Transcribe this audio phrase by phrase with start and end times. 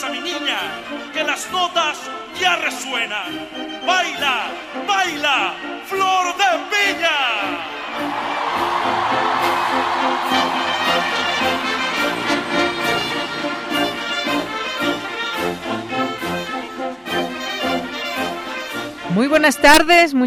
[0.00, 0.37] Danza mi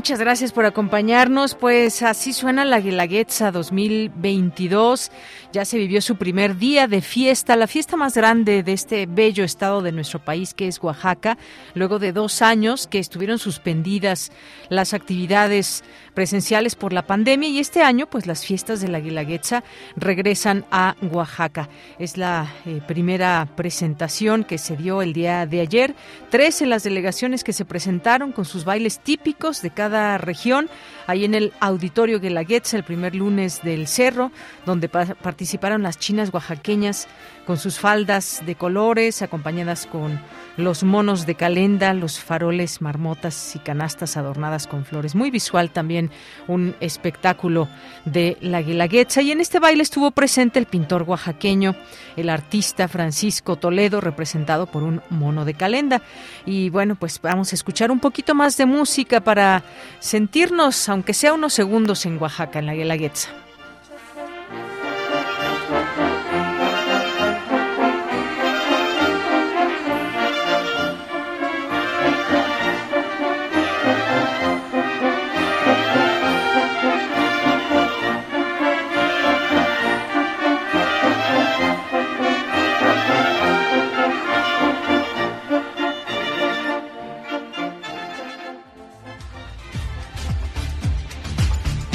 [0.02, 1.54] muchas gracias por acompañarnos.
[1.54, 5.12] Pues así suena la Guelaguetza 2022.
[5.54, 9.44] Ya se vivió su primer día de fiesta, la fiesta más grande de este bello
[9.44, 11.38] estado de nuestro país que es Oaxaca,
[11.76, 14.32] luego de dos años que estuvieron suspendidas
[14.70, 15.84] las actividades
[16.16, 19.64] presenciales por la pandemia y este año pues las fiestas de la Guelaguetza
[19.96, 21.70] regresan a Oaxaca.
[22.00, 25.96] Es la eh, primera presentación que se dio el día de ayer.
[26.32, 30.70] Tres en las delegaciones que se presentaron con sus bailes típicos de cada región,
[31.08, 34.32] ahí en el Auditorio Guelaguetza el primer lunes del Cerro,
[34.66, 37.08] donde participaron las chinas oaxaqueñas
[37.52, 40.22] con sus faldas de colores, acompañadas con
[40.56, 45.16] los monos de calenda, los faroles, marmotas y canastas adornadas con flores.
[45.16, 46.12] Muy visual también
[46.48, 47.68] un espectáculo
[48.06, 49.22] de la Guelaguetza.
[49.22, 51.76] Y en este baile estuvo presente el pintor oaxaqueño,
[52.16, 56.02] el artista Francisco Toledo, representado por un mono de calenda.
[56.46, 59.62] Y bueno, pues vamos a escuchar un poquito más de música para
[60.00, 63.51] sentirnos, aunque sea unos segundos, en Oaxaca, en la Guelaguetza.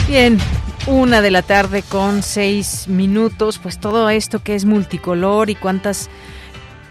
[0.09, 0.39] Bien,
[0.87, 6.09] una de la tarde con seis minutos, pues todo esto que es multicolor y cuántas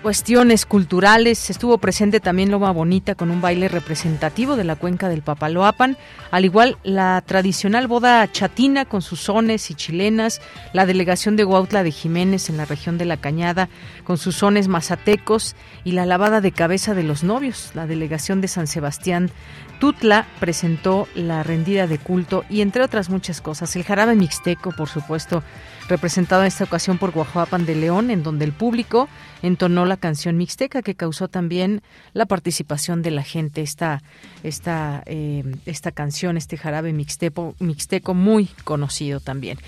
[0.05, 1.49] cuestiones culturales.
[1.49, 5.97] Estuvo presente también Loma Bonita con un baile representativo de la cuenca del Papaloapan,
[6.29, 10.41] al igual la tradicional boda chatina con sus sones y chilenas,
[10.73, 13.67] la delegación de Huautla de Jiménez en la región de La Cañada
[14.03, 18.47] con sus sones mazatecos y la lavada de cabeza de los novios, la delegación de
[18.47, 19.31] San Sebastián
[19.79, 23.75] Tutla presentó la rendida de culto y entre otras muchas cosas.
[23.75, 25.43] El jarabe mixteco, por supuesto,
[25.87, 29.07] representado en esta ocasión por Guajuapan de León, en donde el público
[29.41, 31.81] entonó la canción mixteca que causó también
[32.13, 33.61] la participación de la gente.
[33.61, 34.01] Esta,
[34.43, 39.59] esta, eh, esta canción, este jarabe mixteco, mixteco muy conocido también.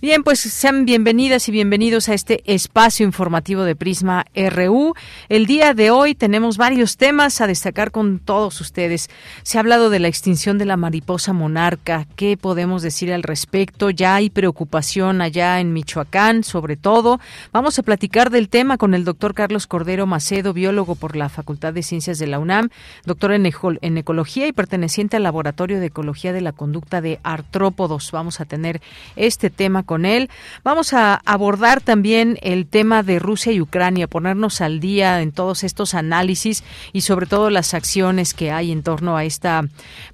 [0.00, 4.94] Bien, pues sean bienvenidas y bienvenidos a este espacio informativo de Prisma RU.
[5.28, 9.08] El día de hoy tenemos varios temas a destacar con todos ustedes.
[9.42, 12.06] Se ha hablado de la extinción de la mariposa monarca.
[12.16, 13.90] ¿Qué podemos decir al respecto?
[13.90, 17.20] Ya hay preocupación allá en Michoacán, sobre todo.
[17.52, 21.72] Vamos a platicar del tema con el doctor Carlos Cordero Macedo, biólogo por la Facultad
[21.72, 22.68] de Ciencias de la UNAM,
[23.04, 28.10] doctor en, en Ecología y perteneciente al Laboratorio de Ecología de la Conducta de Artrópodos.
[28.12, 28.80] Vamos a tener
[29.16, 30.30] este tema con él.
[30.62, 35.64] Vamos a abordar también el tema de Rusia y Ucrania, ponernos al día en todos
[35.64, 39.62] estos análisis y sobre todo las acciones que hay en torno a esta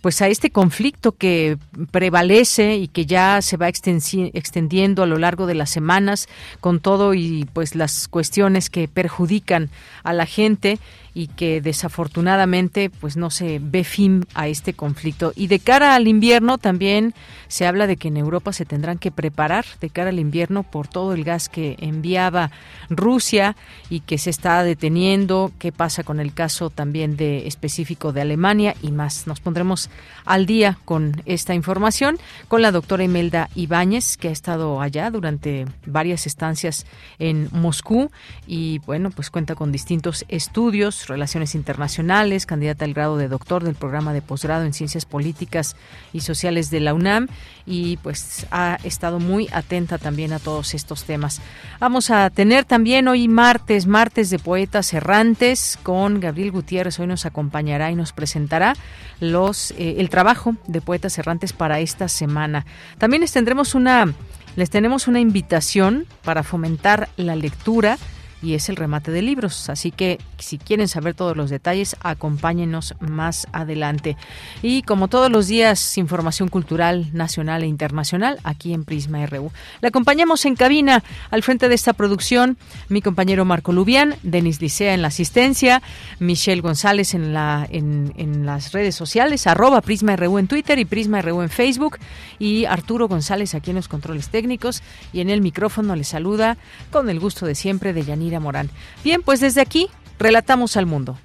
[0.01, 1.59] pues a este conflicto que
[1.91, 6.29] prevalece y que ya se va extendiendo a lo largo de las semanas
[6.61, 9.71] con todo y pues las cuestiones que perjudican
[10.03, 10.79] a la gente
[11.15, 15.33] y que desafortunadamente pues no se ve fin a este conflicto.
[15.35, 17.15] Y de cara al invierno también
[17.49, 20.89] se habla de que en Europa se tendrán que preparar de cara al invierno por
[20.89, 22.51] todo el gas que enviaba
[22.89, 23.57] Rusia
[23.89, 28.75] y que se está deteniendo, qué pasa con el caso también de específico de Alemania
[28.83, 29.27] y más.
[29.27, 29.91] Nos pondremos
[30.25, 32.19] al día con esta información
[32.49, 36.87] con la doctora Imelda Ibáñez, que ha estado allá durante varias estancias
[37.19, 38.11] en Moscú
[38.47, 43.75] y bueno, pues cuenta con distintos estudios Relaciones Internacionales, candidata al grado de doctor del
[43.75, 45.77] programa de posgrado en Ciencias Políticas
[46.13, 47.29] y Sociales de la UNAM
[47.67, 51.41] y pues ha estado muy atenta también a todos estos temas.
[51.79, 56.99] Vamos a tener también hoy martes, martes de poetas errantes con Gabriel Gutiérrez.
[57.01, 58.75] Hoy nos acompañará y nos presentará
[59.21, 62.67] los eh, el trabajo de poetas errantes para esta semana.
[62.99, 64.13] También les tendremos una
[64.57, 67.99] les tenemos una invitación para fomentar la lectura
[68.43, 69.69] y es el remate de libros.
[69.69, 74.17] Así que si quieren saber todos los detalles, acompáñenos más adelante.
[74.63, 79.51] Y como todos los días, información cultural nacional e internacional aquí en Prisma RU.
[79.81, 82.57] Le acompañamos en cabina al frente de esta producción
[82.89, 85.83] mi compañero Marco Lubián, Denis Licea en la asistencia,
[86.19, 91.43] Michelle González la, en las redes sociales, arroba Prisma RU en Twitter y Prisma RU
[91.43, 91.99] en Facebook
[92.39, 94.83] y Arturo González aquí en los controles técnicos
[95.13, 96.57] y en el micrófono le saluda
[96.91, 98.71] con el gusto de siempre de Yanira Morán.
[99.03, 99.89] Bien, pues desde aquí
[100.19, 101.19] relatamos al mundo.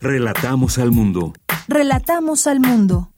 [0.00, 1.34] Relatamos al mundo.
[1.68, 3.10] Relatamos al mundo.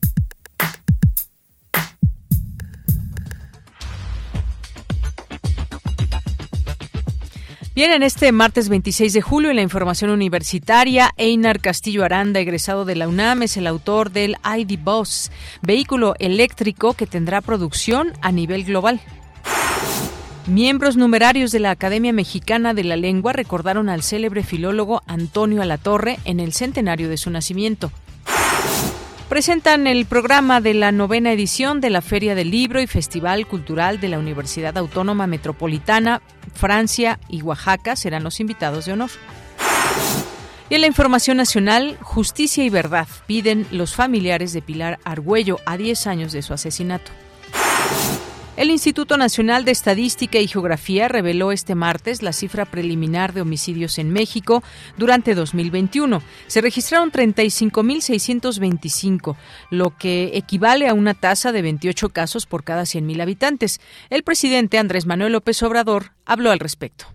[7.81, 12.85] Bien, en este martes 26 de julio, en la información universitaria, Einar Castillo Aranda, egresado
[12.85, 15.31] de la UNAM, es el autor del ID Bus,
[15.62, 19.00] vehículo eléctrico que tendrá producción a nivel global.
[20.50, 26.19] Miembros numerarios de la Academia Mexicana de la Lengua recordaron al célebre filólogo Antonio Alatorre
[26.25, 27.93] en el centenario de su nacimiento.
[29.29, 34.00] Presentan el programa de la novena edición de la Feria del Libro y Festival Cultural
[34.00, 36.20] de la Universidad Autónoma Metropolitana,
[36.52, 39.11] Francia y Oaxaca serán los invitados de honor.
[40.69, 45.76] Y en la información nacional, justicia y verdad piden los familiares de Pilar Argüello a
[45.76, 47.12] 10 años de su asesinato.
[48.60, 53.96] El Instituto Nacional de Estadística y Geografía reveló este martes la cifra preliminar de homicidios
[53.96, 54.62] en México
[54.98, 56.22] durante 2021.
[56.46, 59.36] Se registraron 35.625,
[59.70, 63.80] lo que equivale a una tasa de 28 casos por cada 100.000 habitantes.
[64.10, 67.06] El presidente Andrés Manuel López Obrador habló al respecto.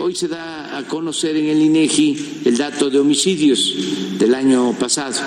[0.00, 5.20] Hoy se da a conocer en el INEGI el dato de homicidios del año pasado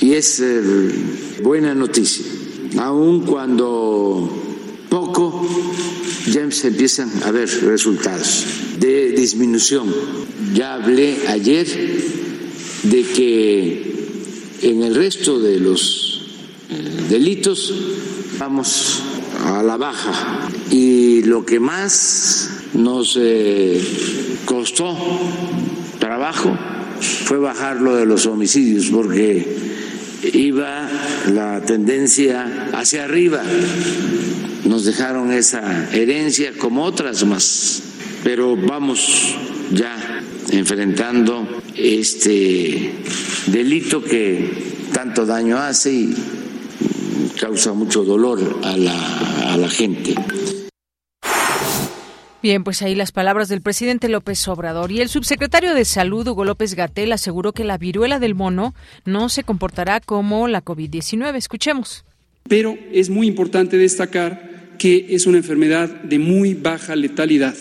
[0.00, 0.62] y es eh,
[1.42, 2.24] buena noticia,
[2.78, 4.43] aun cuando
[4.94, 5.44] poco
[6.30, 8.46] ya se empiezan a ver resultados
[8.78, 9.92] de disminución.
[10.54, 11.66] Ya hablé ayer
[12.84, 16.22] de que en el resto de los
[16.70, 17.74] eh, delitos
[18.38, 19.02] vamos
[19.44, 23.82] a la baja y lo que más nos eh,
[24.44, 24.96] costó
[25.98, 26.56] trabajo
[27.24, 29.58] fue bajar lo de los homicidios porque
[30.32, 30.88] iba
[31.32, 33.42] la tendencia hacia arriba
[34.64, 37.82] nos dejaron esa herencia como otras más,
[38.22, 39.36] pero vamos
[39.72, 42.92] ya enfrentando este
[43.46, 46.14] delito que tanto daño hace y
[47.40, 50.14] causa mucho dolor a la, a la gente.
[52.42, 54.92] Bien, pues ahí las palabras del presidente López Obrador.
[54.92, 58.74] Y el subsecretario de Salud, Hugo López Gatel, aseguró que la viruela del mono
[59.06, 61.36] no se comportará como la COVID-19.
[61.36, 62.04] Escuchemos.
[62.46, 64.53] Pero es muy importante destacar
[64.84, 67.54] que es una enfermedad de muy baja letalidad.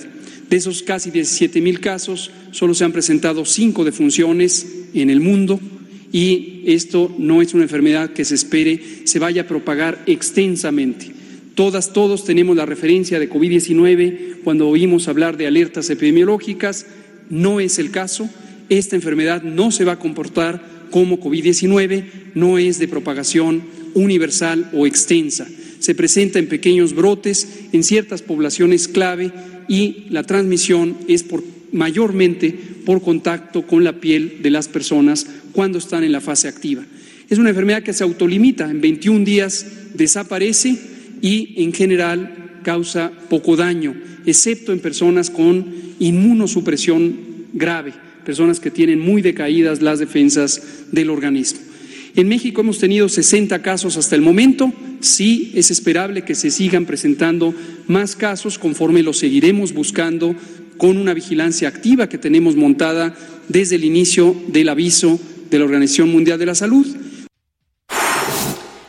[0.49, 5.57] De esos casi 17 mil casos, solo se han presentado cinco defunciones en el mundo
[6.11, 11.13] y esto no es una enfermedad que se espere se vaya a propagar extensamente.
[11.55, 16.87] Todas, todos tenemos la referencia de COVID-19 cuando oímos hablar de alertas epidemiológicas.
[17.29, 18.29] No es el caso.
[18.67, 20.61] Esta enfermedad no se va a comportar
[20.91, 22.03] como COVID-19,
[22.35, 23.63] no es de propagación
[23.93, 25.47] universal o extensa
[25.83, 29.33] se presenta en pequeños brotes en ciertas poblaciones clave
[29.67, 31.25] y la transmisión es
[31.73, 36.85] mayormente por contacto con la piel de las personas cuando están en la fase activa.
[37.29, 40.77] Es una enfermedad que se autolimita, en 21 días desaparece
[41.21, 43.93] y en general causa poco daño,
[44.25, 45.65] excepto en personas con
[45.99, 47.13] inmunosupresión
[47.51, 47.91] grave,
[48.23, 50.61] personas que tienen muy decaídas las defensas
[50.93, 51.59] del organismo.
[52.15, 54.71] En México hemos tenido 60 casos hasta el momento.
[54.99, 57.55] Sí es esperable que se sigan presentando
[57.87, 60.35] más casos conforme los seguiremos buscando
[60.77, 63.15] con una vigilancia activa que tenemos montada
[63.49, 66.85] desde el inicio del aviso de la Organización Mundial de la Salud.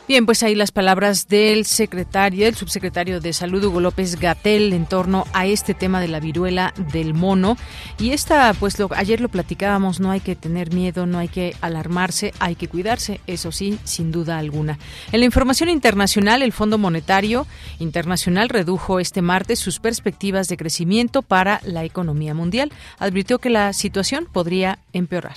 [0.07, 4.85] Bien, pues ahí las palabras del secretario, del subsecretario de Salud, Hugo López Gatel, en
[4.85, 7.57] torno a este tema de la viruela del mono.
[7.99, 11.57] Y esta, pues lo, ayer lo platicábamos, no hay que tener miedo, no hay que
[11.63, 14.79] alarmarse, hay que cuidarse, eso sí, sin duda alguna.
[15.11, 17.47] En la información internacional, el Fondo Monetario
[17.79, 22.71] Internacional redujo este martes sus perspectivas de crecimiento para la economía mundial.
[22.99, 25.37] Advirtió que la situación podría empeorar.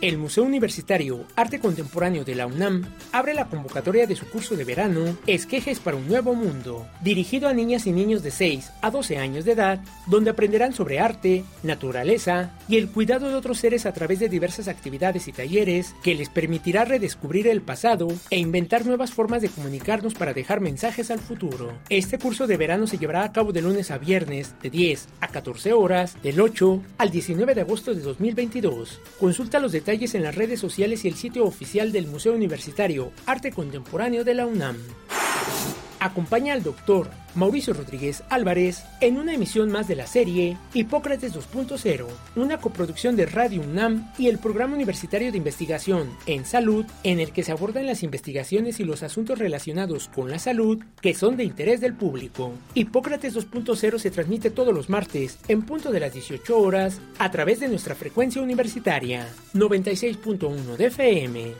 [0.00, 4.64] El Museo Universitario Arte Contemporáneo de la UNAM abre la convocatoria de su curso de
[4.64, 9.18] verano Esquejes para un Nuevo Mundo, dirigido a niñas y niños de 6 a 12
[9.18, 13.92] años de edad, donde aprenderán sobre arte, naturaleza y el cuidado de otros seres a
[13.92, 19.12] través de diversas actividades y talleres que les permitirá redescubrir el pasado e inventar nuevas
[19.12, 21.74] formas de comunicarnos para dejar mensajes al futuro.
[21.90, 25.28] Este curso de verano se llevará a cabo de lunes a viernes de 10 a
[25.28, 28.98] 14 horas, del 8 al 19 de agosto de 2022.
[29.18, 33.50] Consulta los detalles en las redes sociales y el sitio oficial del Museo Universitario Arte
[33.50, 34.76] Contemporáneo de la UNAM.
[35.98, 42.06] Acompaña al doctor Mauricio Rodríguez Álvarez en una emisión más de la serie Hipócrates 2.0,
[42.36, 47.32] una coproducción de Radio UNAM y el Programa Universitario de Investigación en Salud, en el
[47.32, 51.44] que se abordan las investigaciones y los asuntos relacionados con la salud que son de
[51.44, 52.52] interés del público.
[52.74, 57.60] Hipócrates 2.0 se transmite todos los martes en punto de las 18 horas a través
[57.60, 61.54] de nuestra frecuencia universitaria 96.1 de FM.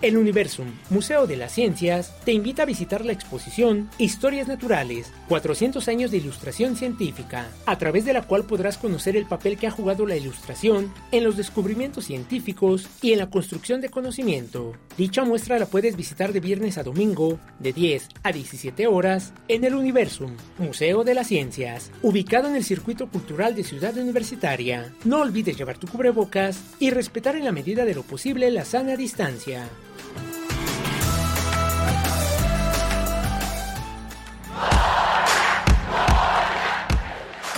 [0.00, 5.88] El Universum, Museo de las Ciencias, te invita a visitar la exposición Historias Naturales, 400
[5.88, 9.72] años de ilustración científica, a través de la cual podrás conocer el papel que ha
[9.72, 14.74] jugado la ilustración en los descubrimientos científicos y en la construcción de conocimiento.
[14.96, 19.64] Dicha muestra la puedes visitar de viernes a domingo, de 10 a 17 horas, en
[19.64, 24.94] el Universum, Museo de las Ciencias, ubicado en el Circuito Cultural de Ciudad Universitaria.
[25.04, 28.96] No olvides llevar tu cubrebocas y respetar en la medida de lo posible la sana
[28.96, 29.68] distancia.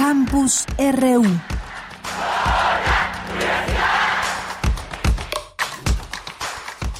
[0.00, 1.59] Campus RU.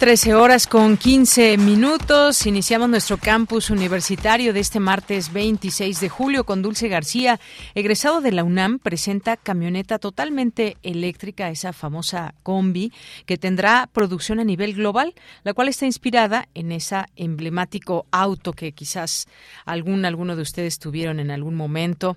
[0.01, 2.47] 13 horas con 15 minutos.
[2.47, 7.39] Iniciamos nuestro campus universitario de este martes 26 de julio con Dulce García,
[7.75, 12.95] egresado de la UNAM, presenta camioneta totalmente eléctrica, esa famosa combi,
[13.27, 15.13] que tendrá producción a nivel global,
[15.45, 19.29] la cual está inspirada en ese emblemático auto que quizás
[19.67, 22.17] algún alguno de ustedes tuvieron en algún momento,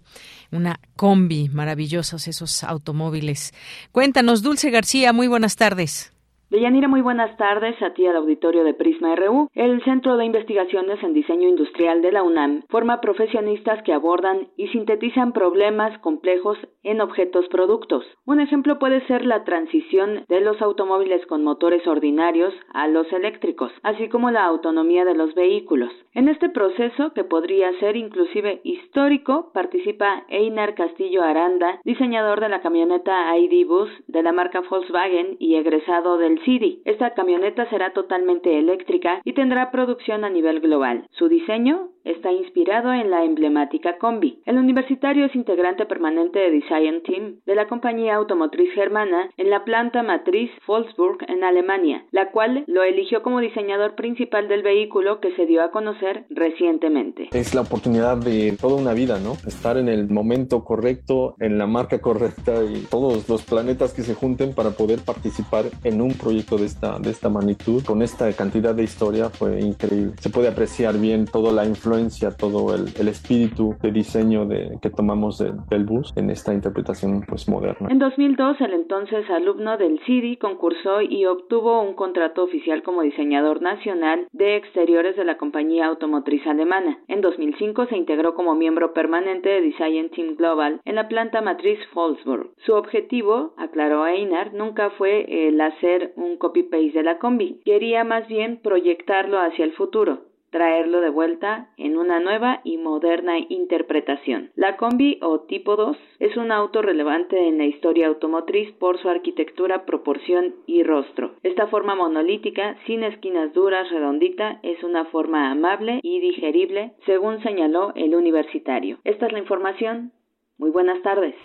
[0.51, 3.53] una combi, maravillosos esos automóviles.
[3.91, 6.12] Cuéntanos, Dulce García, muy buenas tardes.
[6.53, 9.49] Deyanira, muy buenas tardes a ti al auditorio de Prisma RU.
[9.55, 14.67] El Centro de Investigaciones en Diseño Industrial de la UNAM forma profesionistas que abordan y
[14.67, 18.05] sintetizan problemas complejos en objetos productos.
[18.25, 23.71] Un ejemplo puede ser la transición de los automóviles con motores ordinarios a los eléctricos,
[23.81, 25.91] así como la autonomía de los vehículos.
[26.13, 32.61] En este proceso, que podría ser inclusive histórico, participa Einar Castillo Aranda, diseñador de la
[32.61, 36.42] camioneta ID Bus de la marca Volkswagen y egresado del
[36.85, 41.07] esta camioneta será totalmente eléctrica y tendrá producción a nivel global.
[41.11, 44.41] Su diseño está inspirado en la emblemática Combi.
[44.45, 49.63] El universitario es integrante permanente de Design Team de la compañía automotriz germana en la
[49.63, 55.35] planta matriz Wolfsburg en Alemania, la cual lo eligió como diseñador principal del vehículo que
[55.35, 57.29] se dio a conocer recientemente.
[57.31, 59.33] Es la oportunidad de toda una vida, ¿no?
[59.47, 64.13] Estar en el momento correcto, en la marca correcta y todos los planetas que se
[64.13, 67.83] junten para poder participar en un proyecto de esta, de esta magnitud.
[67.85, 70.13] Con esta cantidad de historia fue increíble.
[70.19, 71.92] Se puede apreciar bien toda la influencia
[72.37, 74.47] todo el, espíritu de diseño
[74.81, 77.89] que tomamos del bus en esta interpretación pues moderna.
[77.89, 83.61] En 2002, el entonces alumno del CIDI concursó y obtuvo un contrato oficial como diseñador
[83.61, 86.99] nacional de exteriores de la compañía automotriz alemana.
[87.07, 91.79] En 2005 se integró como miembro permanente de Design Team Global en la planta matriz
[91.93, 92.51] Wolfsburg.
[92.65, 98.27] Su objetivo, aclaró Einar, nunca fue el hacer un copy-paste de la combi, quería más
[98.27, 104.51] bien proyectarlo hacia el futuro traerlo de vuelta en una nueva y moderna interpretación.
[104.55, 109.09] La combi o tipo 2 es un auto relevante en la historia automotriz por su
[109.09, 111.33] arquitectura, proporción y rostro.
[111.41, 117.91] Esta forma monolítica, sin esquinas duras, redondita, es una forma amable y digerible, según señaló
[117.95, 118.99] el universitario.
[119.03, 120.11] Esta es la información.
[120.59, 121.35] Muy buenas tardes.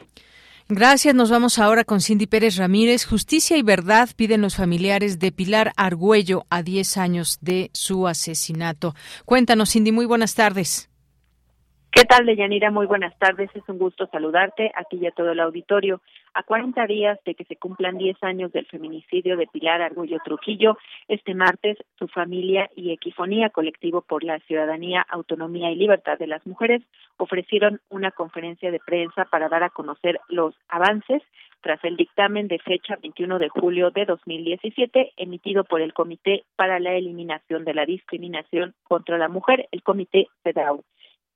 [0.70, 1.14] Gracias.
[1.14, 3.06] Nos vamos ahora con Cindy Pérez Ramírez.
[3.06, 8.94] Justicia y verdad piden los familiares de Pilar Argüello a 10 años de su asesinato.
[9.25, 9.92] Cuéntanos, Cindy.
[9.92, 10.88] Muy buenas tardes.
[11.90, 12.71] ¿Qué tal, Deyanira?
[12.71, 13.50] Muy buenas tardes.
[13.54, 16.02] Es un gusto saludarte aquí y a todo el auditorio.
[16.35, 20.76] A 40 días de que se cumplan 10 años del feminicidio de Pilar Argüello Trujillo,
[21.09, 26.47] este martes su familia y Equifonía Colectivo por la Ciudadanía, Autonomía y Libertad de las
[26.47, 26.83] Mujeres
[27.16, 31.23] ofrecieron una conferencia de prensa para dar a conocer los avances
[31.62, 36.78] tras el dictamen de fecha 21 de julio de 2017 emitido por el Comité para
[36.78, 40.85] la Eliminación de la Discriminación contra la Mujer, el Comité CEDAW.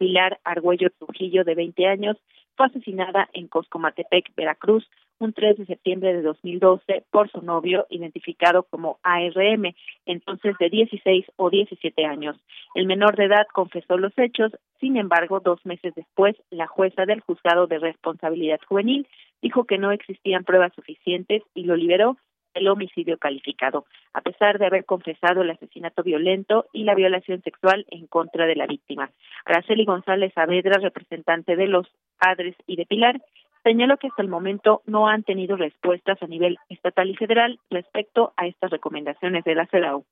[0.02, 2.16] Pilar Argüello Trujillo, de 20 años,
[2.56, 4.84] fue asesinada en Coscomatepec, Veracruz,
[5.20, 9.72] un 3 de septiembre de 2012 por su novio, identificado como ARM,
[10.04, 12.36] entonces de 16 o 17 años.
[12.74, 17.20] El menor de edad confesó los hechos, sin embargo, dos meses después, la jueza del
[17.20, 19.06] juzgado de responsabilidad juvenil
[19.40, 22.16] dijo que no existían pruebas suficientes y lo liberó
[22.54, 27.86] el homicidio calificado, a pesar de haber confesado el asesinato violento y la violación sexual
[27.90, 29.10] en contra de la víctima.
[29.44, 31.86] Araceli González Saavedra, representante de los
[32.18, 33.20] padres y de Pilar,
[33.62, 38.32] señaló que hasta el momento no han tenido respuestas a nivel estatal y federal respecto
[38.36, 40.04] a estas recomendaciones de la CEDAW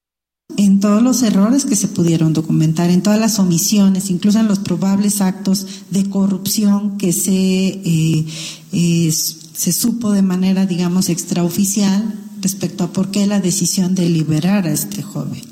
[0.57, 4.59] en todos los errores que se pudieron documentar, en todas las omisiones, incluso en los
[4.59, 12.93] probables actos de corrupción que se, eh, se supo de manera, digamos, extraoficial respecto a
[12.93, 15.43] por qué la decisión de liberar a este joven.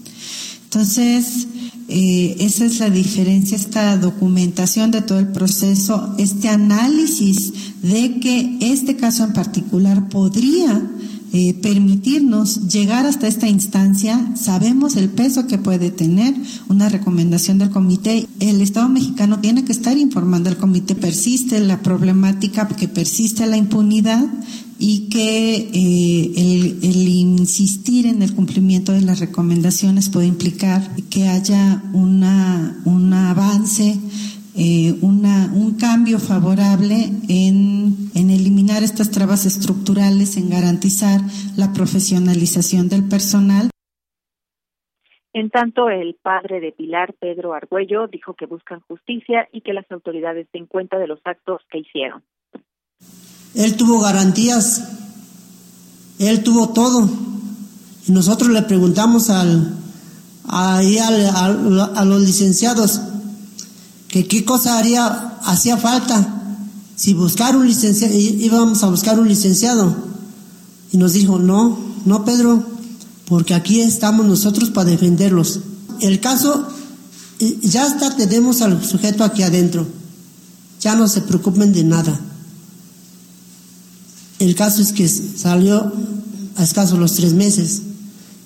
[0.64, 1.46] Entonces,
[1.88, 7.52] eh, esa es la diferencia, esta documentación de todo el proceso, este análisis
[7.82, 10.86] de que este caso en particular podría
[11.32, 16.34] eh, permitirnos llegar hasta esta instancia, sabemos el peso que puede tener
[16.68, 18.26] una recomendación del comité.
[18.40, 23.56] El Estado mexicano tiene que estar informando al comité, persiste la problemática, que persiste la
[23.58, 24.26] impunidad
[24.78, 31.82] y que eh, el, insistir en el cumplimiento de las recomendaciones puede implicar que haya
[31.92, 33.98] una, un avance
[34.60, 36.96] eh, una, un cambio favorable
[37.28, 41.20] en, en eliminar estas trabas estructurales, en garantizar
[41.56, 43.70] la profesionalización del personal.
[45.32, 49.88] En tanto, el padre de Pilar, Pedro Argüello, dijo que buscan justicia y que las
[49.92, 52.24] autoridades den cuenta de los actos que hicieron.
[53.54, 54.82] Él tuvo garantías,
[56.18, 57.08] él tuvo todo.
[58.06, 59.74] Y nosotros le preguntamos al,
[60.46, 63.00] ahí a los licenciados,
[64.08, 66.34] que qué cosa haría, hacía falta.
[66.96, 69.94] Si buscar un licenciado, íbamos a buscar un licenciado.
[70.90, 72.64] Y nos dijo, no, no Pedro,
[73.26, 75.60] porque aquí estamos nosotros para defenderlos.
[76.00, 76.66] El caso,
[77.62, 79.86] ya está, tenemos al sujeto aquí adentro.
[80.80, 82.18] Ya no se preocupen de nada.
[84.38, 85.92] El caso es que salió
[86.56, 87.82] a escaso los tres meses.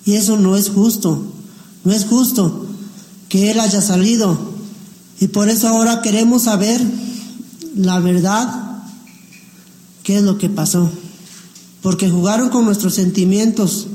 [0.05, 1.23] Y eso no es justo.
[1.83, 2.65] No es justo
[3.29, 4.53] que él haya salido
[5.23, 6.81] y por eso ahora queremos saber
[7.77, 8.83] la verdad,
[10.03, 10.91] qué es lo que pasó.
[11.81, 13.87] Porque jugaron con nuestros sentimientos.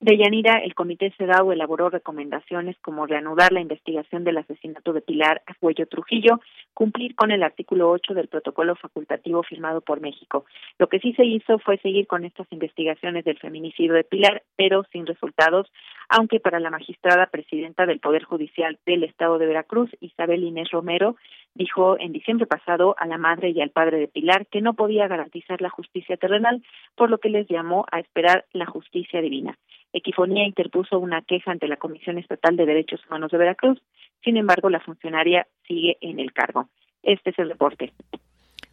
[0.00, 5.42] De Yanira, el Comité CEDAW elaboró recomendaciones como reanudar la investigación del asesinato de Pilar
[5.44, 6.40] Acuello Trujillo,
[6.72, 10.46] cumplir con el artículo 8 del protocolo facultativo firmado por México.
[10.78, 14.84] Lo que sí se hizo fue seguir con estas investigaciones del feminicidio de Pilar, pero
[14.90, 15.70] sin resultados,
[16.10, 21.16] aunque para la magistrada presidenta del Poder Judicial del Estado de Veracruz, Isabel Inés Romero,
[21.54, 25.06] dijo en diciembre pasado a la madre y al padre de Pilar que no podía
[25.06, 26.62] garantizar la justicia terrenal,
[26.96, 29.56] por lo que les llamó a esperar la justicia divina.
[29.92, 33.80] Equifonía interpuso una queja ante la Comisión Estatal de Derechos Humanos de Veracruz.
[34.24, 36.68] Sin embargo, la funcionaria sigue en el cargo.
[37.04, 37.92] Este es el reporte.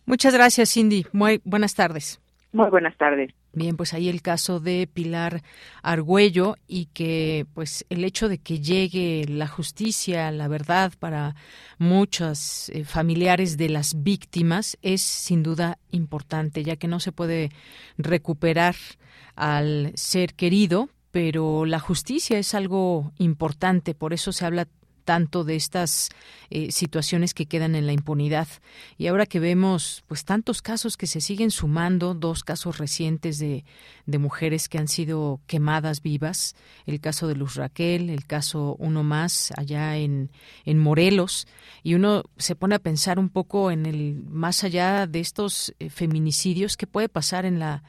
[0.06, 1.06] Muchas gracias, Cindy.
[1.14, 2.20] Muy buenas tardes.
[2.58, 3.32] Muy buenas tardes.
[3.54, 5.44] Bien, pues ahí el caso de Pilar
[5.84, 11.36] Argüello y que pues el hecho de que llegue la justicia, la verdad para
[11.78, 17.52] muchos eh, familiares de las víctimas es sin duda importante, ya que no se puede
[18.00, 18.76] recuperar
[19.36, 24.68] al ser querido, pero la justicia es algo importante, por eso se habla
[25.08, 26.10] tanto de estas
[26.50, 28.50] eh, situaciones que quedan en la impunidad.
[28.98, 33.64] Y ahora que vemos pues tantos casos que se siguen sumando, dos casos recientes de,
[34.06, 39.02] de mujeres que han sido quemadas vivas, el caso de Luz Raquel, el caso uno
[39.02, 40.30] más allá en,
[40.66, 41.48] en Morelos,
[41.84, 45.90] y uno se pone a pensar un poco en el más allá de estos eh,
[45.90, 47.82] feminicidios que puede pasar en la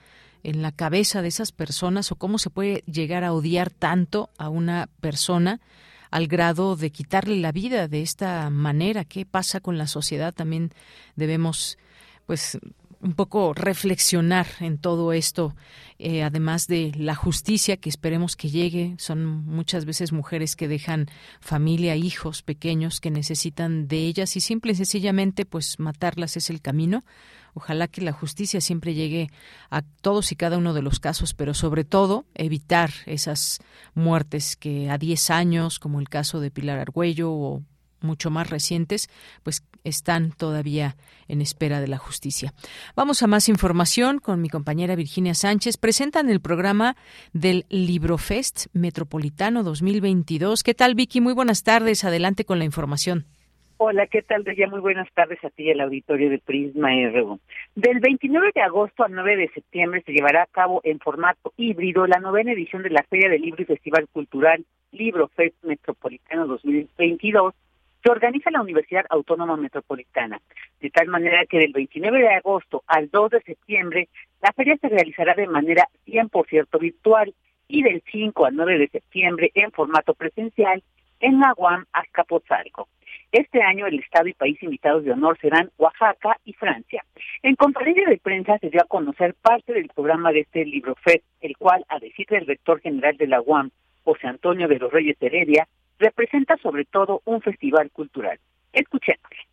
[0.44, 4.48] en la cabeza de esas personas o cómo se puede llegar a odiar tanto a
[4.48, 5.60] una persona
[6.10, 9.04] al grado de quitarle la vida de esta manera.
[9.04, 10.34] ¿Qué pasa con la sociedad?
[10.34, 10.72] También
[11.16, 11.78] debemos
[12.26, 12.58] pues
[13.00, 15.54] un poco reflexionar en todo esto,
[15.98, 18.94] eh, además de la justicia que esperemos que llegue.
[18.98, 21.06] Son muchas veces mujeres que dejan
[21.40, 26.60] familia, hijos pequeños que necesitan de ellas y simple y sencillamente pues matarlas es el
[26.60, 27.04] camino.
[27.54, 29.30] Ojalá que la justicia siempre llegue
[29.70, 33.58] a todos y cada uno de los casos, pero sobre todo evitar esas
[33.94, 37.62] muertes que a 10 años, como el caso de Pilar Argüello o
[38.00, 39.08] mucho más recientes,
[39.42, 40.96] pues están todavía
[41.28, 42.54] en espera de la justicia.
[42.94, 45.76] Vamos a más información con mi compañera Virginia Sánchez.
[45.76, 46.96] Presentan el programa
[47.32, 50.62] del Librofest Metropolitano 2022.
[50.62, 51.20] ¿Qué tal, Vicky?
[51.20, 52.04] Muy buenas tardes.
[52.04, 53.26] Adelante con la información.
[53.80, 54.44] Hola, ¿qué tal?
[54.56, 57.38] Ya muy buenas tardes a ti y al auditorio de Prisma RU.
[57.76, 62.04] Del 29 de agosto al 9 de septiembre se llevará a cabo en formato híbrido
[62.08, 67.54] la novena edición de la Feria del Libro y Festival Cultural Librofest Metropolitano 2022
[68.02, 70.40] que organiza la Universidad Autónoma Metropolitana,
[70.80, 74.08] de tal manera que del 29 de agosto al 2 de septiembre
[74.42, 77.32] la feria se realizará de manera 100% virtual
[77.68, 80.82] y del 5 al 9 de septiembre en formato presencial
[81.20, 82.88] en la UAM Azcapotzalco.
[83.30, 87.04] Este año el Estado y país invitados de honor serán Oaxaca y Francia.
[87.42, 91.20] En conferencia de prensa se dio a conocer parte del programa de este libro FED,
[91.42, 93.70] el cual, a decir del rector general de la UAM,
[94.04, 98.38] José Antonio de los Reyes Heredia, representa sobre todo un festival cultural.
[98.72, 99.47] Escuchémosle.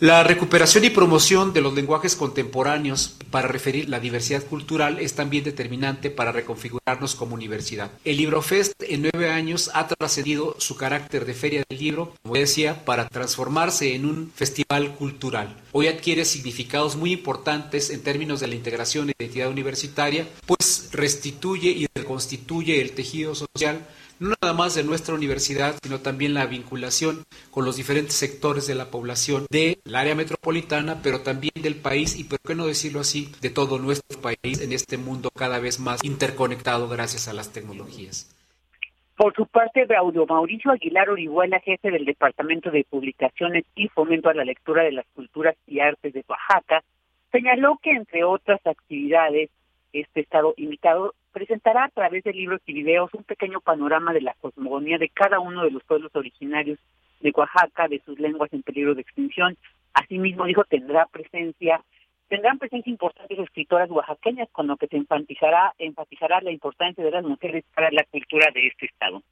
[0.00, 5.44] La recuperación y promoción de los lenguajes contemporáneos para referir la diversidad cultural es también
[5.44, 7.92] determinante para reconfigurarnos como universidad.
[8.04, 12.84] El Librofest en nueve años ha trascendido su carácter de feria del libro, como decía,
[12.84, 15.62] para transformarse en un festival cultural.
[15.70, 21.70] Hoy adquiere significados muy importantes en términos de la integración e identidad universitaria, pues restituye
[21.70, 23.86] y reconstituye el tejido social
[24.24, 28.74] no nada más de nuestra universidad, sino también la vinculación con los diferentes sectores de
[28.74, 33.30] la población del área metropolitana, pero también del país y, por qué no decirlo así,
[33.40, 38.34] de todo nuestro país en este mundo cada vez más interconectado gracias a las tecnologías.
[39.16, 44.34] Por su parte, Braulio Mauricio Aguilar Orihuela, jefe del Departamento de Publicaciones y Fomento a
[44.34, 46.82] la Lectura de las Culturas y Artes de Oaxaca,
[47.30, 49.50] señaló que, entre otras actividades,
[49.92, 54.34] este estado invitado presentará a través de libros y videos un pequeño panorama de la
[54.40, 56.78] cosmogonía de cada uno de los pueblos originarios
[57.20, 59.56] de Oaxaca, de sus lenguas en peligro de extinción.
[59.92, 61.82] Asimismo, dijo, tendrá presencia,
[62.28, 67.24] tendrán presencia importantes escritoras oaxaqueñas, con lo que se enfatizará, enfatizará la importancia de las
[67.24, 69.22] mujeres para la cultura de este estado.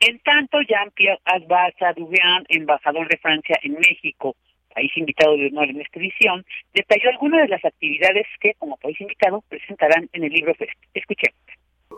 [0.00, 4.34] En tanto, Jean-Pierre Albaza Duvian, embajador de Francia en México,
[4.74, 9.00] país invitado de honor en esta edición, detalló algunas de las actividades que, como país
[9.00, 10.78] invitado, presentarán en el libro Fest.
[10.94, 11.40] Escuchemos.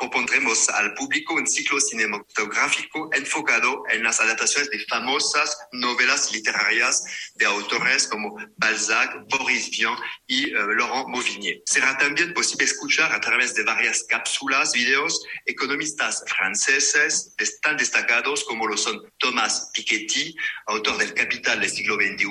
[0.03, 7.05] Propondremos al público un ciclo cinematográfico enfocado en las adaptaciones de famosas novelas literarias
[7.37, 9.95] de autores como Balzac, Boris Vian
[10.27, 11.63] y uh, Laurent Mauvignier.
[11.67, 18.67] Será también posible escuchar a través de varias cápsulas, videos, economistas franceses tan destacados como
[18.67, 20.35] lo son Thomas Piketty,
[20.67, 22.27] autor del Capital del siglo XXI,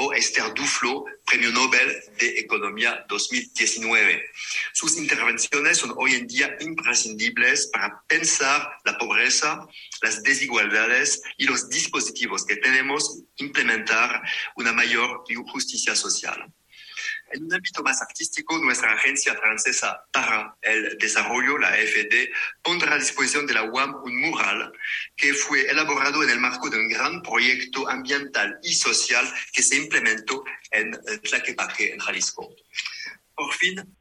[0.00, 4.22] o Esther Duflo, Premio Nobel de Economía 2019.
[4.72, 9.66] Sus intervenciones son hoy en día imprescindibles para pensar la pobreza,
[10.02, 14.22] las desigualdades y los dispositivos que tenemos implementar
[14.56, 16.52] una mayor justicia social.
[17.30, 22.30] En un ámbito más artístico, nuestra agencia francesa para el desarrollo, la AFD,
[22.62, 24.72] pondrá a disposición de la UAM un mural
[25.14, 29.76] que fue elaborado en el marco de un gran proyecto ambiental y social que se
[29.76, 32.48] implementó en Tlaquepaque, en Jalisco.
[33.34, 33.97] Por fin,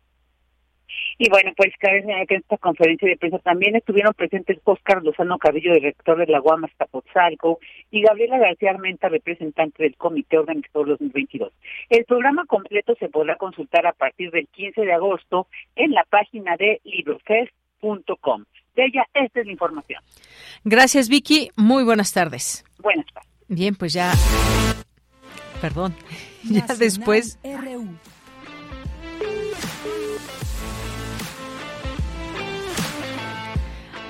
[1.17, 5.03] y bueno, pues cabe señalar que en esta conferencia de prensa también estuvieron presentes Óscar
[5.03, 10.89] Lozano Carrillo, director de la Guamas Tapozalco, y Gabriela García Armenta, representante del Comité Organizador
[10.89, 11.51] 2022.
[11.89, 16.55] El programa completo se podrá consultar a partir del 15 de agosto en la página
[16.57, 18.45] de librofest.com.
[18.75, 20.03] De ella, esta es la información.
[20.63, 21.49] Gracias, Vicky.
[21.55, 22.63] Muy buenas tardes.
[22.79, 23.29] Buenas tardes.
[23.47, 24.13] Bien, pues ya.
[25.61, 25.95] Perdón.
[26.49, 27.37] Ya después.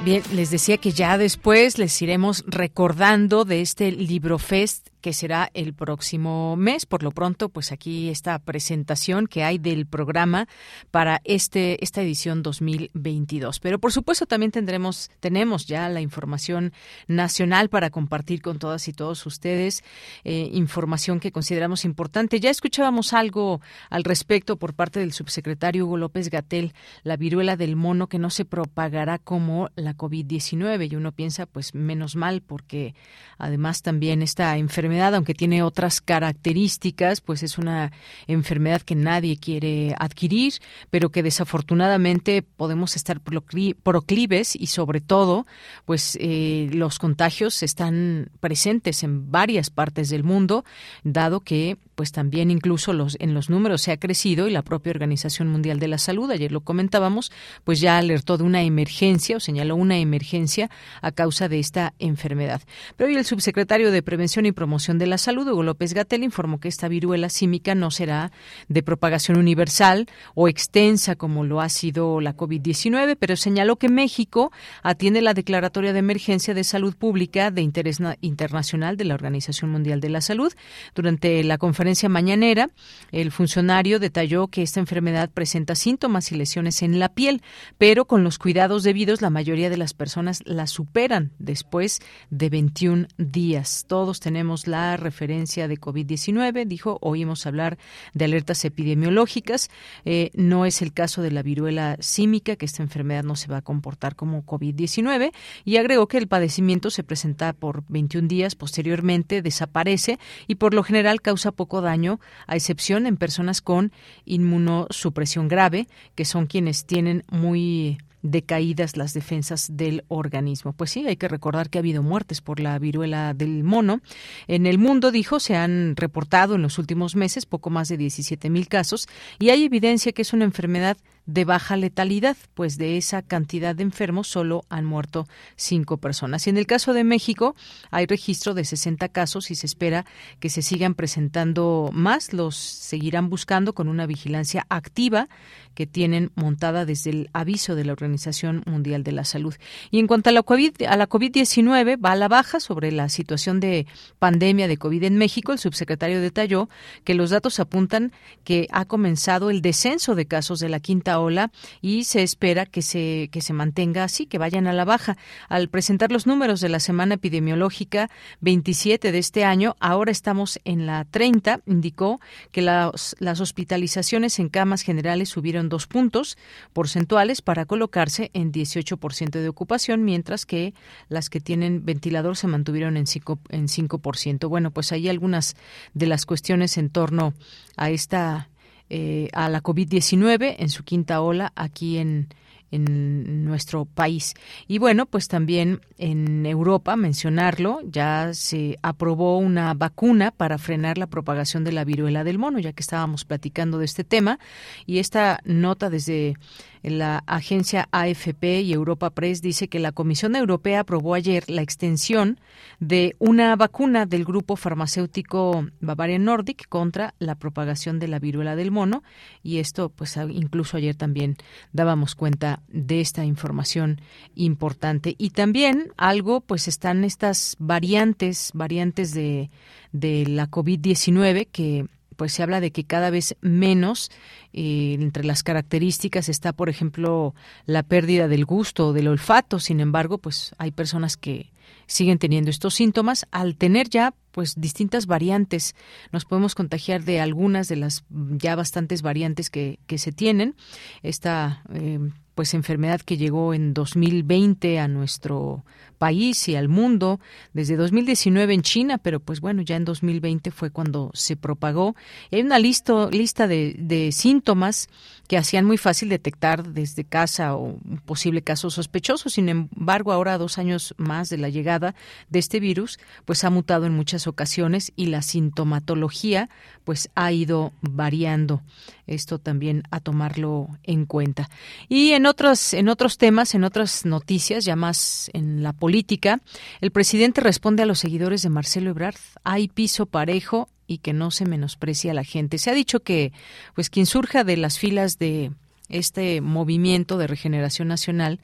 [0.08, 5.74] Bien, les decía que ya después les iremos recordando de este Librofest que será el
[5.74, 6.86] próximo mes.
[6.86, 10.48] Por lo pronto, pues aquí esta presentación que hay del programa
[10.92, 13.60] para este esta edición 2022.
[13.60, 16.74] Pero por supuesto también tendremos tenemos ya la información
[17.08, 19.84] nacional para compartir con todas y todos ustedes
[20.24, 22.40] eh, información que consideramos importante.
[22.40, 27.76] Ya escuchábamos algo al respecto por parte del subsecretario Hugo López Gatel, la viruela del
[27.76, 32.96] mono que no se propagará como la COVID-19 y uno piensa pues menos mal porque
[33.38, 37.92] además también esta enfermedad enfermedad, aunque tiene otras características, pues es una
[38.28, 40.54] enfermedad que nadie quiere adquirir,
[40.90, 45.46] pero que desafortunadamente podemos estar proclives y sobre todo,
[45.86, 50.64] pues eh, los contagios están presentes en varias partes del mundo,
[51.04, 54.92] dado que pues también incluso los, en los números se ha crecido y la propia
[54.92, 57.32] Organización Mundial de la Salud, ayer lo comentábamos,
[57.64, 60.70] pues ya alertó de una emergencia o señaló una emergencia
[61.02, 62.62] a causa de esta enfermedad.
[62.98, 66.60] Pero hoy el subsecretario de Prevención y Promoción de la Salud, Hugo López Gatel, informó
[66.60, 68.32] que esta viruela símica no será
[68.68, 70.06] de propagación universal
[70.36, 74.52] o extensa como lo ha sido la COVID-19, pero señaló que México
[74.84, 80.00] atiende la declaratoria de emergencia de salud pública de interés internacional de la Organización Mundial
[80.00, 80.54] de la Salud.
[80.94, 82.70] Durante la conferencia mañanera,
[83.12, 87.42] el funcionario detalló que esta enfermedad presenta síntomas y lesiones en la piel,
[87.78, 93.08] pero con los cuidados debidos la mayoría de las personas la superan después de 21
[93.18, 93.86] días.
[93.88, 97.78] Todos tenemos la referencia de COVID-19, dijo, oímos hablar
[98.14, 99.70] de alertas epidemiológicas.
[100.06, 103.58] Eh, no es el caso de la viruela símica, que esta enfermedad no se va
[103.58, 105.32] a comportar como COVID-19,
[105.66, 110.84] y agregó que el padecimiento se presenta por 21 días, posteriormente desaparece y por lo
[110.84, 113.92] general causa poco daño, a excepción en personas con
[114.26, 120.74] inmunosupresión grave, que son quienes tienen muy decaídas las defensas del organismo.
[120.74, 124.02] Pues sí, hay que recordar que ha habido muertes por la viruela del mono.
[124.48, 128.50] En el mundo, dijo, se han reportado en los últimos meses poco más de 17
[128.50, 129.08] mil casos
[129.40, 133.84] y hay evidencia que es una enfermedad de baja letalidad, pues de esa cantidad de
[133.84, 136.48] enfermos solo han muerto cinco personas.
[136.48, 137.56] Y en el caso de México
[137.92, 140.06] hay registro de 60 casos y se espera
[140.40, 142.34] que se sigan presentando más.
[142.34, 145.28] Los seguirán buscando con una vigilancia activa
[145.76, 149.54] que tienen montada desde el aviso de la Organización Mundial de la Salud.
[149.92, 153.10] Y en cuanto a la COVID, a la COVID-19 va a la baja sobre la
[153.10, 153.86] situación de
[154.18, 155.52] pandemia de COVID en México.
[155.52, 156.70] El subsecretario detalló
[157.04, 158.12] que los datos apuntan
[158.44, 161.52] que ha comenzado el descenso de casos de la quinta ola
[161.82, 165.18] y se espera que se, que se mantenga así, que vayan a la baja.
[165.50, 168.10] Al presentar los números de la semana epidemiológica
[168.42, 172.20] 27 de este año, ahora estamos en la 30, indicó
[172.52, 176.38] que las, las hospitalizaciones en camas generales subieron dos puntos
[176.74, 180.74] porcentuales para colocarse en 18% de ocupación, mientras que
[181.10, 184.48] las que tienen ventilador se mantuvieron en 5, en 5%.
[184.48, 185.56] Bueno, pues hay algunas
[185.94, 187.34] de las cuestiones en torno
[187.76, 188.50] a esta
[188.90, 192.30] eh, a la COVID-19 en su quinta ola aquí en,
[192.72, 194.34] en nuestro país.
[194.68, 201.08] Y bueno, pues también en Europa, mencionarlo, ya se aprobó una vacuna para frenar la
[201.08, 204.40] propagación de la viruela del mono, ya que estábamos platicando de este tema.
[204.86, 206.36] Y esta nota desde
[206.84, 212.40] la agencia AFP y Europa Press dice que la Comisión Europea aprobó ayer la extensión
[212.80, 218.72] de una vacuna del grupo farmacéutico Bavarian Nordic contra la propagación de la viruela del
[218.72, 219.04] mono
[219.44, 221.38] y esto pues incluso ayer también
[221.74, 224.02] dábamos cuenta de esta información
[224.36, 229.50] importante y también algo pues están estas variantes variantes de
[229.92, 231.86] de la COVID-19 que
[232.18, 234.12] pues se habla de que cada vez menos
[234.52, 237.34] eh, entre las características está, por ejemplo,
[237.66, 239.60] la pérdida del gusto o del olfato.
[239.60, 241.52] Sin embargo, pues hay personas que
[241.88, 245.76] siguen teniendo estos síntomas al tener ya pues distintas variantes.
[246.12, 250.56] Nos podemos contagiar de algunas de las ya bastantes variantes que, que se tienen.
[251.02, 252.00] Esta eh,
[252.36, 255.66] pues enfermedad que llegó en 2020 a nuestro
[255.98, 257.20] país y al mundo,
[257.54, 261.96] desde 2019 en China, pero pues bueno, ya en 2020 fue cuando se propagó.
[262.32, 264.90] hay una listo, lista de, de síntomas
[265.28, 269.30] que hacían muy fácil detectar desde casa o un posible caso sospechoso.
[269.30, 271.96] Sin embargo, ahora, dos años más de la llegada
[272.30, 276.50] de este virus, pues ha mutado en muchas ocasiones y la sintomatología
[276.84, 278.62] pues ha ido variando.
[279.08, 281.50] Esto también a tomarlo en cuenta.
[281.88, 286.42] Y en otros, en otros temas, en otras noticias, ya más en la política,
[286.82, 289.16] el presidente responde a los seguidores de Marcelo Ebrard.
[289.44, 292.58] Hay piso parejo y que no se menosprecie a la gente.
[292.58, 293.32] Se ha dicho que
[293.76, 295.52] pues quien surja de las filas de
[295.90, 298.40] este movimiento de regeneración nacional,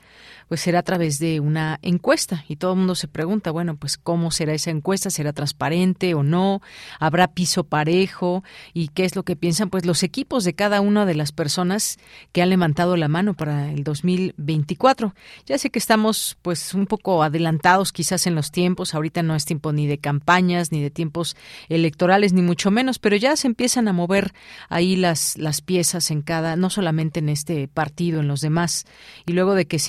[0.54, 3.98] pues será a través de una encuesta y todo el mundo se pregunta, bueno, pues
[3.98, 6.62] cómo será esa encuesta, será transparente o no,
[7.00, 11.08] habrá piso parejo y qué es lo que piensan pues los equipos de cada una
[11.08, 11.98] de las personas
[12.34, 15.16] que han levantado la mano para el 2024.
[15.48, 19.46] Ya sé que estamos pues un poco adelantados quizás en los tiempos, ahorita no es
[19.46, 21.36] tiempo ni de campañas ni de tiempos
[21.68, 24.36] electorales ni mucho menos, pero ya se empiezan a mover
[24.70, 28.86] ahí las las piezas en cada no solamente en este partido, en los demás.
[29.26, 29.80] Y luego de que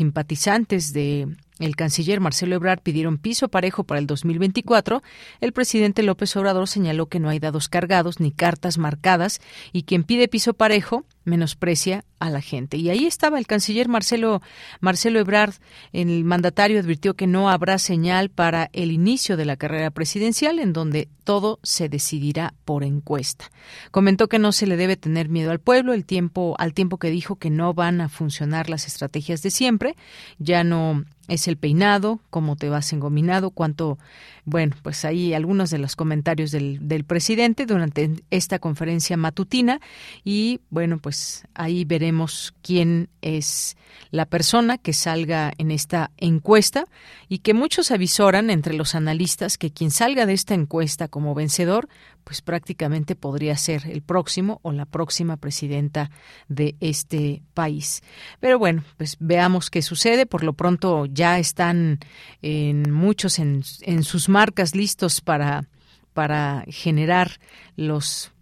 [0.54, 1.26] simpatizantes de
[1.60, 5.02] el canciller Marcelo Ebrard pidieron piso parejo para el 2024,
[5.40, 9.40] el presidente López Obrador señaló que no hay dados cargados ni cartas marcadas
[9.72, 12.76] y quien pide piso parejo menosprecia a la gente.
[12.76, 14.42] Y ahí estaba el canciller Marcelo
[14.80, 15.54] Marcelo Ebrard,
[15.92, 20.72] el mandatario advirtió que no habrá señal para el inicio de la carrera presidencial en
[20.72, 23.50] donde todo se decidirá por encuesta.
[23.90, 27.10] Comentó que no se le debe tener miedo al pueblo, el tiempo al tiempo que
[27.10, 29.96] dijo que no van a funcionar las estrategias de siempre,
[30.38, 33.98] ya no es el peinado, cómo te vas engominado, cuánto,
[34.44, 39.80] bueno, pues ahí algunos de los comentarios del, presidente durante esta conferencia matutina
[40.24, 43.76] y bueno, pues ahí veremos quién es
[44.10, 46.86] la persona que salga en esta encuesta
[47.28, 51.88] y que muchos avisoran entre los analistas que quien salga de esta encuesta como vencedor
[52.24, 56.10] pues prácticamente podría ser el próximo o la próxima presidenta
[56.48, 58.02] de este país.
[58.40, 60.26] Pero bueno, pues veamos qué sucede.
[60.26, 62.00] Por lo pronto ya están
[62.42, 65.64] en muchos en, en sus marcas listos para
[66.12, 67.38] para generar
[67.76, 68.33] los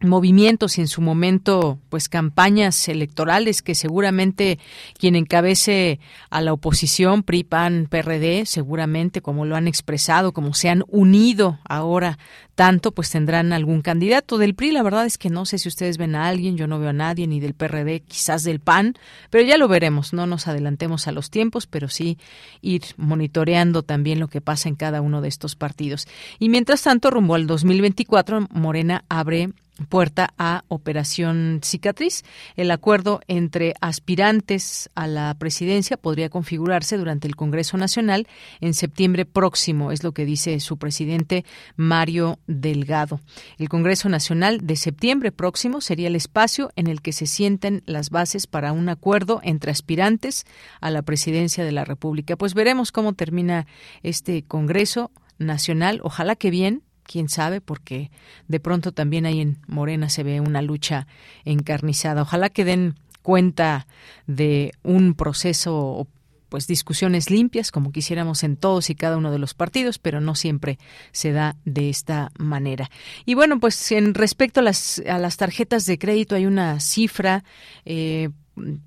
[0.00, 4.58] movimientos y en su momento pues campañas electorales que seguramente
[4.98, 5.98] quien encabece
[6.30, 11.58] a la oposición PRI PAN PRD seguramente como lo han expresado como se han unido
[11.64, 12.18] ahora
[12.54, 14.36] tanto pues tendrán algún candidato.
[14.36, 16.78] Del PRI la verdad es que no sé si ustedes ven a alguien yo no
[16.78, 18.94] veo a nadie ni del PRD quizás del PAN
[19.30, 20.12] pero ya lo veremos.
[20.12, 22.18] No nos adelantemos a los tiempos pero sí
[22.60, 26.06] ir monitoreando también lo que pasa en cada uno de estos partidos.
[26.38, 29.50] Y mientras tanto rumbo al 2024 Morena abre
[29.88, 32.24] puerta a Operación Cicatriz.
[32.56, 38.26] El acuerdo entre aspirantes a la presidencia podría configurarse durante el Congreso Nacional
[38.60, 41.44] en septiembre próximo, es lo que dice su presidente
[41.76, 43.20] Mario Delgado.
[43.58, 48.10] El Congreso Nacional de septiembre próximo sería el espacio en el que se sienten las
[48.10, 50.44] bases para un acuerdo entre aspirantes
[50.80, 52.36] a la presidencia de la República.
[52.36, 53.66] Pues veremos cómo termina
[54.02, 56.00] este Congreso Nacional.
[56.02, 58.10] Ojalá que bien, quién sabe, porque
[58.46, 61.08] de pronto también ahí en Morena se ve una lucha
[61.44, 62.22] encarnizada.
[62.22, 63.86] Ojalá que den cuenta
[64.26, 66.06] de un proceso
[66.48, 70.34] pues discusiones limpias como quisiéramos en todos y cada uno de los partidos, pero no
[70.34, 70.78] siempre
[71.12, 72.90] se da de esta manera.
[73.26, 77.44] Y bueno, pues en respecto a las, a las tarjetas de crédito hay una cifra
[77.84, 78.30] eh,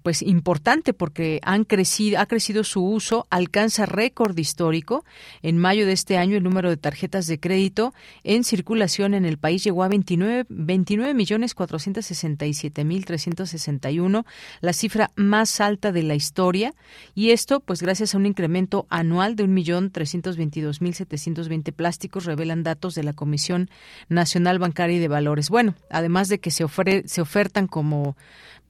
[0.04, 5.04] pues importante porque han crecido, ha crecido su uso, alcanza récord histórico.
[5.42, 9.38] En mayo de este año el número de tarjetas de crédito en circulación en el
[9.38, 14.26] país llegó a 29, 29 millones 467 mil 361,
[14.62, 16.74] la cifra más alta de la historia
[17.16, 22.26] y esto pues gracias a un incremento anual de un millón 322 mil 720 plásticos
[22.26, 23.70] revelan datos de la Comisión
[24.10, 25.50] Nacional Bancaria y de Valores.
[25.50, 28.16] Bueno, además de que se, ofre, se ofertan como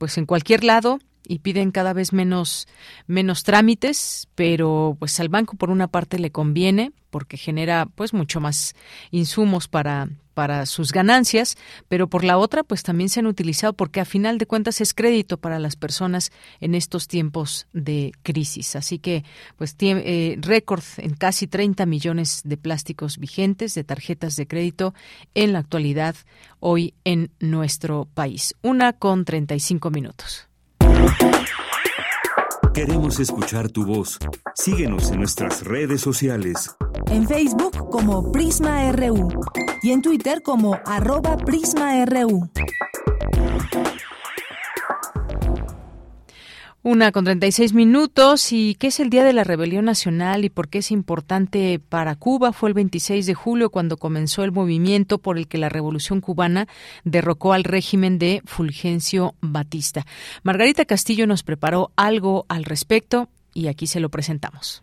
[0.02, 2.68] pues en cualquier lado y piden cada vez menos
[3.06, 8.40] menos trámites, pero pues al banco por una parte le conviene porque genera pues mucho
[8.40, 8.74] más
[9.12, 14.00] insumos para para sus ganancias, pero por la otra pues también se han utilizado porque
[14.00, 18.76] a final de cuentas es crédito para las personas en estos tiempos de crisis.
[18.76, 19.24] Así que
[19.58, 24.94] pues eh, récord en casi 30 millones de plásticos vigentes de tarjetas de crédito
[25.34, 26.16] en la actualidad
[26.60, 28.56] hoy en nuestro país.
[28.62, 30.48] Una con 35 minutos.
[32.74, 34.18] Queremos escuchar tu voz.
[34.56, 36.74] Síguenos en nuestras redes sociales.
[37.12, 39.28] En Facebook como Prisma RU
[39.84, 42.50] y en Twitter como arroba PrismaRU.
[46.84, 48.54] Una con 36 minutos.
[48.54, 52.16] ¿Y qué es el Día de la Rebelión Nacional y por qué es importante para
[52.16, 52.54] Cuba?
[52.54, 56.70] Fue el 26 de julio cuando comenzó el movimiento por el que la Revolución cubana
[57.04, 60.06] derrocó al régimen de Fulgencio Batista.
[60.44, 64.82] Margarita Castillo nos preparó algo al respecto y aquí se lo presentamos.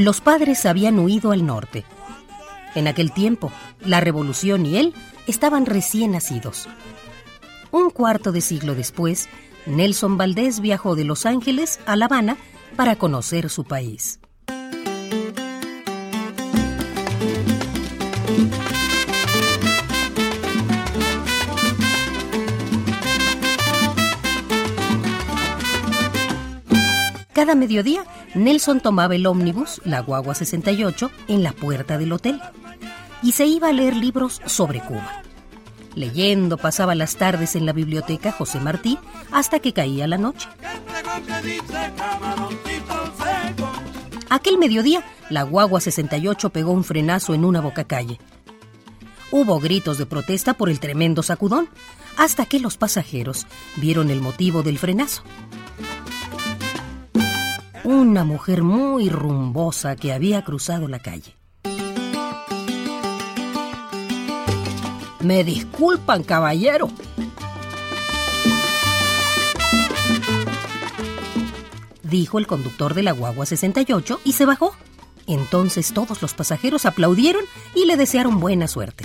[0.00, 1.84] Los padres habían huido al norte.
[2.74, 3.52] En aquel tiempo,
[3.84, 4.94] la revolución y él
[5.26, 6.70] estaban recién nacidos.
[7.70, 9.28] Un cuarto de siglo después,
[9.66, 12.38] Nelson Valdés viajó de Los Ángeles a La Habana
[12.76, 14.20] para conocer su país.
[27.40, 32.38] Cada mediodía, Nelson tomaba el ómnibus, la guagua 68, en la puerta del hotel
[33.22, 35.22] y se iba a leer libros sobre Cuba.
[35.94, 38.98] Leyendo pasaba las tardes en la biblioteca José Martí
[39.32, 40.50] hasta que caía la noche.
[44.28, 48.20] Aquel mediodía, la guagua 68 pegó un frenazo en una bocacalle.
[49.30, 51.70] Hubo gritos de protesta por el tremendo sacudón,
[52.18, 55.22] hasta que los pasajeros vieron el motivo del frenazo
[57.84, 61.36] una mujer muy rumbosa que había cruzado la calle.
[65.20, 66.90] Me disculpan, caballero.
[72.02, 74.74] Dijo el conductor de la guagua 68 y se bajó.
[75.26, 79.04] Entonces todos los pasajeros aplaudieron y le desearon buena suerte.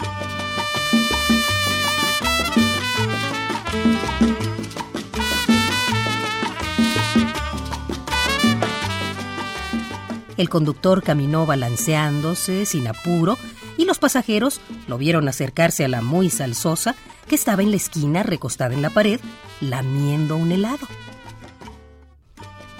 [10.37, 13.37] El conductor caminó balanceándose sin apuro
[13.77, 16.95] y los pasajeros lo vieron acercarse a la muy salsosa
[17.27, 19.19] que estaba en la esquina recostada en la pared,
[19.61, 20.87] lamiendo un helado.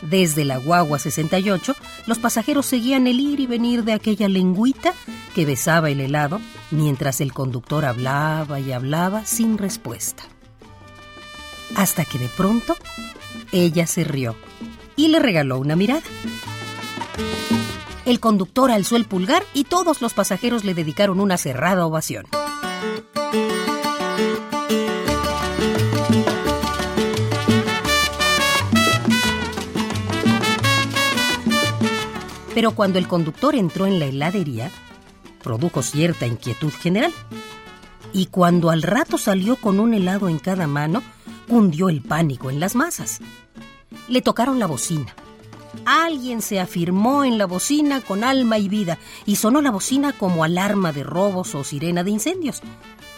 [0.02, 1.76] Desde la guagua 68,
[2.06, 4.94] los pasajeros seguían el ir y venir de aquella lengüita
[5.34, 6.40] que besaba el helado
[6.70, 10.24] mientras el conductor hablaba y hablaba sin respuesta.
[11.76, 12.76] Hasta que de pronto
[13.52, 14.36] ella se rió
[14.96, 16.04] y le regaló una mirada.
[18.06, 22.26] El conductor alzó el pulgar y todos los pasajeros le dedicaron una cerrada ovación.
[32.54, 34.72] Pero cuando el conductor entró en la heladería,
[35.44, 37.14] produjo cierta inquietud general.
[38.14, 41.04] Y cuando al rato salió con un helado en cada mano,
[41.50, 43.20] cundió el pánico en las masas.
[44.08, 45.14] Le tocaron la bocina
[45.86, 50.44] Alguien se afirmó en la bocina con alma y vida y sonó la bocina como
[50.44, 52.62] alarma de robos o sirena de incendios.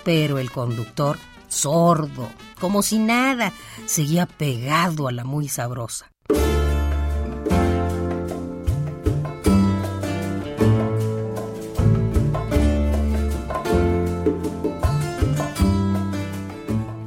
[0.03, 2.29] Pero el conductor, sordo,
[2.59, 3.53] como si nada,
[3.85, 6.11] seguía pegado a la muy sabrosa.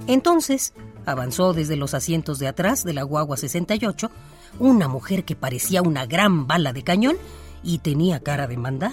[0.07, 0.75] Entonces,
[1.07, 4.11] avanzó desde los asientos de atrás de la guagua 68
[4.59, 7.17] una mujer que parecía una gran bala de cañón
[7.63, 8.93] y tenía cara de mandar.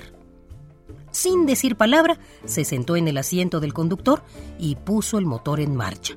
[1.11, 4.23] Sin decir palabra, se sentó en el asiento del conductor
[4.59, 6.15] y puso el motor en marcha.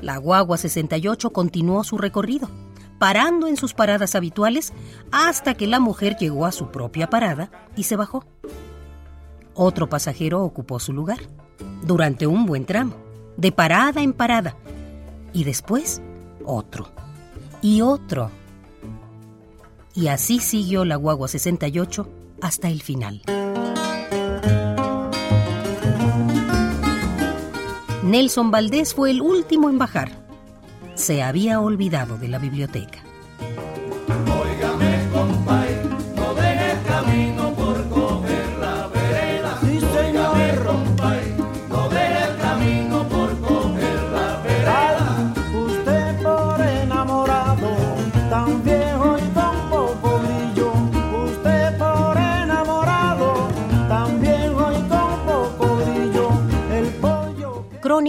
[0.00, 2.50] La guagua 68 continuó su recorrido,
[2.98, 4.72] parando en sus paradas habituales
[5.12, 8.24] hasta que la mujer llegó a su propia parada y se bajó.
[9.54, 11.18] Otro pasajero ocupó su lugar
[11.82, 12.94] durante un buen tramo,
[13.36, 14.56] de parada en parada,
[15.32, 16.00] y después
[16.44, 16.88] otro,
[17.62, 18.30] y otro.
[19.94, 22.08] Y así siguió la guagua 68
[22.40, 23.22] hasta el final.
[28.02, 30.10] Nelson Valdés fue el último en bajar.
[30.94, 33.09] Se había olvidado de la biblioteca.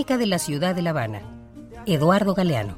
[0.01, 1.21] Crónica de la ciudad de La Habana.
[1.85, 2.75] Eduardo Galeano.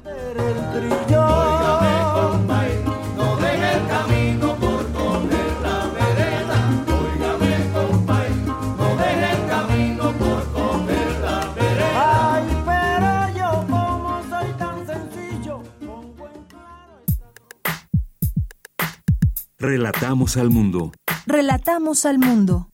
[19.58, 20.92] Relatamos al mundo.
[21.26, 22.73] Relatamos al mundo.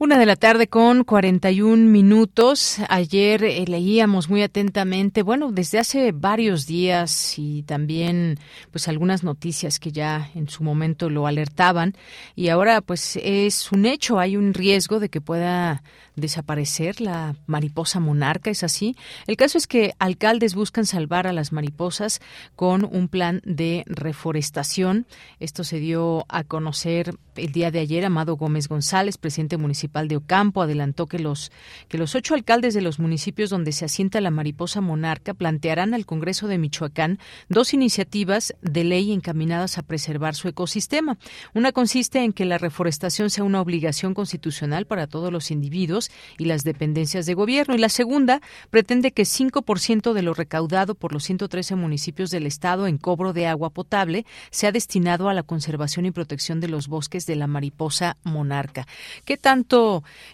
[0.00, 2.76] Una de la tarde con 41 minutos.
[2.88, 8.38] Ayer eh, leíamos muy atentamente, bueno, desde hace varios días y también
[8.70, 11.96] pues algunas noticias que ya en su momento lo alertaban
[12.36, 15.82] y ahora pues es un hecho, hay un riesgo de que pueda
[16.14, 18.96] desaparecer la mariposa monarca, ¿es así?
[19.26, 22.20] El caso es que alcaldes buscan salvar a las mariposas
[22.54, 25.06] con un plan de reforestación.
[25.40, 28.04] Esto se dio a conocer el día de ayer.
[28.04, 31.50] Amado Gómez González, presidente municipal de Ocampo, adelantó que los,
[31.88, 36.06] que los ocho alcaldes de los municipios donde se asienta la mariposa monarca plantearán al
[36.06, 37.18] Congreso de Michoacán
[37.48, 41.18] dos iniciativas de ley encaminadas a preservar su ecosistema.
[41.54, 46.44] Una consiste en que la reforestación sea una obligación constitucional para todos los individuos y
[46.44, 47.74] las dependencias de gobierno.
[47.74, 52.86] Y la segunda pretende que 5% de lo recaudado por los 113 municipios del Estado
[52.86, 57.26] en cobro de agua potable sea destinado a la conservación y protección de los bosques
[57.26, 58.86] de la mariposa monarca.
[59.24, 59.77] ¿Qué tanto,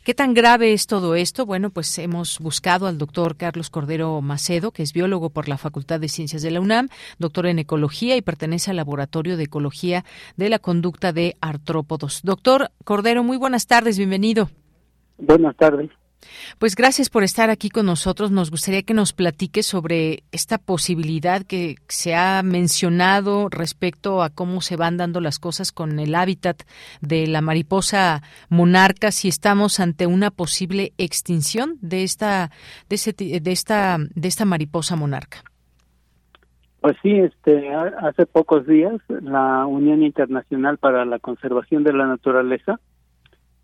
[0.04, 1.46] qué tan grave es todo esto?
[1.46, 6.00] Bueno, pues hemos buscado al doctor Carlos Cordero Macedo, que es biólogo por la Facultad
[6.00, 6.88] de Ciencias de la UNAM,
[7.18, 10.04] doctor en ecología y pertenece al Laboratorio de Ecología
[10.36, 12.20] de la Conducta de Artrópodos.
[12.22, 14.50] Doctor Cordero, muy buenas tardes, bienvenido.
[15.18, 15.90] Buenas tardes.
[16.58, 18.30] Pues gracias por estar aquí con nosotros.
[18.30, 24.60] Nos gustaría que nos platique sobre esta posibilidad que se ha mencionado respecto a cómo
[24.60, 26.62] se van dando las cosas con el hábitat
[27.00, 32.50] de la mariposa monarca, si estamos ante una posible extinción de esta
[32.88, 35.42] de, de esta de esta mariposa monarca.
[36.80, 42.78] Pues sí, este hace pocos días la Unión Internacional para la Conservación de la Naturaleza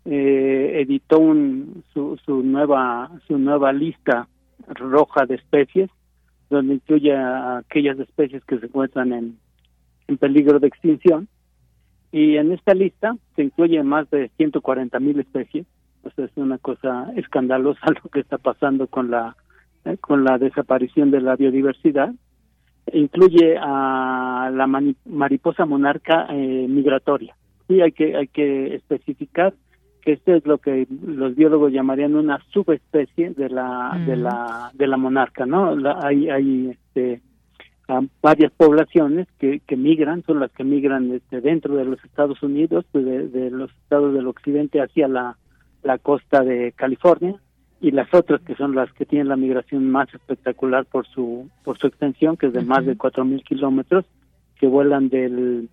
[0.05, 4.27] eh, editó un, su, su, nueva su nueva lista
[4.67, 5.89] roja de especies
[6.51, 9.37] donde incluye a aquellas especies que se encuentran en,
[10.07, 11.27] en peligro de extinción.
[12.11, 15.65] Y en esta lista se incluye más de 140 mil especies.
[16.03, 19.35] O es una cosa escandalosa lo que está pasando con la
[19.85, 22.13] eh, con la desaparición de la biodiversidad.
[22.91, 24.67] Incluye a la
[25.05, 27.35] mariposa monarca eh, migratoria.
[27.67, 29.53] Sí hay que hay que especificar
[30.01, 34.87] que esto es lo que los biólogos llamarían una subespecie de la de la de
[34.87, 37.21] la monarca no hay hay este
[38.21, 42.85] varias poblaciones que, que migran son las que migran este, dentro de los Estados Unidos
[42.93, 45.37] de, de los estados del occidente hacia la
[45.83, 47.35] la costa de California
[47.79, 51.77] y las otras que son las que tienen la migración más espectacular por su por
[51.77, 54.05] su extensión que es de más de cuatro mil kilómetros
[54.59, 55.69] que vuelan del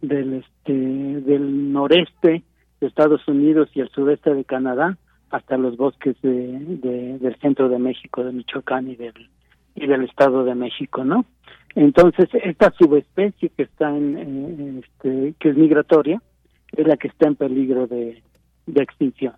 [0.00, 2.42] del este del noreste
[2.80, 4.96] de Estados Unidos y el sudeste de Canadá
[5.30, 9.28] hasta los bosques de, del centro de México, de Michoacán y del
[9.74, 11.24] y del Estado de México, ¿no?
[11.76, 16.20] Entonces esta subespecie que está en, este, que es migratoria
[16.72, 18.22] es la que está en peligro de
[18.74, 19.34] extinción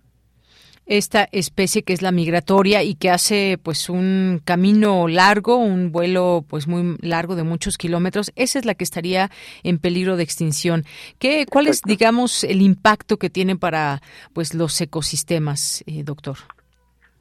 [0.85, 6.43] esta especie que es la migratoria y que hace pues un camino largo, un vuelo
[6.47, 9.29] pues muy largo de muchos kilómetros, esa es la que estaría
[9.63, 10.83] en peligro de extinción.
[11.19, 14.01] ¿Qué, ¿Cuál es, digamos, el impacto que tiene para
[14.33, 16.37] pues los ecosistemas, eh, doctor?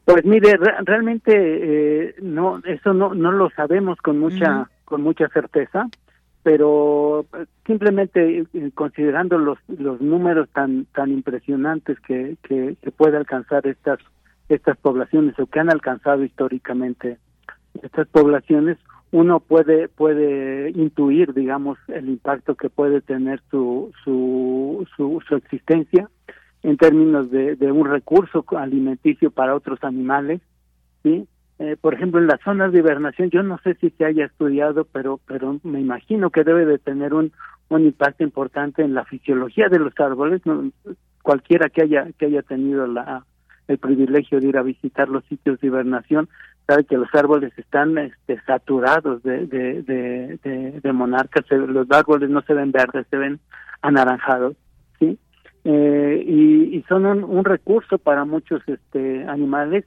[0.04, 5.88] Pues mire, realmente eh, no, eso no, no lo sabemos con mucha, con mucha certeza
[6.42, 13.66] pero eh, simplemente eh, considerando los los números tan tan impresionantes que, que, puede alcanzar
[13.66, 13.98] estas
[14.48, 17.18] estas poblaciones o que han alcanzado históricamente
[17.82, 18.78] estas poblaciones
[19.12, 26.08] uno puede puede intuir digamos el impacto que puede tener su su su, su existencia
[26.62, 30.40] en términos de, de un recurso alimenticio para otros animales
[31.02, 31.26] sí
[31.60, 34.86] eh, por ejemplo, en las zonas de hibernación, yo no sé si se haya estudiado,
[34.86, 37.32] pero, pero me imagino que debe de tener un,
[37.68, 40.40] un impacto importante en la fisiología de los árboles.
[41.22, 43.26] Cualquiera que haya, que haya tenido la,
[43.68, 46.30] el privilegio de ir a visitar los sitios de hibernación
[46.66, 51.44] sabe que los árboles están este, saturados de, de, monarcas.
[51.50, 53.38] Los árboles no se ven verdes, se ven
[53.82, 54.56] anaranjados.
[55.62, 59.84] Eh, y, y son un, un recurso para muchos este, animales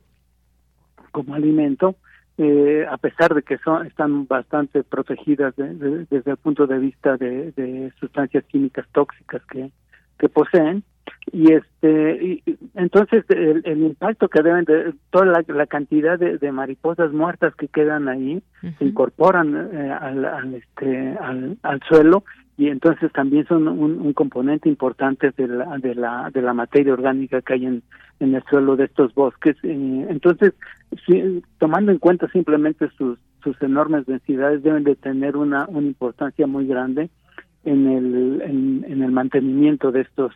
[1.13, 1.95] como alimento,
[2.37, 7.93] eh, a pesar de que son están bastante protegidas desde el punto de vista de,
[7.99, 9.71] sustancias químicas tóxicas que,
[10.17, 10.83] que poseen
[11.31, 12.43] y este
[12.75, 18.43] entonces el, impacto que deben de toda la, cantidad de, mariposas muertas que quedan ahí
[18.77, 22.23] se incorporan eh, al, al, este al, al suelo
[22.55, 27.41] y entonces también son un, componente importante de la, de la de la materia orgánica
[27.41, 27.83] que hay en,
[28.19, 29.55] en el suelo de estos bosques.
[29.63, 30.53] Eh, entonces
[31.57, 36.67] tomando en cuenta simplemente sus sus enormes densidades deben de tener una una importancia muy
[36.67, 37.09] grande
[37.65, 40.33] en el en, el mantenimiento de estos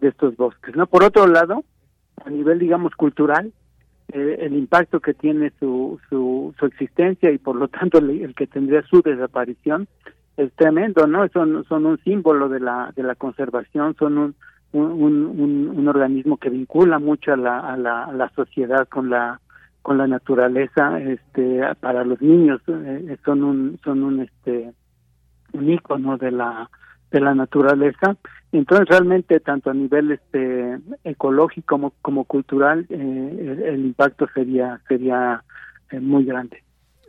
[0.00, 1.64] de estos bosques no por otro lado
[2.24, 3.52] a nivel, digamos, cultural,
[4.12, 8.46] eh, el impacto que tiene su, su, su existencia y por lo tanto el, que
[8.46, 9.88] tendría su desaparición
[10.36, 11.28] es tremendo, ¿no?
[11.28, 14.34] Son, son un símbolo de la, de la conservación, son un,
[14.72, 19.40] un, un, organismo que vincula mucho a la, a la, sociedad con la
[19.82, 24.72] con la naturaleza este para los niños eh, son un son un este
[25.54, 26.70] un icono de la
[27.10, 28.16] de la naturaleza.
[28.52, 35.44] Entonces realmente tanto a nivel este ecológico como, como cultural eh, el, impacto sería sería
[35.90, 36.62] eh, muy grande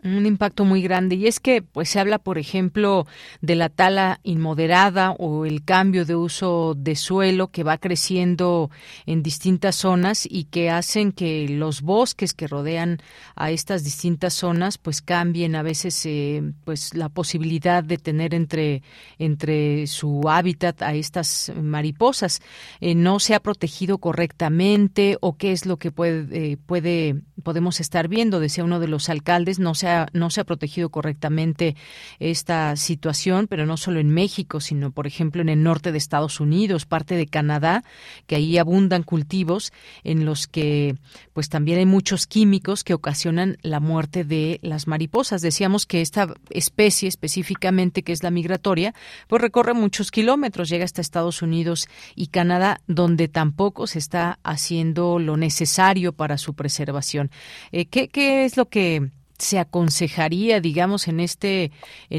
[0.04, 1.16] un impacto muy grande.
[1.16, 3.06] Y es que pues se habla por ejemplo
[3.42, 8.72] de la tala inmoderada o el cambio de uso de suelo que va creciendo
[9.06, 13.00] en distintas zonas y que hacen que los bosques que rodean
[13.36, 18.82] a estas distintas zonas pues cambien a veces eh, pues la posibilidad de tener entre
[19.20, 22.42] entre su hábitat a estas mariposas.
[22.80, 28.08] Eh, no se ha protegido correctamente o qué es lo que puede puede podemos estar
[28.08, 28.40] viendo.
[28.40, 31.76] Decía uno de los alcaldes no se no se ha protegido correctamente
[32.20, 36.40] esta situación, pero no solo en México, sino por ejemplo en el norte de Estados
[36.40, 37.84] Unidos, parte de Canadá,
[38.28, 39.72] que ahí abundan cultivos
[40.04, 40.96] en los que
[41.34, 45.42] pues también hay muchos químicos que ocasionan la muerte de las mariposas.
[45.42, 48.94] Decíamos que esta especie específicamente, que es la migratoria,
[49.28, 55.20] pues recorre muchos kilómetros, llega hasta Estados Unidos y Canadá, donde tampoco se está haciendo
[55.20, 57.32] lo necesario para su preservación.
[57.72, 59.12] Eh, ¿qué, ¿Qué es lo que
[59.42, 61.72] se aconsejaría, digamos, en este,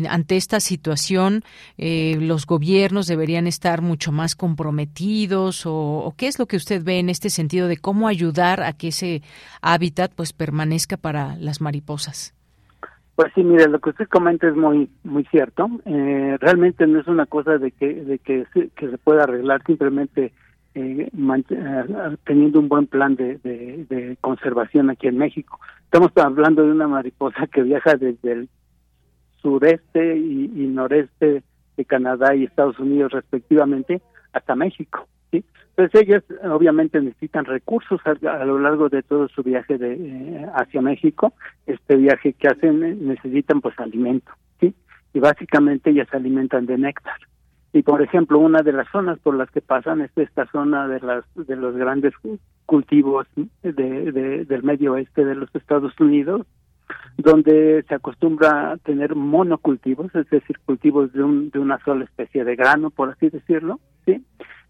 [0.09, 1.43] ante esta situación,
[1.79, 6.99] eh, los gobiernos deberían estar mucho más comprometidos o, qué es lo que usted ve
[6.99, 9.23] en este sentido de cómo ayudar a que ese
[9.61, 12.35] hábitat pues permanezca para las mariposas?
[13.15, 15.69] Pues sí, mire, lo que usted comenta es muy muy cierto.
[15.85, 20.33] Eh, realmente no es una cosa de que de que que se pueda arreglar simplemente
[20.75, 25.61] eh, eh, teniendo un buen plan de, de, conservación aquí en México.
[25.85, 28.49] Estamos hablando de una mariposa que viaja desde el
[29.43, 31.43] sureste y, noreste
[31.77, 34.01] de Canadá y Estados Unidos respectivamente
[34.33, 35.07] hasta México.
[35.31, 35.45] ¿sí?
[35.77, 40.81] Entonces ellas obviamente necesitan recursos a, lo largo de todo su viaje de eh, hacia
[40.81, 41.35] México.
[41.67, 44.75] Este viaje que hacen necesitan pues alimento, ¿sí?
[45.13, 47.17] Y básicamente ellas se alimentan de néctar
[47.73, 51.01] y por ejemplo una de las zonas por las que pasan es esta zona de
[51.01, 52.15] las de los grandes
[52.67, 53.27] cultivos
[53.63, 56.47] de, del medio oeste de los Estados Unidos
[57.17, 62.45] donde se acostumbra a tener monocultivos es decir cultivos de un de una sola especie
[62.45, 64.23] de grano por así decirlo sí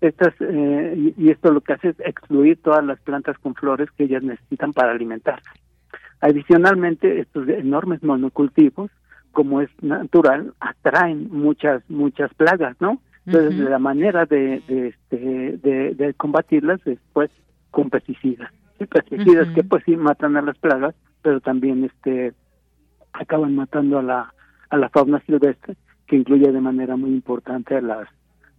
[0.03, 4.05] estas eh, y, esto lo que hace es excluir todas las plantas con flores que
[4.05, 5.49] ellas necesitan para alimentarse.
[6.21, 8.91] Adicionalmente estos enormes monocultivos
[9.33, 13.01] como es natural, atraen muchas, muchas plagas, ¿no?
[13.27, 15.59] Entonces, la manera de, de, este,
[15.97, 17.31] de, combatirlas es, pues,
[17.71, 18.51] con pesticidas.
[18.79, 22.33] Sí, pesticidas que, pues, sí matan a las plagas, pero también, este,
[23.13, 24.35] acaban matando a la,
[24.71, 25.77] a la fauna silvestre,
[26.07, 28.09] que incluye de manera muy importante a las,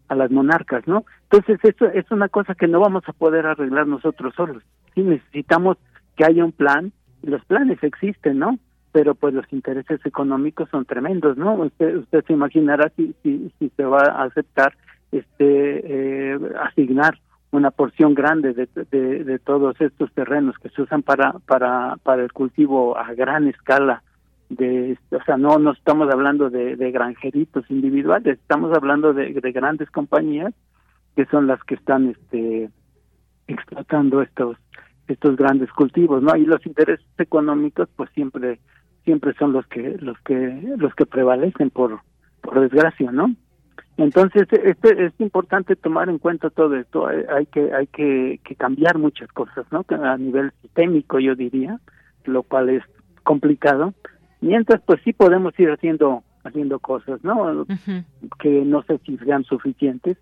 [0.08, 1.04] a las monarcas, ¿no?
[1.24, 4.64] Entonces, esto es una cosa que no vamos a poder arreglar nosotros solos.
[4.96, 5.78] Sí, necesitamos
[6.16, 8.60] que haya un plan, y los planes existen, ¿no?
[8.94, 11.56] Pero pues los intereses económicos son tremendos, ¿no?
[11.56, 14.78] Usted, usted se imaginará si, si, se va a aceptar
[15.12, 17.20] este eh, asignar
[17.52, 18.68] una porción grande de,
[19.24, 24.02] de, todos estos terrenos que se usan para para para el cultivo a gran escala
[24.50, 29.52] de o sea no no estamos hablando de, de granjeritos individuales estamos hablando de, de
[29.52, 30.54] grandes compañías
[31.16, 32.72] que son las que están este
[33.48, 34.58] explotando estos
[35.08, 38.60] estos grandes cultivos no y los intereses económicos pues siempre
[39.04, 42.00] siempre son los que los que los que prevalecen por
[42.42, 43.36] por desgracia no
[43.98, 47.06] entonces este es importante tomar en cuenta todo esto.
[47.08, 51.80] Hay que hay que, que cambiar muchas cosas no a nivel sistémico yo diría
[52.26, 52.84] lo cual es
[53.24, 53.94] complicado.
[54.42, 57.66] Mientras pues sí podemos ir haciendo haciendo cosas no
[58.40, 60.18] que no sé si sean suficientes.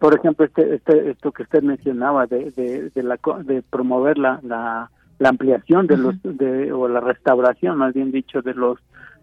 [0.00, 4.40] Por ejemplo este, este esto que usted mencionaba de de, de la de promover la,
[4.42, 8.78] la la ampliación de los de o la restauración más bien dicho de los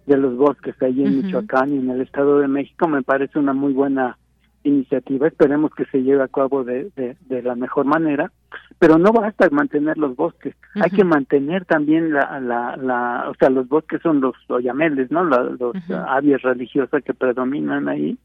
[0.05, 3.53] de los bosques ahí en Michoacán y en el Estado de México me parece una
[3.53, 4.17] muy buena
[4.63, 5.27] iniciativa.
[5.27, 8.31] Esperemos que se lleve a cabo de, de, la mejor manera
[8.79, 13.49] pero no basta mantener los bosques hay que mantener también la, la, la o sea
[13.49, 15.75] los bosques son los oyameles no los
[16.07, 18.17] aves religiosas que predominan ahí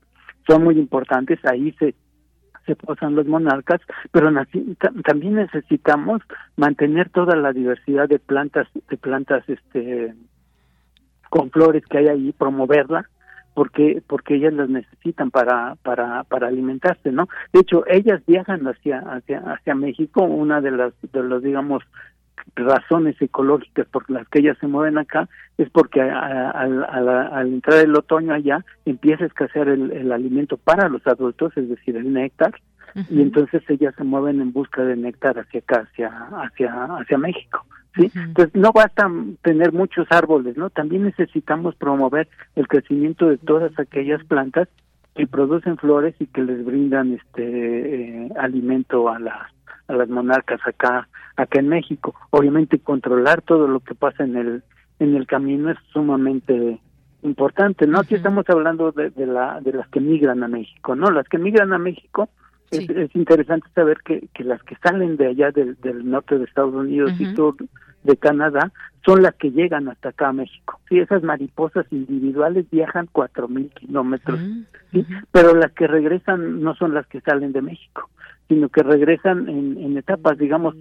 [0.46, 1.94] son muy importantes ahí se
[2.68, 3.80] se posan los monarcas,
[4.12, 4.30] pero
[5.04, 6.20] también necesitamos
[6.56, 10.14] mantener toda la diversidad de plantas, de plantas este
[11.30, 13.08] con flores que hay ahí, promoverla,
[13.54, 19.00] porque porque ellas las necesitan para para para alimentarse no de hecho ellas viajan hacia
[19.00, 21.82] hacia hacia México una de las de los digamos
[22.56, 28.32] razones ecológicas por las que ellas se mueven acá es porque al entrar el otoño
[28.32, 32.54] allá empieza a escasear el, alimento para los adultos, es decir, el néctar,
[33.10, 36.08] y entonces ellas se mueven en busca de néctar hacia acá, hacia,
[36.42, 37.64] hacia, hacia México.
[37.94, 38.10] ¿sí?
[38.14, 39.10] Entonces no basta
[39.42, 40.70] tener muchos árboles, ¿no?
[40.70, 44.68] También necesitamos promover el crecimiento de todas aquellas plantas
[45.18, 49.52] que producen flores y que les brindan este eh, alimento a las
[49.88, 52.14] a las monarcas acá acá en México.
[52.30, 54.62] Obviamente controlar todo lo que pasa en el
[55.00, 56.78] en el camino es sumamente
[57.22, 57.98] importante, ¿no?
[57.98, 61.10] Aquí estamos hablando de, de, la de las que migran a México, ¿no?
[61.10, 62.28] Las que migran a México
[62.70, 66.44] es, es, interesante saber que, que las que salen de allá del, del norte de
[66.44, 67.56] Estados Unidos y sur
[68.04, 68.72] de Canadá
[69.04, 70.80] son las que llegan hasta acá a México.
[70.88, 74.40] Sí, esas mariposas individuales viajan cuatro mil kilómetros,
[74.92, 75.06] ¿sí?
[75.32, 78.08] pero las que regresan no son las que salen de México
[78.48, 80.74] sino que regresan en, etapas, digamos,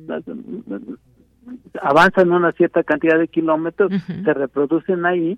[1.82, 5.38] avanzan una cierta cantidad de kilómetros, se reproducen ahí,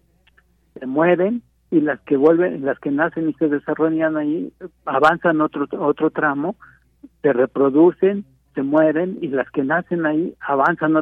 [0.79, 4.53] se mueren y las que vuelven, las que nacen y se desarrollan ahí,
[4.85, 6.55] avanzan otro otro tramo,
[7.23, 8.25] se reproducen,
[8.59, 10.93] se mueren y las que nacen ahí avanzan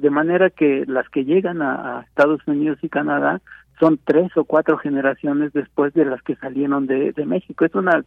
[0.00, 3.40] de manera que las que llegan a Estados Unidos y Canadá
[3.78, 7.64] son tres o cuatro generaciones después de las que salieron de, México.
[7.64, 8.04] Es una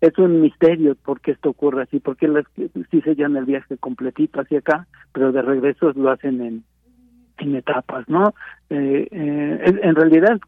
[0.00, 2.44] es un misterio por qué esto ocurre así, porque las
[2.90, 6.64] sí se llevan el viaje completito hacia acá, pero de regreso lo hacen en,
[7.36, 8.32] en etapas, ¿no?
[8.70, 10.38] Eh, eh, en realidad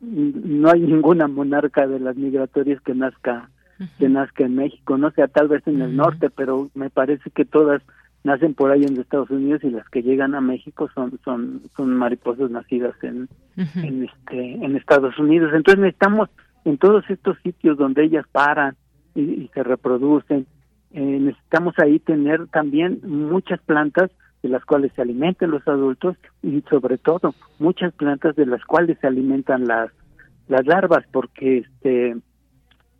[0.00, 3.50] no hay ninguna monarca de las migratorias que nazca
[3.98, 7.44] que nazca en México, no sea tal vez en el norte, pero me parece que
[7.44, 7.82] todas
[8.24, 11.96] nacen por ahí en Estados Unidos y las que llegan a México son son son
[11.96, 15.52] mariposas nacidas en en este en Estados Unidos.
[15.54, 16.28] Entonces necesitamos
[16.64, 18.74] en todos estos sitios donde ellas paran
[19.14, 20.46] y, se reproducen
[20.92, 24.10] eh, necesitamos ahí tener también muchas plantas
[24.42, 28.98] de las cuales se alimentan los adultos y sobre todo muchas plantas de las cuales
[29.00, 29.90] se alimentan las
[30.48, 32.16] las larvas porque este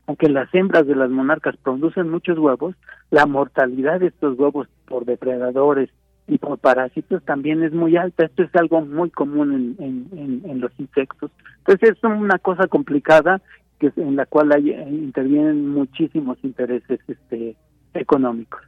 [0.07, 2.75] aunque las hembras de las monarcas producen muchos huevos,
[3.11, 5.91] la mortalidad de estos huevos por depredadores
[6.29, 8.25] y por parásitos también es muy alta.
[8.25, 11.31] Esto es algo muy común en, en, los insectos.
[11.59, 13.41] Entonces es una cosa complicada
[13.79, 17.57] que en la cual hay, intervienen muchísimos intereses este,
[17.95, 18.63] económicos.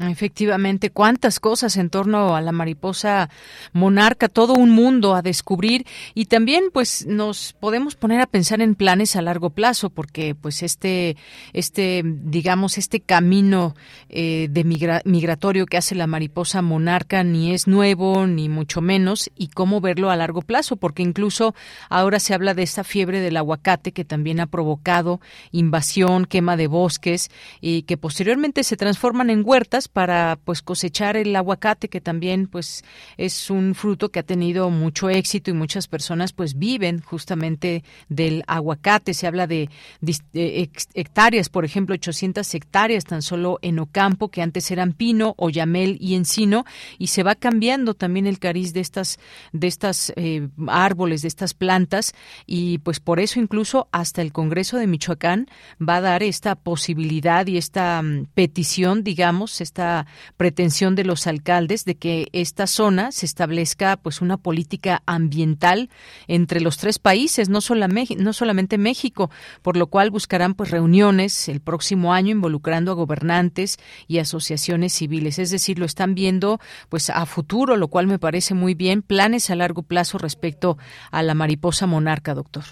[0.00, 3.30] Efectivamente, cuántas cosas en torno a la mariposa
[3.72, 5.86] monarca, todo un mundo a descubrir.
[6.14, 10.62] Y también pues nos podemos poner a pensar en planes a largo plazo porque pues
[10.62, 11.16] este
[11.52, 13.74] este digamos este camino
[14.08, 14.62] eh, de
[15.04, 20.10] migratorio que hace la mariposa monarca ni es nuevo ni mucho menos y cómo verlo
[20.10, 21.56] a largo plazo porque incluso
[21.88, 25.20] ahora se habla de esta fiebre del aguacate que también ha provocado
[25.50, 27.30] invasión, quema de bosques
[27.60, 32.84] y que posteriormente se transforman en huertas para pues cosechar el aguacate que también pues
[33.16, 38.44] es un fruto que ha tenido mucho éxito y muchas personas pues viven justamente del
[38.46, 39.14] aguacate.
[39.14, 39.68] Se habla de,
[40.32, 46.14] hectáreas por ejemplo 800 hectáreas tan solo en Ocampo que antes eran pino oyamel y
[46.14, 46.64] encino
[46.98, 49.18] y se va cambiando también el cariz de estas
[49.52, 52.14] de estas eh, árboles de estas plantas
[52.46, 55.46] y pues por eso incluso hasta el Congreso de Michoacán
[55.80, 59.77] va a dar esta posibilidad y esta mm, petición digamos esta
[60.36, 65.88] pretensión de los alcaldes de que esta zona se establezca pues una política ambiental
[66.26, 67.60] entre los tres países, no,
[68.18, 69.30] no solamente México,
[69.62, 75.38] por lo cual buscarán pues reuniones el próximo año involucrando a gobernantes y asociaciones civiles,
[75.38, 76.58] es decir, lo están viendo
[76.88, 80.76] pues a futuro, lo cual me parece muy bien, planes a largo plazo respecto
[81.10, 82.64] a la mariposa monarca, doctor.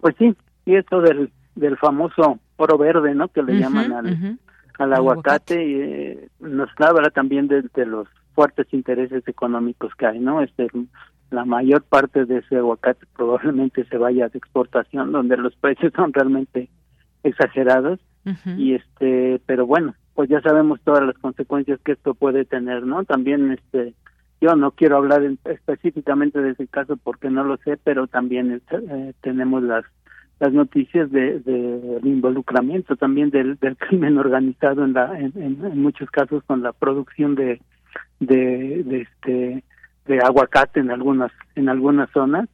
[0.00, 0.34] Pues sí,
[0.64, 3.28] y esto del, del famoso oro verde, ¿no?
[3.28, 4.38] Que le llaman al,
[4.78, 10.40] al aguacate, y eh, nos habla también de, los fuertes intereses económicos que hay, ¿no?
[10.40, 10.68] Este,
[11.30, 16.12] la mayor parte de ese aguacate probablemente se vaya de exportación, donde los precios son
[16.12, 16.68] realmente
[17.22, 18.00] exagerados
[18.58, 23.04] y este, pero bueno, pues ya sabemos todas las consecuencias que esto puede tener, ¿no?
[23.04, 23.94] También este,
[24.40, 29.12] yo no quiero hablar específicamente de ese caso porque no lo sé, pero también eh,
[29.22, 29.84] tenemos las
[30.40, 36.10] las noticias de, de, involucramiento también del, del, crimen organizado en, la, en, en, muchos
[36.10, 37.60] casos con la producción de,
[38.20, 39.64] de, de este
[40.06, 42.48] de aguacate en algunas en algunas zonas.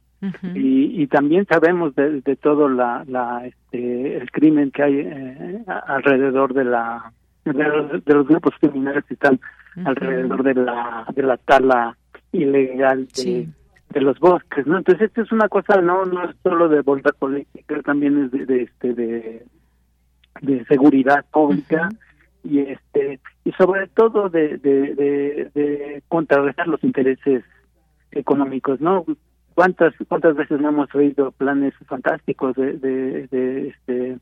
[0.55, 5.63] Y, y también sabemos de, de todo la, la este el crimen que hay eh,
[5.85, 7.11] alrededor de la
[7.43, 9.39] de los, grupos criminales que están
[9.85, 11.95] alrededor de la de la tala
[12.31, 13.47] ilegal de,
[13.89, 14.77] de los bosques, ¿no?
[14.77, 18.45] Entonces esto es una cosa no no es solo de voluntad política, también es de,
[18.45, 19.45] de este de,
[20.41, 21.89] de seguridad pública
[22.43, 27.43] y este y sobre todo de, de, de, de contrarrestar los intereses
[28.11, 29.05] económicos, ¿no?
[29.53, 34.17] ¿Cuántas cuántas veces no hemos oído planes fantásticos de, de, de este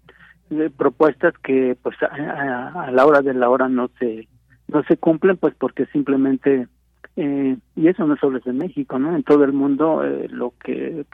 [0.50, 4.28] de propuestas que pues a, a, la hora de la hora no se
[4.68, 6.68] no se cumplen pues porque simplemente
[7.16, 9.16] eh, y eso no solo es en México, ¿no?
[9.16, 11.06] En todo el mundo eh, lo que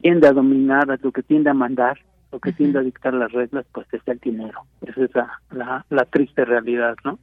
[0.00, 1.98] tiende a dominar, lo que tiende a mandar,
[2.32, 4.60] lo que tiende a dictar las reglas, pues es el dinero.
[4.82, 5.10] Esa es
[5.50, 7.18] la, la triste realidad, ¿no?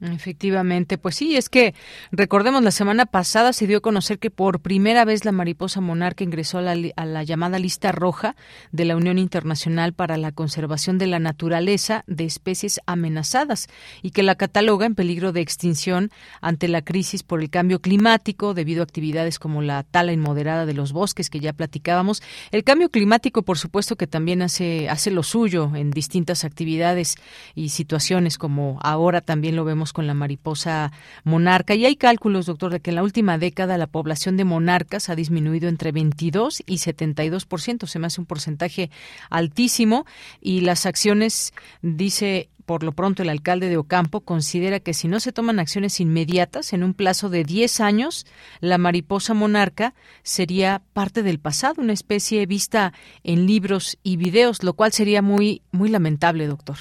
[0.00, 1.74] Efectivamente, pues sí, es que
[2.12, 6.22] recordemos la semana pasada se dio a conocer que por primera vez la mariposa monarca
[6.22, 8.36] ingresó a la, llamada lista roja
[8.70, 13.66] de la Unión Internacional para la Conservación de la Naturaleza de Especies Amenazadas
[14.00, 18.54] y que la cataloga en peligro de extinción ante la crisis por el cambio climático
[18.54, 22.22] debido a actividades como la tala inmoderada de los bosques que ya platicábamos.
[22.52, 27.16] El cambio climático, por supuesto, que también hace, hace lo suyo en distintas actividades
[27.56, 30.92] y situaciones como ahora también lo vemos con la mariposa
[31.24, 31.74] monarca.
[31.74, 35.14] Y hay cálculos, doctor, de que en la última década la población de monarcas ha
[35.14, 37.86] disminuido entre 22 y 72%.
[37.86, 38.90] Se me hace un porcentaje
[39.30, 40.06] altísimo.
[40.40, 45.20] Y las acciones, dice por lo pronto el alcalde de Ocampo considera que si no
[45.20, 48.26] se toman acciones inmediatas en un plazo de 10 años,
[48.60, 52.92] la mariposa monarca sería parte del pasado, una especie vista
[53.24, 56.76] en libros y videos, lo cual sería muy muy lamentable, doctor.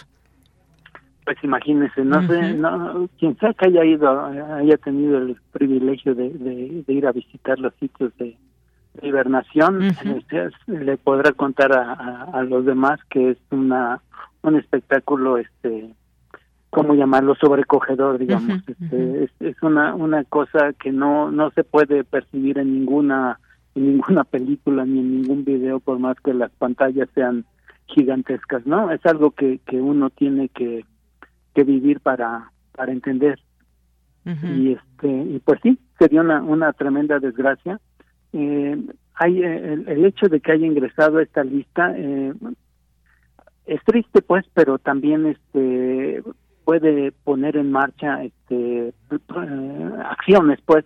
[1.27, 4.09] Pues imagínese, no sé, no, quien sea que haya ido,
[4.55, 8.37] haya tenido el privilegio de, de, ir a visitar los sitios de,
[9.01, 13.99] hibernación, este, le podrá contar a, a, los demás que es una
[14.41, 15.89] un espectáculo, este,
[16.69, 17.35] ¿cómo llamarlo?
[17.35, 18.61] Sobrecogedor, digamos.
[18.65, 23.37] este, es, es, una una cosa que no no se puede percibir en ninguna
[23.75, 27.43] en ninguna película ni en ningún video, por más que las pantallas sean
[27.87, 28.91] gigantescas, ¿no?
[28.91, 30.85] Es algo que que uno tiene que
[31.57, 33.39] que vivir para para entender.
[34.25, 37.79] Y este y pues sí sería una una tremenda desgracia.
[38.33, 38.77] Eh,
[39.15, 42.33] hay eh, el, hecho de que haya ingresado a esta lista eh,
[43.65, 46.21] es triste pues pero también este
[46.65, 50.85] puede poner en marcha este eh, acciones pues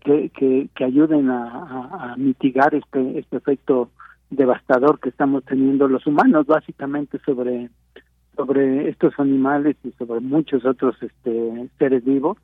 [0.00, 3.90] que, que, que ayuden a, a, mitigar este este efecto
[4.30, 7.68] devastador que estamos teniendo los humanos básicamente sobre
[8.36, 12.38] sobre estos animales y sobre muchos otros este, seres vivos.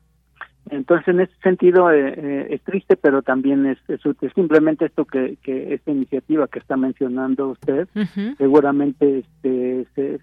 [0.69, 3.99] Entonces, en ese sentido, eh, eh, es triste, pero también es, es,
[4.33, 7.89] simplemente esto que, que esta iniciativa que está mencionando usted,
[8.37, 10.19] seguramente este,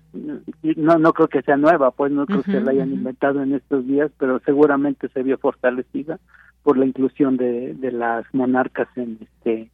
[0.77, 3.87] no, no creo que sea nueva, pues no creo que la hayan inventado en estos
[3.87, 6.18] días, pero seguramente se vio fortalecida
[6.62, 9.71] por la inclusión de, de las monarcas en este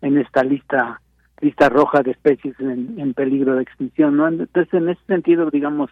[0.00, 1.00] en esta lista
[1.40, 4.16] lista roja de especies en, peligro de extinción.
[4.16, 4.28] ¿no?
[4.28, 5.90] Entonces, en ese sentido, digamos,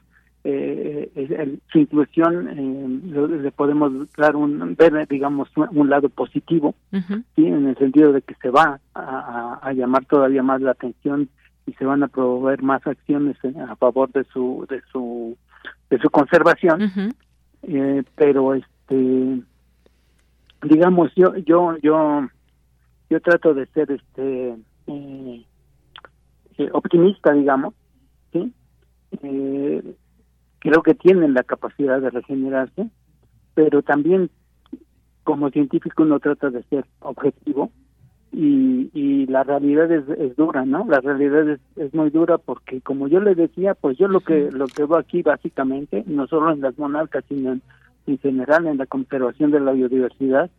[0.49, 6.77] eh, su inclusión eh, le podemos dar un ver digamos un, lado positivo
[7.35, 11.29] sí en el sentido de que se va a, llamar todavía más la atención
[11.67, 13.37] y se van a promover más acciones
[13.69, 15.37] a favor de su de su
[15.91, 17.13] de su conservación
[17.63, 19.41] eh, pero este
[20.63, 22.29] digamos yo yo yo
[23.11, 24.55] yo trato de ser este
[24.87, 25.45] eh,
[26.59, 27.74] eh, optimista, digamos,
[28.32, 28.53] ¿sí?
[29.22, 29.95] Eh,
[30.59, 32.89] creo que tienen la capacidad de regenerarse,
[33.55, 34.30] pero también
[35.24, 37.70] como científico uno trata de ser objetivo
[38.32, 40.87] y, y la realidad es, es dura, ¿no?
[40.89, 44.51] La realidad es, es, muy dura porque como yo le decía, pues yo lo que
[44.51, 47.62] lo que veo aquí básicamente, no solo en las monarcas, sino en,
[48.07, 50.51] en general en la conservación de la biodiversidad,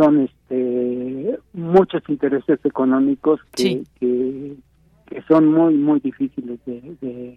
[0.00, 4.56] son este muchos intereses económicos que, que,
[5.28, 7.36] son muy muy difíciles de,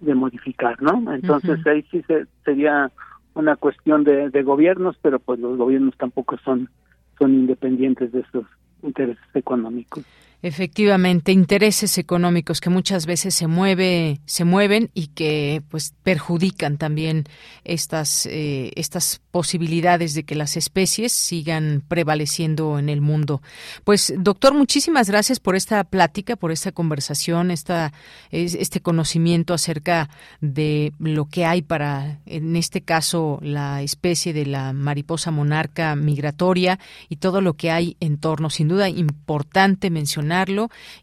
[0.00, 2.02] de, modificar no entonces ahí sí
[2.44, 2.90] sería
[3.34, 6.70] una cuestión de, de gobiernos pero pues los gobiernos tampoco son
[7.18, 8.46] son independientes de esos
[8.82, 10.04] intereses económicos
[10.40, 17.24] Efectivamente, intereses económicos que muchas veces se mueve, se mueven y que pues perjudican también
[17.64, 23.42] estas eh, estas posibilidades de que las especies sigan prevaleciendo en el mundo.
[23.82, 27.92] Pues doctor, muchísimas gracias por esta plática, por esta conversación, esta
[28.30, 30.08] este conocimiento acerca
[30.40, 36.78] de lo que hay para en este caso la especie de la mariposa monarca migratoria
[37.08, 38.50] y todo lo que hay en torno.
[38.50, 40.27] Sin duda importante mencionar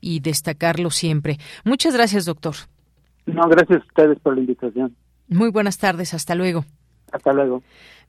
[0.01, 1.37] y destacarlo siempre.
[1.63, 2.55] Muchas gracias, doctor.
[3.25, 4.95] No, gracias a ustedes por la invitación.
[5.27, 6.65] Muy buenas tardes, hasta luego.
[7.11, 7.63] Hasta luego.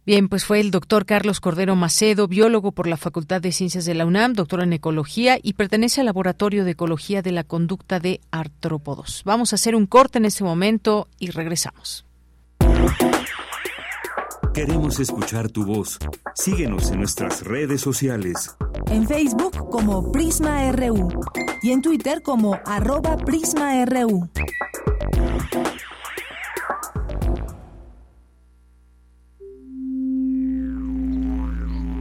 [0.06, 3.94] Bien, pues fue el doctor Carlos Cordero Macedo, biólogo por la Facultad de Ciencias de
[3.94, 8.20] la UNAM, doctor en ecología y pertenece al Laboratorio de Ecología de la Conducta de
[8.30, 9.22] Artrópodos.
[9.24, 12.04] Vamos a hacer un corte en este momento y regresamos.
[14.54, 15.98] Queremos escuchar tu voz.
[16.34, 18.56] Síguenos en nuestras redes sociales.
[18.90, 21.08] En Facebook como Prisma RU
[21.62, 24.28] y en Twitter como arroba PrismaRU.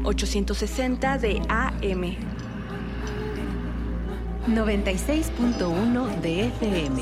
[0.05, 2.15] 860 de AM.
[4.47, 7.01] 96.1 de FM.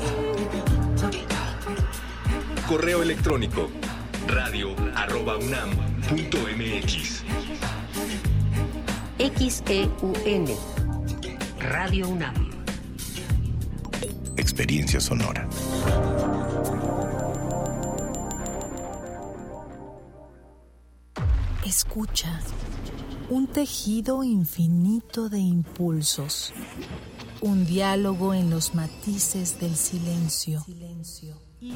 [2.66, 3.68] Correo electrónico
[4.26, 5.70] radio arroba unam
[6.08, 7.23] punto mx.
[9.30, 10.46] XEUN.
[11.58, 12.50] Radio UNAM.
[14.36, 15.48] Experiencia sonora.
[21.64, 22.38] Escucha.
[23.30, 26.52] Un tejido infinito de impulsos.
[27.40, 30.66] Un diálogo en los matices del silencio.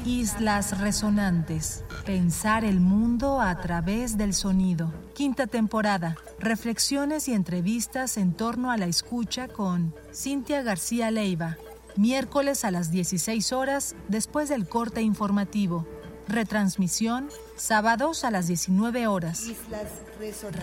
[0.05, 1.83] Islas Resonantes.
[2.05, 4.93] Pensar el mundo a través del sonido.
[5.15, 6.15] Quinta temporada.
[6.39, 11.57] Reflexiones y entrevistas en torno a la escucha con Cintia García Leiva.
[11.97, 15.85] Miércoles a las 16 horas después del corte informativo.
[16.29, 17.27] Retransmisión
[17.57, 19.47] sábados a las 19 horas.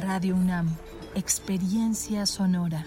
[0.02, 0.74] Radio UNAM.
[1.14, 2.86] Experiencia sonora.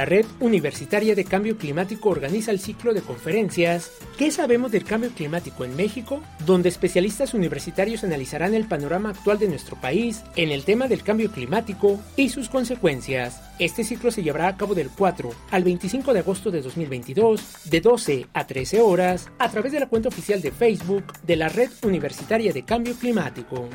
[0.00, 5.10] La Red Universitaria de Cambio Climático organiza el ciclo de conferencias ¿Qué sabemos del cambio
[5.10, 6.22] climático en México?
[6.46, 11.30] donde especialistas universitarios analizarán el panorama actual de nuestro país en el tema del cambio
[11.30, 13.42] climático y sus consecuencias.
[13.58, 17.80] Este ciclo se llevará a cabo del 4 al 25 de agosto de 2022, de
[17.82, 21.72] 12 a 13 horas, a través de la cuenta oficial de Facebook de la Red
[21.82, 23.68] Universitaria de Cambio Climático.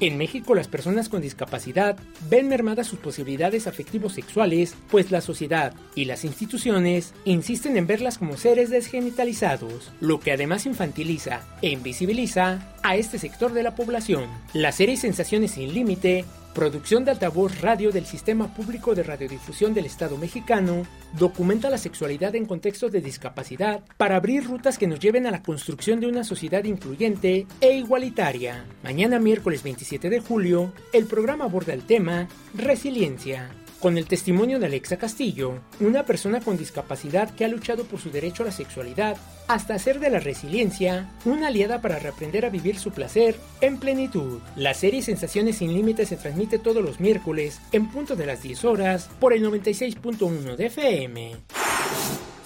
[0.00, 1.96] En México las personas con discapacidad
[2.30, 8.18] ven mermadas sus posibilidades afectivos sexuales, pues la sociedad y las instituciones insisten en verlas
[8.18, 14.26] como seres desgenitalizados, lo que además infantiliza e invisibiliza a este sector de la población.
[14.54, 16.24] La serie Sensaciones sin Límite
[16.58, 20.82] producción de altavoz radio del Sistema Público de Radiodifusión del Estado mexicano,
[21.16, 25.44] documenta la sexualidad en contextos de discapacidad para abrir rutas que nos lleven a la
[25.44, 28.64] construcción de una sociedad incluyente e igualitaria.
[28.82, 33.50] Mañana miércoles 27 de julio, el programa aborda el tema Resiliencia.
[33.80, 38.10] Con el testimonio de Alexa Castillo, una persona con discapacidad que ha luchado por su
[38.10, 39.16] derecho a la sexualidad,
[39.46, 44.40] hasta hacer de la resiliencia una aliada para reaprender a vivir su placer en plenitud.
[44.56, 48.64] La serie Sensaciones sin Límites se transmite todos los miércoles en punto de las 10
[48.64, 51.36] horas por el 96.1 de FM.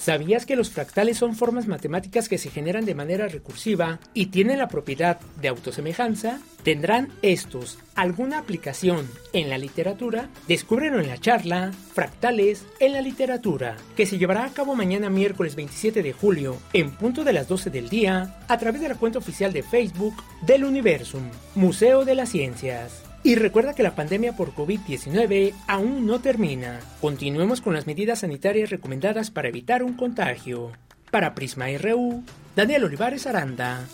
[0.02, 4.58] ¿Sabías que los fractales son formas matemáticas que se generan de manera recursiva y tienen
[4.58, 6.40] la propiedad de autosemejanza?
[6.64, 10.28] ¿Tendrán estos alguna aplicación en la literatura?
[10.48, 15.54] Descúbrelo en la charla Fractales en la literatura, que se llevará a cabo mañana miércoles
[15.54, 19.20] 27 de julio en punto de las 12 del día a través de la cuenta
[19.20, 23.01] oficial de Facebook del Universum, Museo de las Ciencias.
[23.24, 26.80] Y recuerda que la pandemia por COVID-19 aún no termina.
[27.00, 30.72] Continuemos con las medidas sanitarias recomendadas para evitar un contagio.
[31.12, 32.24] Para Prisma RU,
[32.56, 33.86] Daniel Olivares Aranda.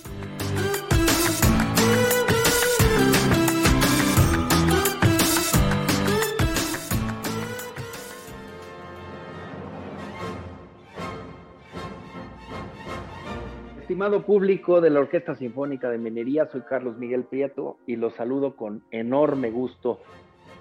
[13.89, 18.55] Estimado público de la Orquesta Sinfónica de Minería, soy Carlos Miguel Prieto y los saludo
[18.55, 20.03] con enorme gusto.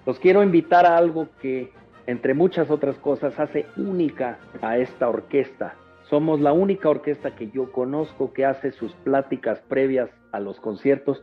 [0.06, 1.74] Los quiero invitar a algo que,
[2.06, 5.76] entre muchas otras cosas, hace única a esta orquesta.
[6.04, 11.22] Somos la única orquesta que yo conozco que hace sus pláticas previas a los conciertos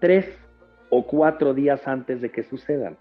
[0.00, 0.26] tres
[0.90, 2.96] o cuatro días antes de que sucedan.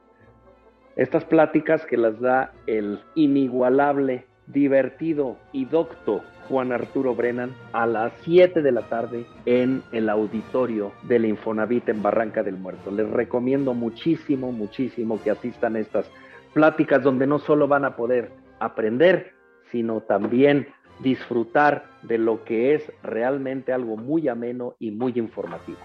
[0.95, 8.13] Estas pláticas que las da el inigualable, divertido y docto Juan Arturo Brennan a las
[8.23, 12.91] 7 de la tarde en el auditorio del Infonavit en Barranca del Muerto.
[12.91, 16.09] Les recomiendo muchísimo, muchísimo que asistan a estas
[16.53, 19.33] pláticas donde no solo van a poder aprender,
[19.71, 20.67] sino también
[20.99, 25.79] disfrutar de lo que es realmente algo muy ameno y muy informativo.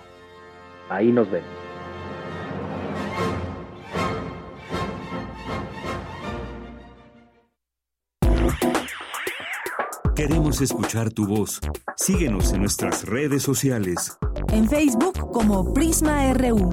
[0.90, 1.48] Ahí nos vemos.
[10.18, 11.60] Queremos escuchar tu voz.
[11.94, 14.18] Síguenos en nuestras redes sociales.
[14.48, 16.72] En Facebook como Prisma RU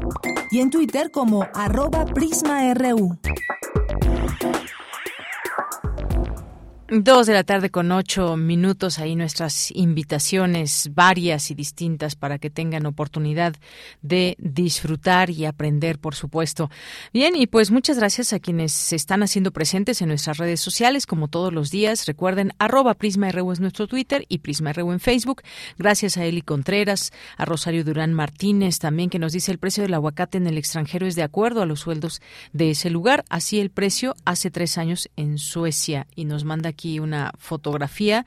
[0.49, 3.19] y en Twitter como arroba PrismaRU.
[6.87, 12.51] Dos de la tarde con ocho minutos, ahí nuestras invitaciones varias y distintas para que
[12.51, 13.55] tengan oportunidad
[14.03, 16.69] de disfrutar y aprender, por supuesto.
[17.11, 21.07] Bien, y pues muchas gracias a quienes se están haciendo presentes en nuestras redes sociales,
[21.07, 22.05] como todos los días.
[22.05, 25.41] Recuerden, arroba es nuestro Twitter y PrismaRU en Facebook.
[25.79, 29.95] Gracias a Eli Contreras, a Rosario Durán Martínez también, que nos dice el precio del
[29.95, 32.21] aguacate en el extranjero es de acuerdo a los sueldos
[32.53, 33.25] de ese lugar.
[33.27, 38.25] Así el precio hace tres años en Suecia y nos manda aquí una fotografía.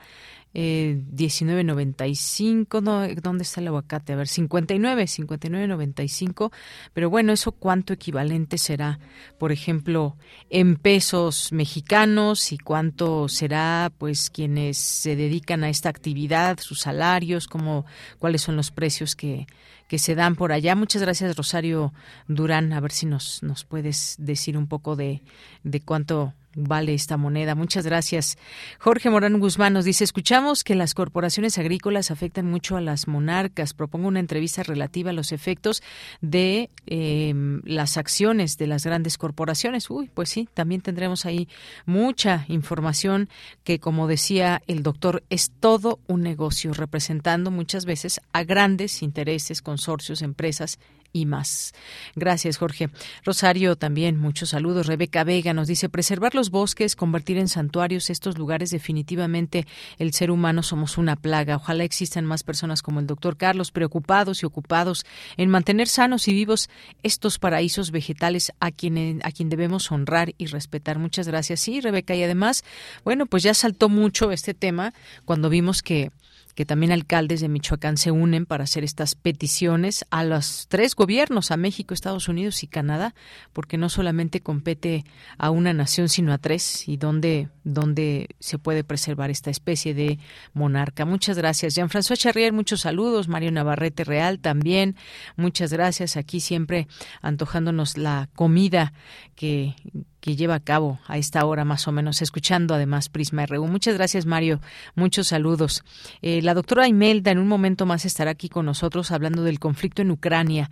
[0.55, 4.13] Eh, 19.95, no, ¿dónde está el aguacate?
[4.13, 6.51] A ver, 59, 59.95,
[6.91, 8.99] pero bueno, eso cuánto equivalente será,
[9.37, 10.17] por ejemplo,
[10.49, 17.47] en pesos mexicanos y cuánto será, pues, quienes se dedican a esta actividad, sus salarios,
[17.47, 17.85] cómo,
[18.17, 19.45] cuáles son los precios que,
[19.87, 20.75] que se dan por allá.
[20.75, 21.93] Muchas gracias, Rosario
[22.27, 22.73] Durán.
[22.73, 25.21] A ver si nos, nos puedes decir un poco de,
[25.63, 27.55] de cuánto vale esta moneda.
[27.55, 28.37] Muchas gracias.
[28.79, 33.73] Jorge Morán Guzmán nos dice, escuchamos que las corporaciones agrícolas afectan mucho a las monarcas.
[33.73, 35.81] Propongo una entrevista relativa a los efectos
[36.21, 37.33] de eh,
[37.63, 39.89] las acciones de las grandes corporaciones.
[39.89, 41.47] Uy, pues sí, también tendremos ahí
[41.85, 43.29] mucha información
[43.63, 49.61] que, como decía el doctor, es todo un negocio, representando muchas veces a grandes intereses,
[49.61, 50.79] consorcios, empresas
[51.13, 51.73] y más.
[52.15, 52.89] Gracias, Jorge.
[53.23, 54.87] Rosario también, muchos saludos.
[54.87, 59.65] Rebeca Vega nos dice, preservar los bosques, convertir en santuarios estos lugares, definitivamente
[59.97, 61.55] el ser humano somos una plaga.
[61.55, 65.05] Ojalá existan más personas como el doctor Carlos, preocupados y ocupados
[65.37, 66.69] en mantener sanos y vivos
[67.03, 70.99] estos paraísos vegetales a quien, a quien debemos honrar y respetar.
[70.99, 71.59] Muchas gracias.
[71.59, 72.63] Sí, Rebeca, y además,
[73.03, 74.93] bueno, pues ya saltó mucho este tema
[75.25, 76.11] cuando vimos que
[76.59, 81.51] que también alcaldes de Michoacán se unen para hacer estas peticiones a los tres gobiernos,
[81.51, 83.15] a México, Estados Unidos y Canadá,
[83.53, 85.05] porque no solamente compete
[85.37, 90.19] a una nación, sino a tres, y donde, donde se puede preservar esta especie de
[90.53, 91.05] monarca.
[91.05, 91.75] Muchas gracias.
[91.75, 93.27] Jean-François Charrier, muchos saludos.
[93.27, 94.95] Mario Navarrete Real también.
[95.35, 96.17] Muchas gracias.
[96.17, 96.87] Aquí siempre
[97.21, 98.93] antojándonos la comida
[99.35, 99.75] que
[100.19, 103.67] que lleva a cabo a esta hora más o menos, escuchando además Prisma RU.
[103.67, 104.59] Muchas gracias, Mario.
[104.95, 105.83] Muchos saludos.
[106.21, 110.01] Eh, la doctora Imelda en un momento más estará aquí con nosotros hablando del conflicto
[110.01, 110.71] en Ucrania.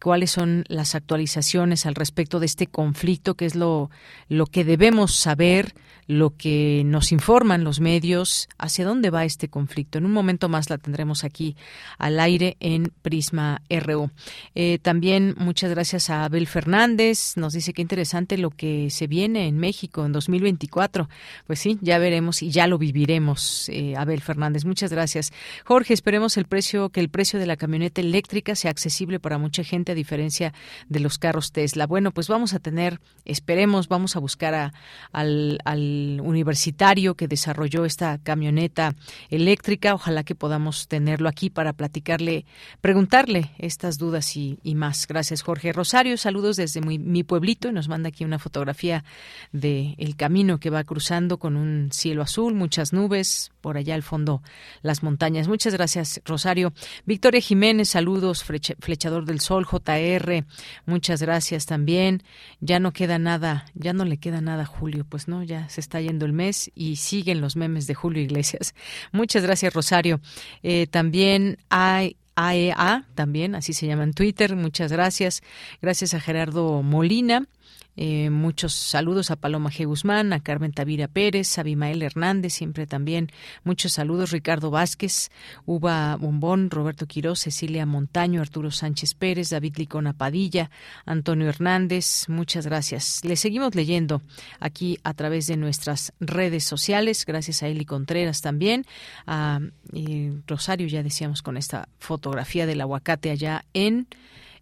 [0.00, 3.34] ¿Cuáles son las actualizaciones al respecto de este conflicto?
[3.34, 3.90] ¿Qué es lo,
[4.28, 5.74] lo que debemos saber?
[6.08, 9.98] Lo que nos informan los medios hacia dónde va este conflicto.
[9.98, 11.54] En un momento más la tendremos aquí
[11.98, 14.10] al aire en Prisma RU.
[14.54, 17.36] Eh, también muchas gracias a Abel Fernández.
[17.36, 21.08] Nos dice que interesante lo que se viene en México en 2024.
[21.46, 24.64] Pues sí, ya veremos y ya lo viviremos, eh, Abel Fernández.
[24.64, 25.32] Muchas gracias.
[25.64, 29.62] Jorge, esperemos el precio, que el precio de la camioneta eléctrica sea accesible para mucha
[29.62, 30.54] gente a diferencia
[30.88, 31.86] de los carros Tesla.
[31.86, 34.72] Bueno, pues vamos a tener, esperemos, vamos a buscar
[35.12, 38.94] al, al universitario que desarrolló esta camioneta
[39.30, 39.94] eléctrica.
[39.94, 42.46] Ojalá que podamos tenerlo aquí para platicarle,
[42.80, 45.06] preguntarle estas dudas y, más.
[45.06, 46.16] Gracias, Jorge Rosario.
[46.16, 49.04] Saludos desde mi, pueblito y nos manda aquí una fotografía
[49.52, 54.02] de el camino que va cruzando con un cielo azul, muchas nubes, por allá al
[54.02, 54.42] fondo
[54.82, 55.48] las montañas.
[55.48, 56.72] Muchas gracias, Rosario.
[57.06, 60.44] Victoria Jiménez, saludos, Flechador del Sol, JR,
[60.86, 62.22] muchas gracias también.
[62.60, 66.00] Ya no queda nada, ya no le queda nada, Julio, pues no, ya se está
[66.00, 68.74] yendo el mes y siguen los memes de Julio Iglesias.
[69.12, 70.20] Muchas gracias, Rosario.
[70.62, 74.54] Eh, también hay AEA, e también, así se llama en Twitter.
[74.54, 75.42] Muchas gracias.
[75.82, 77.46] Gracias a Gerardo Molina.
[78.00, 79.84] Eh, muchos saludos a Paloma G.
[79.84, 83.32] Guzmán, a Carmen Tavira Pérez, a Abimael Hernández, siempre también
[83.64, 84.30] muchos saludos.
[84.30, 85.32] Ricardo Vázquez,
[85.66, 90.70] Uva Bombón, Roberto Quirós, Cecilia Montaño, Arturo Sánchez Pérez, David Licona Padilla,
[91.06, 93.24] Antonio Hernández, muchas gracias.
[93.24, 94.22] Le seguimos leyendo
[94.60, 97.26] aquí a través de nuestras redes sociales.
[97.26, 98.86] Gracias a Eli Contreras también.
[99.26, 99.58] A
[100.46, 104.06] Rosario, ya decíamos, con esta fotografía del aguacate allá en,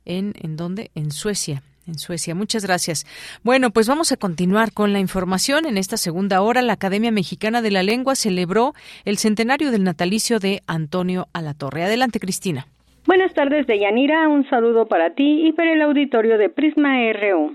[0.06, 0.90] en, ¿en dónde?
[0.94, 2.34] En Suecia en Suecia.
[2.34, 3.04] Muchas gracias.
[3.42, 5.66] Bueno, pues vamos a continuar con la información.
[5.66, 10.38] En esta segunda hora, la Academia Mexicana de la Lengua celebró el centenario del natalicio
[10.38, 11.84] de Antonio Alatorre.
[11.84, 12.66] Adelante, Cristina.
[13.06, 14.28] Buenas tardes, Deyanira.
[14.28, 17.54] Un saludo para ti y para el auditorio de Prisma RU.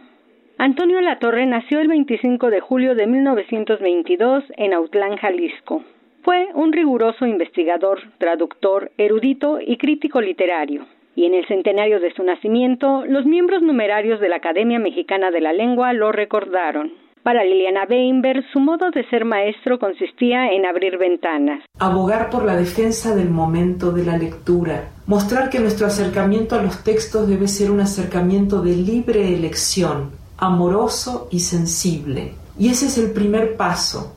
[0.58, 5.84] Antonio Alatorre nació el 25 de julio de 1922 en Autlán, Jalisco.
[6.24, 10.86] Fue un riguroso investigador, traductor, erudito y crítico literario
[11.16, 15.42] y en el centenario de su nacimiento, los miembros numerarios de la Academia Mexicana de
[15.42, 16.92] la Lengua lo recordaron.
[17.24, 21.64] Para Liliana Weinberg, su modo de ser maestro consistía en abrir ventanas.
[21.78, 24.90] Abogar por la defensa del momento de la lectura.
[25.06, 31.28] Mostrar que nuestro acercamiento a los textos debe ser un acercamiento de libre elección, amoroso
[31.30, 32.34] y sensible.
[32.58, 34.16] Y ese es el primer paso,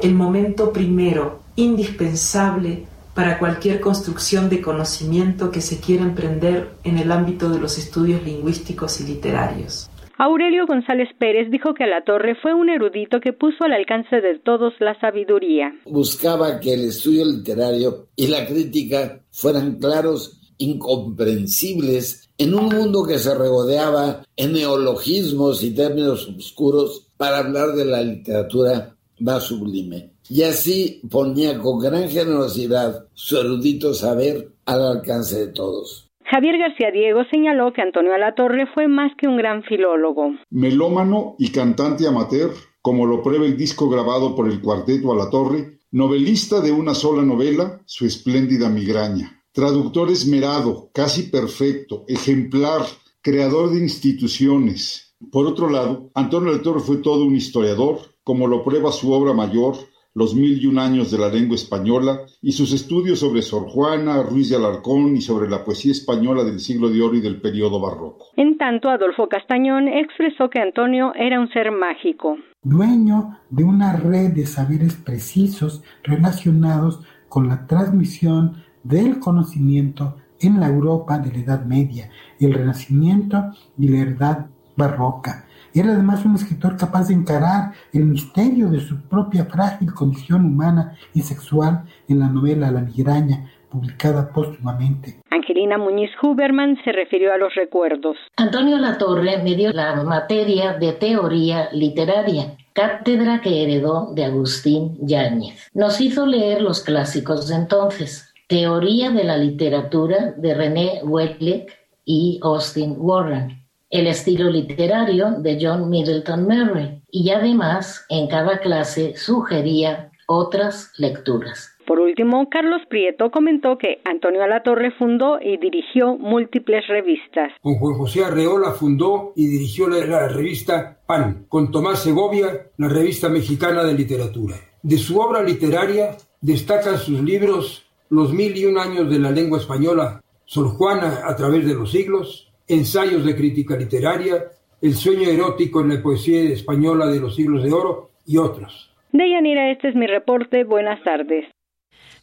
[0.00, 2.84] el momento primero, indispensable
[3.16, 8.22] para cualquier construcción de conocimiento que se quiera emprender en el ámbito de los estudios
[8.22, 9.90] lingüísticos y literarios.
[10.18, 14.38] Aurelio González Pérez dijo que la Torre fue un erudito que puso al alcance de
[14.38, 15.72] todos la sabiduría.
[15.86, 23.18] Buscaba que el estudio literario y la crítica fueran claros, incomprensibles, en un mundo que
[23.18, 30.42] se regodeaba en neologismos y términos oscuros para hablar de la literatura más sublime y
[30.42, 36.06] así ponía con gran generosidad su erudito saber al alcance de todos.
[36.24, 40.32] Javier García Diego señaló que Antonio Alatorre fue más que un gran filólogo.
[40.50, 42.50] Melómano y cantante amateur,
[42.82, 47.80] como lo prueba el disco grabado por el cuarteto Alatorre, novelista de una sola novela,
[47.86, 49.40] su espléndida migraña.
[49.52, 52.82] Traductor esmerado, casi perfecto, ejemplar,
[53.22, 55.16] creador de instituciones.
[55.30, 59.76] Por otro lado, Antonio Alatorre fue todo un historiador, como lo prueba su obra mayor,
[60.16, 64.22] los mil y un años de la lengua española y sus estudios sobre Sor Juana,
[64.22, 67.78] Ruiz de Alarcón y sobre la poesía española del siglo de oro y del periodo
[67.78, 68.28] barroco.
[68.34, 72.38] En tanto, Adolfo Castañón expresó que Antonio era un ser mágico.
[72.62, 80.68] Dueño de una red de saberes precisos relacionados con la transmisión del conocimiento en la
[80.68, 82.08] Europa de la Edad Media,
[82.40, 85.45] el Renacimiento y la Edad Barroca
[85.80, 90.96] era además un escritor capaz de encarar el misterio de su propia frágil condición humana
[91.14, 95.20] y sexual en la novela La migraña, publicada póstumamente.
[95.30, 98.16] Angelina Muñiz Huberman se refirió a los recuerdos.
[98.36, 105.70] Antonio Latorre me dio la materia de teoría literaria, cátedra que heredó de Agustín Yáñez.
[105.74, 112.38] Nos hizo leer los clásicos de entonces, Teoría de la literatura de René Wellek y
[112.44, 120.10] Austin Warren, el estilo literario de John Middleton Murray y además en cada clase sugería
[120.26, 121.72] otras lecturas.
[121.86, 127.52] Por último, Carlos Prieto comentó que Antonio Alatorre fundó y dirigió múltiples revistas.
[127.62, 133.28] Con Juan José Arreola fundó y dirigió la, revista PAN, con Tomás Segovia la revista
[133.28, 134.56] mexicana de literatura.
[134.82, 139.58] De su obra literaria destacan sus libros Los mil y un años de la lengua
[139.58, 145.80] española, Sor Juana a través de los siglos, ensayos de crítica literaria, el sueño erótico
[145.80, 148.92] en la poesía española de los siglos de oro y otros.
[149.12, 150.64] Deyanira, este es mi reporte.
[150.64, 151.46] Buenas tardes.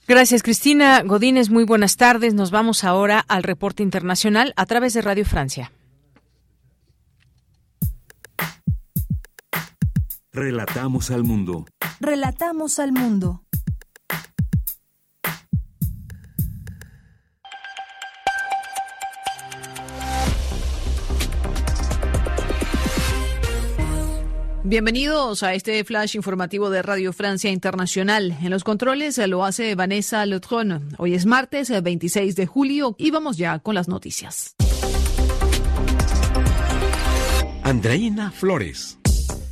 [0.07, 1.49] Gracias, Cristina Godínez.
[1.49, 2.33] Muy buenas tardes.
[2.33, 5.71] Nos vamos ahora al reporte internacional a través de Radio Francia.
[10.33, 11.65] Relatamos al mundo.
[11.99, 13.42] Relatamos al mundo.
[24.73, 28.35] Bienvenidos a este flash informativo de Radio Francia Internacional.
[28.41, 30.89] En los controles lo hace Vanessa Lotron.
[30.97, 34.55] Hoy es martes 26 de julio y vamos ya con las noticias.
[37.63, 38.97] Andreina Flores.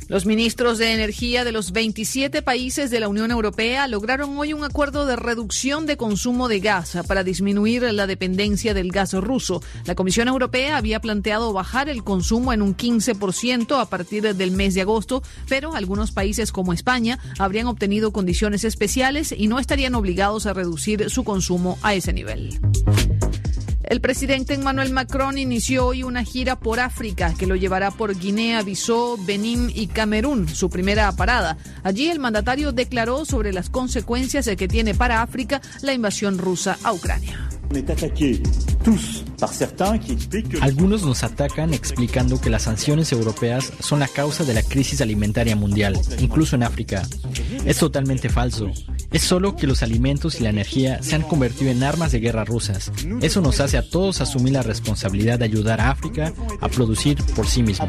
[0.08, 4.64] Los ministros de Energía de los 27 países de la Unión Europea lograron hoy un
[4.64, 9.62] acuerdo de reducción de consumo de gas para disminuir la dependencia del gas ruso.
[9.84, 14.74] La Comisión Europea había planteado bajar el consumo en un 15% a partir del mes
[14.74, 20.46] de agosto, pero algunos países como España habrían obtenido condiciones especiales y no estarían obligados
[20.46, 22.60] a reducir su consumo a ese nivel.
[23.84, 28.62] El presidente Emmanuel Macron inició hoy una gira por África que lo llevará por Guinea,
[28.62, 31.58] Bissau, Benín y Camerún, su primera parada.
[31.82, 36.92] Allí el mandatario declaró sobre las consecuencias que tiene para África la invasión rusa a
[36.92, 37.48] Ucrania.
[40.60, 45.56] Algunos nos atacan explicando que las sanciones europeas son la causa de la crisis alimentaria
[45.56, 47.02] mundial, incluso en África.
[47.64, 48.70] Es totalmente falso.
[49.12, 52.44] Es solo que los alimentos y la energía se han convertido en armas de guerra
[52.44, 52.90] rusas.
[53.20, 57.46] Eso nos hace a todos asumir la responsabilidad de ayudar a África a producir por
[57.46, 57.86] sí mismo.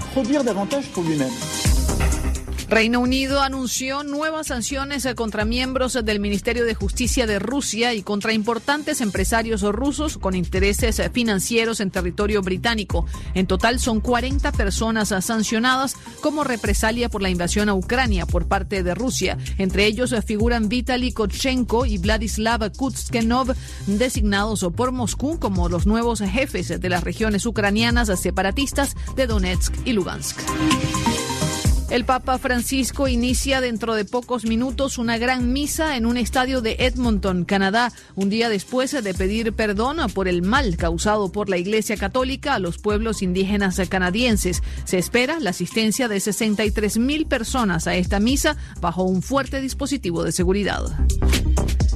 [2.74, 8.34] Reino Unido anunció nuevas sanciones contra miembros del Ministerio de Justicia de Rusia y contra
[8.34, 13.06] importantes empresarios rusos con intereses financieros en territorio británico.
[13.36, 18.82] En total son 40 personas sancionadas como represalia por la invasión a Ucrania por parte
[18.82, 19.38] de Rusia.
[19.60, 23.54] Entre ellos figuran Vitaly Kotchenko y Vladislav Kutskenov,
[23.86, 29.94] designados por Moscú como los nuevos jefes de las regiones ucranianas separatistas de Donetsk y
[29.94, 30.40] Lugansk.
[31.94, 36.76] El Papa Francisco inicia dentro de pocos minutos una gran misa en un estadio de
[36.80, 41.96] Edmonton, Canadá, un día después de pedir perdón por el mal causado por la Iglesia
[41.96, 44.64] Católica a los pueblos indígenas canadienses.
[44.86, 50.24] Se espera la asistencia de 63 mil personas a esta misa bajo un fuerte dispositivo
[50.24, 50.82] de seguridad.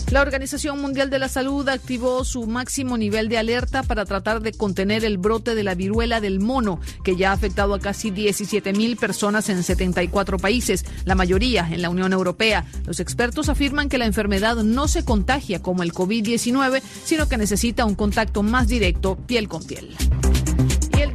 [0.10, 4.54] La Organización Mundial de la Salud activó su máximo nivel de alerta para tratar de
[4.54, 8.72] contener el brote de la viruela del mono, que ya ha afectado a casi 17
[8.72, 12.66] mil personas en 74 países, la mayoría en la Unión Europea.
[12.86, 17.84] Los expertos afirman que la enfermedad no se contagia como el COVID-19, sino que necesita
[17.84, 19.94] un contacto más directo piel con piel.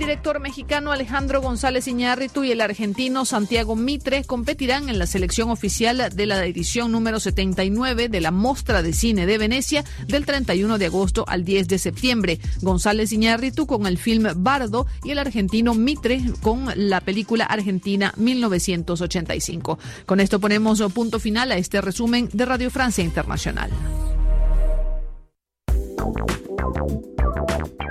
[0.02, 6.10] Director mexicano Alejandro González Iñárritu y el argentino Santiago Mitre competirán en la selección oficial
[6.12, 10.86] de la edición número 79 de la Mostra de Cine de Venecia del 31 de
[10.86, 12.40] agosto al 10 de septiembre.
[12.62, 19.78] González Iñárritu con el film Bardo y el argentino Mitre con la película argentina 1985.
[20.04, 23.70] Con esto ponemos punto final a este resumen de Radio Francia Internacional.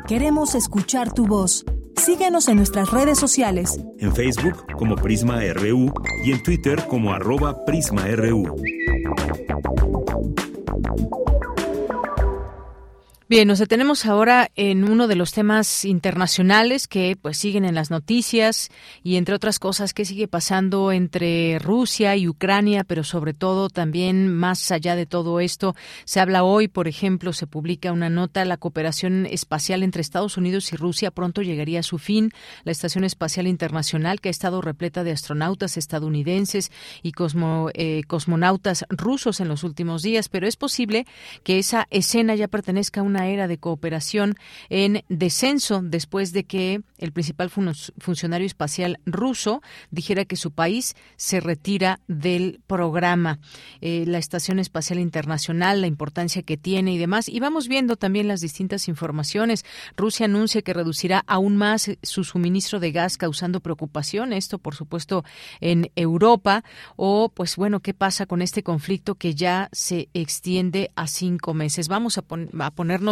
[0.09, 1.63] Queremos escuchar tu voz.
[1.97, 3.79] Síguenos en nuestras redes sociales.
[3.99, 5.93] En Facebook como Prisma RU
[6.23, 8.55] y en Twitter como arroba PrismaRU.
[13.31, 17.89] Bien, nos detenemos ahora en uno de los temas internacionales que pues siguen en las
[17.89, 18.67] noticias
[19.03, 24.27] y entre otras cosas qué sigue pasando entre Rusia y Ucrania, pero sobre todo también
[24.27, 28.57] más allá de todo esto se habla hoy, por ejemplo, se publica una nota la
[28.57, 32.33] cooperación espacial entre Estados Unidos y Rusia pronto llegaría a su fin.
[32.65, 36.69] La Estación Espacial Internacional que ha estado repleta de astronautas estadounidenses
[37.01, 41.05] y cosmo, eh, cosmonautas rusos en los últimos días, pero es posible
[41.45, 44.35] que esa escena ya pertenezca a una era de cooperación
[44.69, 51.39] en descenso después de que el principal funcionario espacial ruso dijera que su país se
[51.39, 53.39] retira del programa.
[53.81, 57.27] Eh, la Estación Espacial Internacional, la importancia que tiene y demás.
[57.27, 59.65] Y vamos viendo también las distintas informaciones.
[59.97, 64.33] Rusia anuncia que reducirá aún más su suministro de gas, causando preocupación.
[64.33, 65.23] Esto, por supuesto,
[65.59, 66.63] en Europa.
[66.95, 71.87] O, pues bueno, ¿qué pasa con este conflicto que ya se extiende a cinco meses?
[71.87, 72.23] Vamos a,
[72.59, 73.10] a ponernos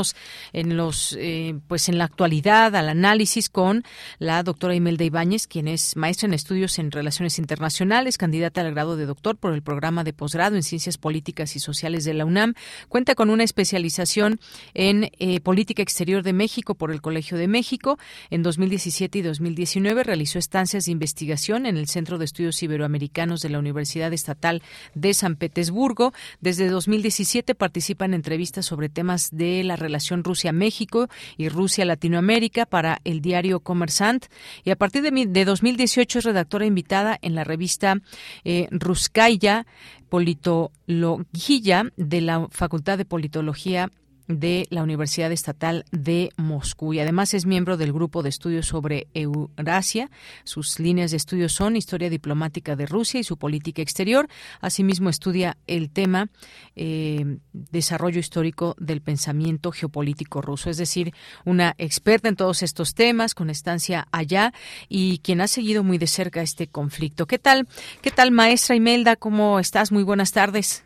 [0.53, 3.83] en los, eh, pues en la actualidad, al análisis con
[4.17, 8.95] la doctora Imelda Ibáñez, quien es maestra en estudios en relaciones internacionales, candidata al grado
[8.95, 12.53] de doctor por el programa de posgrado en ciencias políticas y sociales de la UNAM.
[12.87, 14.39] Cuenta con una especialización
[14.73, 17.97] en eh, política exterior de México por el Colegio de México.
[18.29, 23.49] En 2017 y 2019 realizó estancias de investigación en el Centro de Estudios Iberoamericanos de
[23.49, 24.61] la Universidad Estatal
[24.93, 26.13] de San Petersburgo.
[26.41, 29.88] Desde 2017 participa en entrevistas sobre temas de la relación
[30.23, 31.07] Rusia-México
[31.37, 34.25] y Rusia-Latinoamérica para el diario Commerçant.
[34.63, 37.95] Y a partir de, de 2018 es redactora invitada en la revista
[38.43, 39.65] eh, Ruskaya
[40.09, 43.91] Politología de la Facultad de Politología
[44.29, 49.07] de la Universidad Estatal de Moscú y además es miembro del grupo de estudios sobre
[49.15, 50.09] Eurasia.
[50.43, 54.29] Sus líneas de estudio son historia diplomática de Rusia y su política exterior.
[54.61, 56.29] Asimismo estudia el tema
[56.75, 63.33] eh, desarrollo histórico del pensamiento geopolítico ruso, es decir, una experta en todos estos temas
[63.33, 64.53] con estancia allá
[64.87, 67.25] y quien ha seguido muy de cerca este conflicto.
[67.25, 67.67] ¿Qué tal?
[68.03, 69.15] ¿Qué tal, maestra Imelda?
[69.15, 69.91] ¿Cómo estás?
[69.91, 70.83] Muy buenas tardes.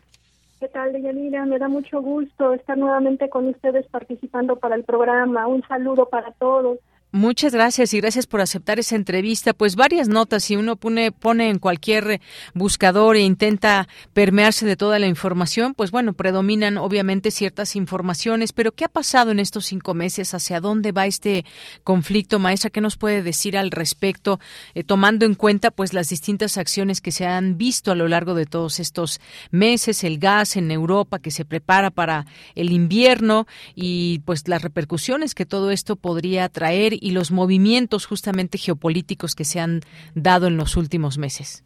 [0.64, 1.44] ¿Qué tal, Deyanira?
[1.44, 5.46] Me da mucho gusto estar nuevamente con ustedes participando para el programa.
[5.46, 6.78] Un saludo para todos.
[7.14, 9.52] Muchas gracias y gracias por aceptar esa entrevista.
[9.52, 12.20] Pues varias notas, si uno pone, pone en cualquier
[12.54, 18.52] buscador e intenta permearse de toda la información, pues bueno, predominan obviamente ciertas informaciones.
[18.52, 20.34] Pero ¿qué ha pasado en estos cinco meses?
[20.34, 21.44] ¿Hacia dónde va este
[21.84, 22.70] conflicto, maestra?
[22.70, 24.40] ¿Qué nos puede decir al respecto,
[24.74, 28.34] eh, tomando en cuenta pues las distintas acciones que se han visto a lo largo
[28.34, 29.20] de todos estos
[29.52, 32.26] meses, el gas en Europa que se prepara para
[32.56, 33.46] el invierno
[33.76, 39.44] y pues las repercusiones que todo esto podría traer y los movimientos justamente geopolíticos que
[39.44, 39.80] se han
[40.14, 41.62] dado en los últimos meses.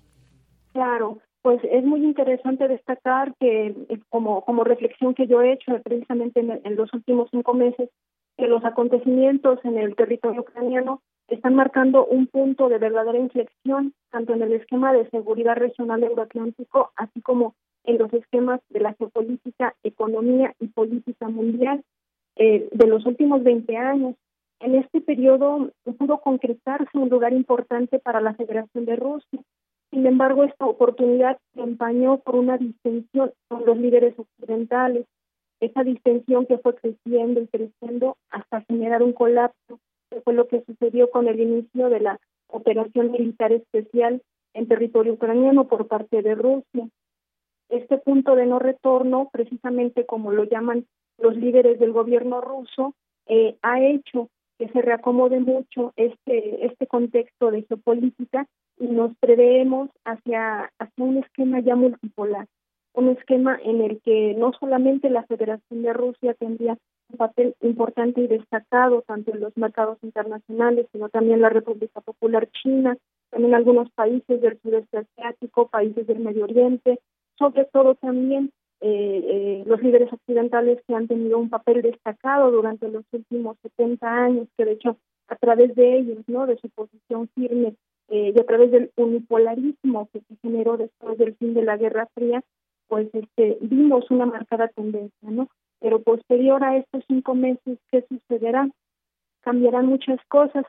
[0.73, 3.73] Claro, pues es muy interesante destacar que
[4.09, 7.89] como, como reflexión que yo he hecho precisamente en, los últimos cinco meses,
[8.37, 14.35] que los acontecimientos en el territorio ucraniano están marcando un punto de verdadera inflexión, tanto
[14.35, 17.55] en el esquema de seguridad regional euroatlántico, así como
[17.85, 21.85] en los esquemas de la geopolítica, economía y política mundial
[22.35, 24.17] eh, de los últimos 20 años.
[24.61, 29.41] En este periodo pudo concretarse un lugar importante para la Federación de Rusia.
[29.91, 35.07] Sin embargo, esta oportunidad se empañó por una distensión con los líderes occidentales,
[35.61, 39.81] esa distensión que fue creciendo y creciendo hasta generar un colapso,
[40.11, 44.23] que fue lo que sucedió con el inicio de la operación militar especial
[44.55, 46.89] en territorio ucraniano por parte de Rusia.
[47.69, 50.87] Este punto de no retorno, precisamente como lo llaman
[51.19, 52.95] los líderes del gobierno ruso,
[53.27, 54.29] eh, ha hecho
[54.59, 58.47] que se reacomode mucho este, este contexto de geopolítica
[58.79, 62.47] y nos preveemos hacia, hacia un esquema ya multipolar,
[62.93, 66.77] un esquema en el que no solamente la Federación de Rusia tendría
[67.11, 72.49] un papel importante y destacado tanto en los mercados internacionales, sino también la República Popular
[72.63, 72.97] China,
[73.31, 76.99] también algunos países del sudeste asiático, países del Medio Oriente,
[77.39, 82.89] sobre todo también eh, eh, los líderes occidentales que han tenido un papel destacado durante
[82.89, 84.97] los últimos 70 años, que de hecho
[85.29, 87.75] a través de ellos, no, de su posición firme
[88.09, 92.09] eh, y a través del unipolarismo que se generó después del fin de la Guerra
[92.15, 92.43] Fría,
[92.87, 95.49] pues este vimos una marcada tendencia, ¿no?
[95.81, 98.69] Pero posterior a estos cinco meses, ¿qué sucederá?
[99.43, 100.65] Cambiarán muchas cosas,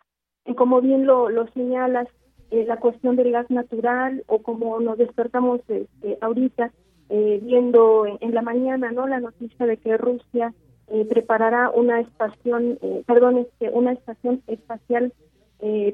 [0.46, 2.08] y como bien lo, lo señalas,
[2.52, 6.74] eh, la cuestión del gas natural o como nos despertamos este, ahorita,
[7.10, 10.54] eh, viendo en, la mañana no la noticia de que Rusia
[10.90, 15.12] eh, preparará una estación eh, perdón este, una estación espacial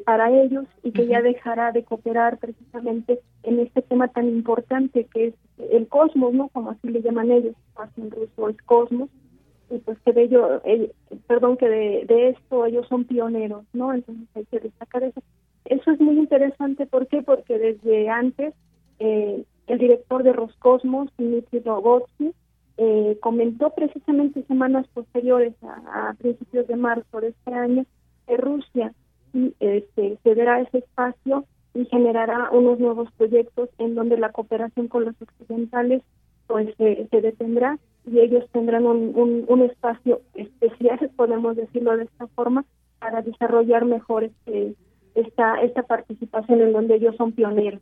[0.05, 5.27] para ellos y que ya dejará de cooperar precisamente en este tema tan importante que
[5.29, 5.33] es
[5.71, 7.55] el cosmos no como así le llaman ellos
[7.97, 9.09] en ruso es cosmos
[9.71, 10.61] y pues que de ello
[11.25, 15.23] perdón que de, de esto ellos son pioneros no entonces hay que destacar eso.
[15.65, 17.23] Eso es muy interesante ¿por qué?
[17.23, 18.53] porque desde antes
[18.99, 22.33] eh, el director de Roscosmos, Dmitry Rogotsky,
[22.77, 27.85] eh, comentó precisamente semanas posteriores a, principios de marzo de este año
[28.27, 28.93] que Rusia
[29.59, 35.15] este, cederá ese espacio y generará unos nuevos proyectos en donde la cooperación con los
[35.21, 36.01] occidentales
[36.47, 42.65] pues se detendrá y ellos tendrán un, un, espacio especial, podemos decirlo de esta forma,
[42.99, 44.75] para desarrollar mejor este,
[45.15, 47.81] esta, esta participación en donde ellos son pioneros.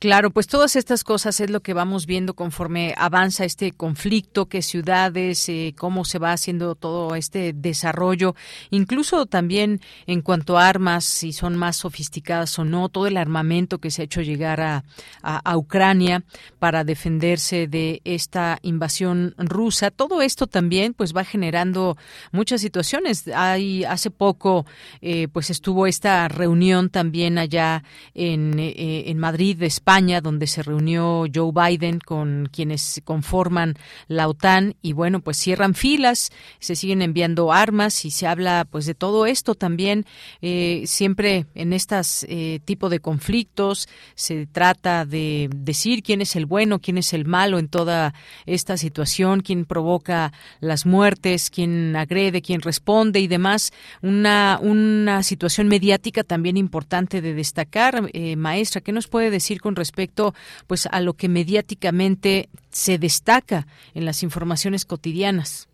[0.00, 4.60] Claro, pues todas estas cosas es lo que vamos viendo conforme avanza este conflicto, qué
[4.60, 8.34] ciudades, eh, cómo se va haciendo todo este desarrollo,
[8.70, 13.78] incluso también en cuanto a armas, si son más sofisticadas o no, todo el armamento
[13.78, 14.84] que se ha hecho llegar a,
[15.22, 16.24] a, Ucrania
[16.58, 19.90] para defenderse de esta invasión rusa.
[19.90, 21.96] Todo esto también pues va generando
[22.32, 23.28] muchas situaciones.
[23.28, 24.66] Hay hace poco
[25.00, 27.84] eh, pues estuvo esta reunión también allá
[28.14, 29.83] en, eh, en Madrid, España,
[30.22, 33.74] donde se reunió Joe Biden con quienes conforman
[34.08, 38.86] la OTAN y bueno, pues cierran filas, se siguen enviando armas y se habla pues
[38.86, 40.06] de todo esto también.
[40.40, 46.46] Eh, siempre en estas eh, tipo de conflictos se trata de decir quién es el
[46.46, 48.14] bueno, quién es el malo en toda
[48.46, 53.72] esta situación, quién provoca las muertes, quién agrede, quién responde y demás.
[54.02, 58.10] Una, una situación mediática también importante de destacar.
[58.12, 60.34] Eh, maestra, ¿qué nos puede decir con respecto
[60.66, 65.68] pues a lo que mediáticamente se destaca en las informaciones cotidianas.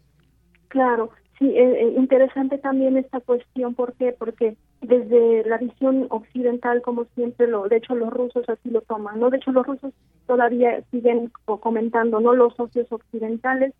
[0.69, 4.15] Claro, sí, eh, eh, interesante también esta cuestión, ¿por qué?
[4.17, 9.21] Porque desde la visión occidental, como siempre lo, de hecho los rusos así lo toman,
[9.21, 9.31] ¿no?
[9.31, 9.93] De hecho los rusos
[10.27, 12.35] todavía siguen comentando, ¿no?
[12.35, 13.75] Los socios occidentales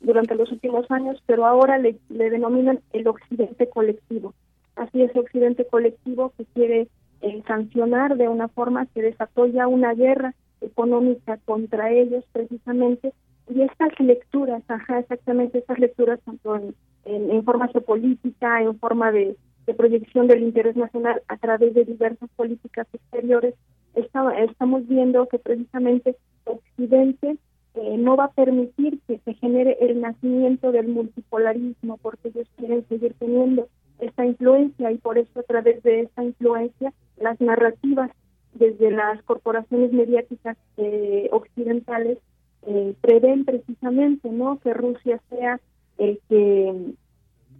[0.00, 4.34] durante los últimos años, pero ahora le, denominan el occidente colectivo.
[4.76, 6.88] Así es, occidente colectivo que quiere
[7.22, 13.12] eh, sancionar de una forma que desató ya una guerra económica contra ellos precisamente.
[13.48, 16.60] Y estas lecturas, ajá, exactamente estas lecturas tanto
[17.04, 19.36] en, forma geopolítica, en forma de,
[19.76, 23.54] proyección del interés nacional a través de diversas políticas exteriores,
[23.94, 27.36] estamos viendo que precisamente Occidente
[27.74, 32.86] eh, no va a permitir que se genere el nacimiento del multipolarismo porque ellos quieren
[32.88, 33.68] seguir teniendo
[33.98, 38.10] esta influencia y por eso a través de esta influencia las narrativas
[38.54, 42.18] desde las corporaciones mediáticas eh, occidentales
[42.66, 45.60] eh, prevén precisamente no que Rusia sea
[45.98, 46.94] el que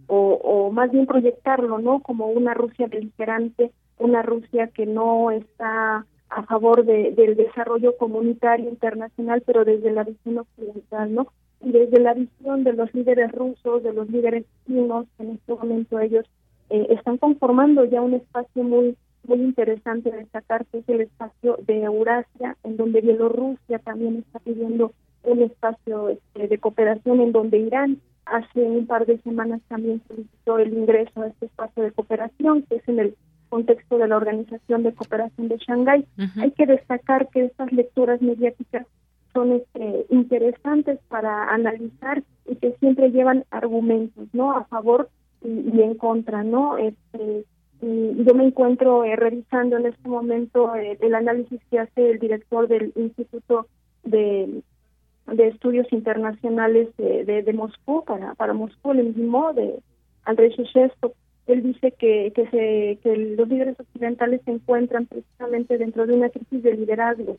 [0.09, 6.43] o, más bien proyectarlo no como una Rusia beligerante una Rusia que no está a
[6.43, 11.27] favor de, del desarrollo comunitario internacional pero desde la visión occidental no
[11.63, 15.99] y desde la visión de los líderes rusos de los líderes chinos en este momento
[15.99, 16.25] ellos
[16.69, 18.95] eh, están conformando ya un espacio muy
[19.27, 24.93] muy interesante destacar que es el espacio de Eurasia, en donde Bielorrusia también está pidiendo
[25.23, 30.59] un espacio este, de cooperación, en donde Irán hace un par de semanas también solicitó
[30.59, 33.15] el ingreso a este espacio de cooperación, que es en el
[33.49, 36.05] contexto de la Organización de Cooperación de Shanghái.
[36.37, 38.85] Hay que destacar que estas lecturas mediáticas
[39.37, 44.51] son este, interesantes para analizar y que siempre llevan argumentos, ¿no?
[44.51, 45.09] A favor
[45.43, 46.79] y, y en contra, ¿no?
[46.79, 47.45] Este,
[47.83, 52.17] y yo me encuentro eh, revisando en este momento eh, el análisis que hace el
[52.17, 53.67] director del Instituto
[54.03, 54.63] de,
[55.37, 59.79] Estudios Internacionales de, Moscú, para, Moscú, el mismo de
[60.23, 61.09] Andrés Sheshevsky.
[61.45, 66.29] Él dice que, que, se, que los líderes occidentales se encuentran precisamente dentro de una
[66.29, 67.37] crisis de liderazgo.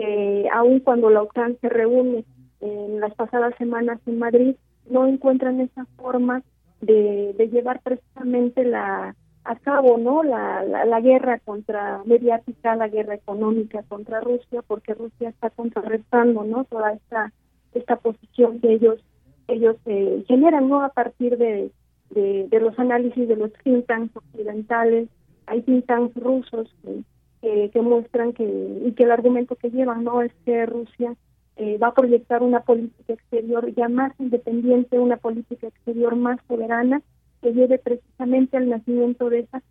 [0.00, 2.24] Eh, aun cuando la OTAN se reúne
[2.60, 4.54] en las pasadas semanas en Madrid,
[4.88, 6.42] no encuentran esa forma
[6.80, 13.16] de, de llevar precisamente la, a cabo no la, la, guerra contra mediática la guerra
[13.16, 17.32] económica contra Rusia porque Rusia está contrarrestando no toda esta
[17.74, 19.02] esta posición que ellos
[19.48, 21.72] ellos eh, generan no a partir de,
[22.10, 25.08] de, los análisis de los think tanks occidentales.
[25.46, 27.02] Hay think tanks rusos que,
[27.40, 31.14] que, muestran que y que el argumento que llevan no es que Rusia
[31.56, 37.02] eh, va a proyectar una política exterior ya más independiente una política exterior más soberana
[37.40, 39.62] que lleve precisamente al nacimiento de esa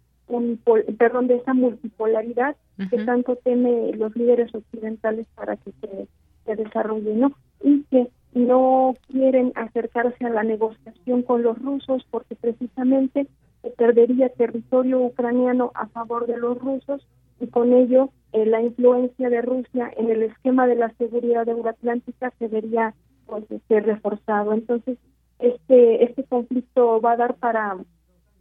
[0.98, 2.56] perdón de esa multipolaridad
[2.89, 6.07] que tanto teme los líderes occidentales para que se,
[6.45, 7.31] se desarrolle no
[7.64, 13.27] y que no quieren acercarse a la negociación con los rusos porque precisamente
[13.61, 17.06] se perdería territorio ucraniano a favor de los rusos
[17.40, 22.34] y con ello eh, la influencia de Rusia en el esquema de la seguridad euroatlántica
[22.40, 22.94] se vería
[23.26, 24.98] pues ser reforzado entonces
[25.40, 27.78] este este conflicto va a dar para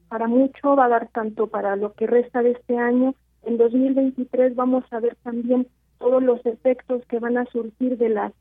[0.09, 3.15] para mucho, va a dar tanto para lo que resta de este año.
[3.45, 5.67] En 2023 vamos a ver también
[5.99, 8.33] todos los efectos que van a surgir de las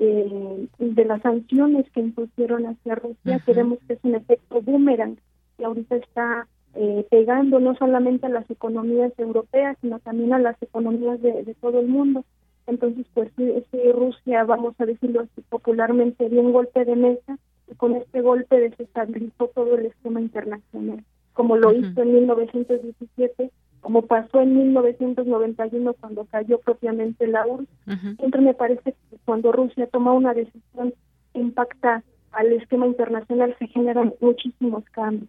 [0.00, 3.40] eh, de las sanciones que impusieron hacia Rusia.
[3.44, 5.16] Queremos que es un efecto boomerang
[5.56, 10.60] que ahorita está eh, pegando no solamente a las economías europeas, sino también a las
[10.62, 12.24] economías de, de todo el mundo.
[12.66, 17.38] Entonces, pues si Rusia, vamos a decirlo así popularmente, dio un golpe de mesa,
[17.76, 23.50] con este golpe desestabilizó todo el esquema internacional, como lo hizo en 1917
[23.84, 28.16] como pasó en 1991 cuando cayó propiamente la URSS.
[28.16, 30.94] Siempre me parece que cuando Rusia toma una decisión
[31.34, 32.02] impacta
[32.32, 35.28] al esquema internacional se generan muchísimos cambios.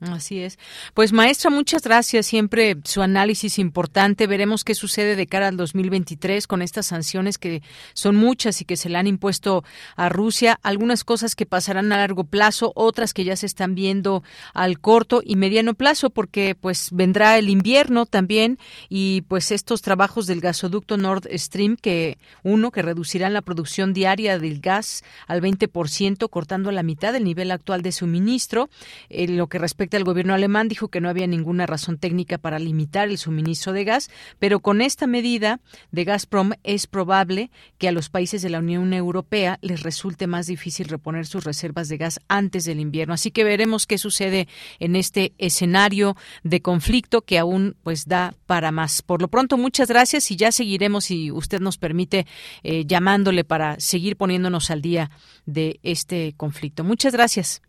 [0.00, 0.60] Así es.
[0.94, 2.26] Pues maestra, muchas gracias.
[2.26, 4.28] Siempre su análisis importante.
[4.28, 7.62] Veremos qué sucede de cara al 2023 con estas sanciones que
[7.94, 9.64] son muchas y que se le han impuesto
[9.96, 10.60] a Rusia.
[10.62, 14.22] Algunas cosas que pasarán a largo plazo, otras que ya se están viendo
[14.54, 18.58] al corto y mediano plazo, porque pues vendrá el invierno también
[18.88, 24.38] y pues estos trabajos del gasoducto Nord Stream, que uno que reducirán la producción diaria
[24.38, 28.70] del gas al 20%, cortando a la mitad del nivel actual de suministro,
[29.08, 32.58] en lo que respecta el gobierno alemán dijo que no había ninguna razón técnica para
[32.58, 35.60] limitar el suministro de gas, pero con esta medida
[35.90, 40.46] de Gazprom es probable que a los países de la Unión Europea les resulte más
[40.46, 43.14] difícil reponer sus reservas de gas antes del invierno.
[43.14, 44.48] Así que veremos qué sucede
[44.78, 49.02] en este escenario de conflicto que aún pues da para más.
[49.02, 52.26] Por lo pronto, muchas gracias y ya seguiremos, si usted nos permite,
[52.62, 55.10] eh, llamándole para seguir poniéndonos al día
[55.46, 56.84] de este conflicto.
[56.84, 57.62] Muchas gracias.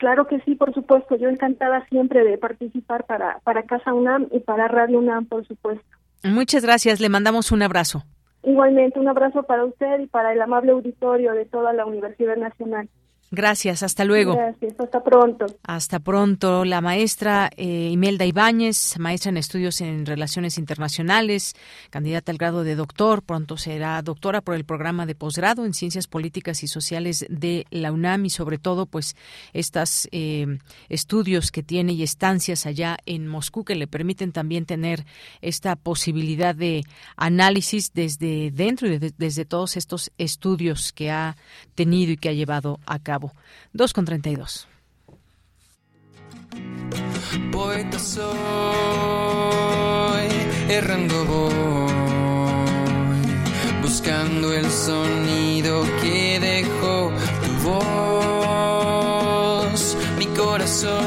[0.00, 1.14] Claro que sí, por supuesto.
[1.16, 5.84] Yo encantada siempre de participar para, para Casa UNAM y para Radio UNAM, por supuesto.
[6.24, 7.00] Muchas gracias.
[7.00, 8.02] Le mandamos un abrazo.
[8.42, 12.88] Igualmente, un abrazo para usted y para el amable auditorio de toda la Universidad Nacional.
[13.32, 14.34] Gracias, hasta luego.
[14.34, 15.46] Gracias, hasta pronto.
[15.62, 16.64] Hasta pronto.
[16.64, 21.54] La maestra eh, Imelda Ibáñez, maestra en estudios en relaciones internacionales,
[21.90, 26.08] candidata al grado de doctor, pronto será doctora por el programa de posgrado en ciencias
[26.08, 29.14] políticas y sociales de la UNAM y sobre todo pues
[29.52, 30.58] estos eh,
[30.88, 35.04] estudios que tiene y estancias allá en Moscú que le permiten también tener
[35.40, 36.82] esta posibilidad de
[37.16, 41.36] análisis desde dentro y desde todos estos estudios que ha
[41.76, 43.19] tenido y que ha llevado a cabo.
[43.72, 44.68] 2 con 32.
[47.52, 48.28] Poeta soy,
[50.68, 51.92] errando voy,
[53.82, 57.12] buscando el sonido que dejó
[57.44, 57.52] tu
[58.88, 61.00] voz, mi corazón,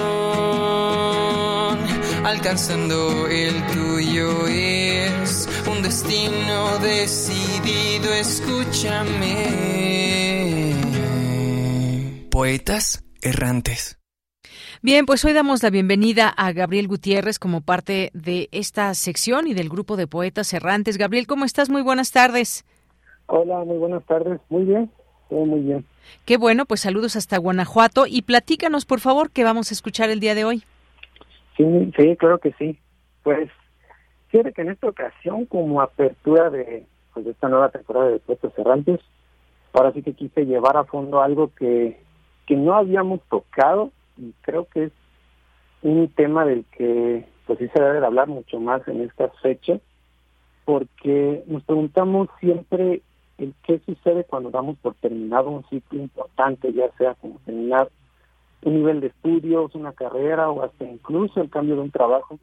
[2.26, 9.34] alcanzando el tuyo es un destino decidido, escúchame
[12.34, 14.00] poetas errantes.
[14.82, 19.54] Bien, pues hoy damos la bienvenida a Gabriel Gutiérrez como parte de esta sección y
[19.54, 20.98] del grupo de poetas errantes.
[20.98, 21.70] Gabriel, ¿cómo estás?
[21.70, 22.66] Muy buenas tardes.
[23.28, 24.42] Hola, muy buenas tardes.
[24.50, 24.90] Muy bien,
[25.30, 25.86] todo muy bien.
[26.26, 30.20] Qué bueno, pues saludos hasta Guanajuato y platícanos, por favor, qué vamos a escuchar el
[30.20, 30.64] día de hoy.
[31.56, 31.64] Sí,
[31.96, 32.80] sí, claro que sí.
[33.22, 33.48] Pues
[34.32, 38.58] quiere que en esta ocasión, como apertura de, pues, de esta nueva temporada de Poetas
[38.58, 39.02] Errantes,
[39.72, 42.03] ahora sí que quise llevar a fondo algo que
[42.46, 44.92] que no habíamos tocado y creo que es
[45.82, 49.82] un tema del que pues sí se debe de hablar mucho más en estas fechas
[50.66, 53.02] porque nos preguntamos siempre
[53.38, 57.90] el qué sucede cuando damos por terminado un ciclo importante, ya sea como terminar
[58.62, 62.40] un nivel de estudios, una carrera o hasta incluso el cambio de un trabajo,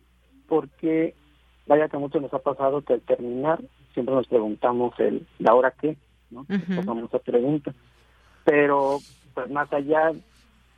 [0.48, 1.14] porque
[1.66, 3.60] vaya que mucho nos ha pasado que al terminar
[3.94, 5.96] siempre nos preguntamos el ¿la hora qué?
[6.30, 6.40] ¿no?
[6.42, 7.72] Uh esa pregunta.
[8.44, 8.98] Pero
[9.34, 10.12] pues más allá,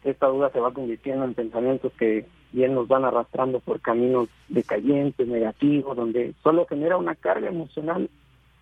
[0.05, 5.27] esta duda se va convirtiendo en pensamientos que bien nos van arrastrando por caminos decayentes,
[5.27, 8.09] negativos, donde solo genera una carga emocional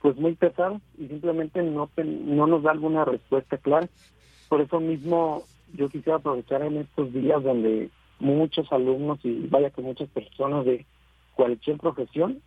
[0.01, 3.89] pues muy pesada y simplemente no, no nos da alguna respuesta clara.
[4.49, 5.45] Por eso mismo
[5.75, 10.87] yo quisiera aprovechar en estos días donde muchos alumnos y vaya que muchas personas de
[11.35, 12.41] cualquier profesión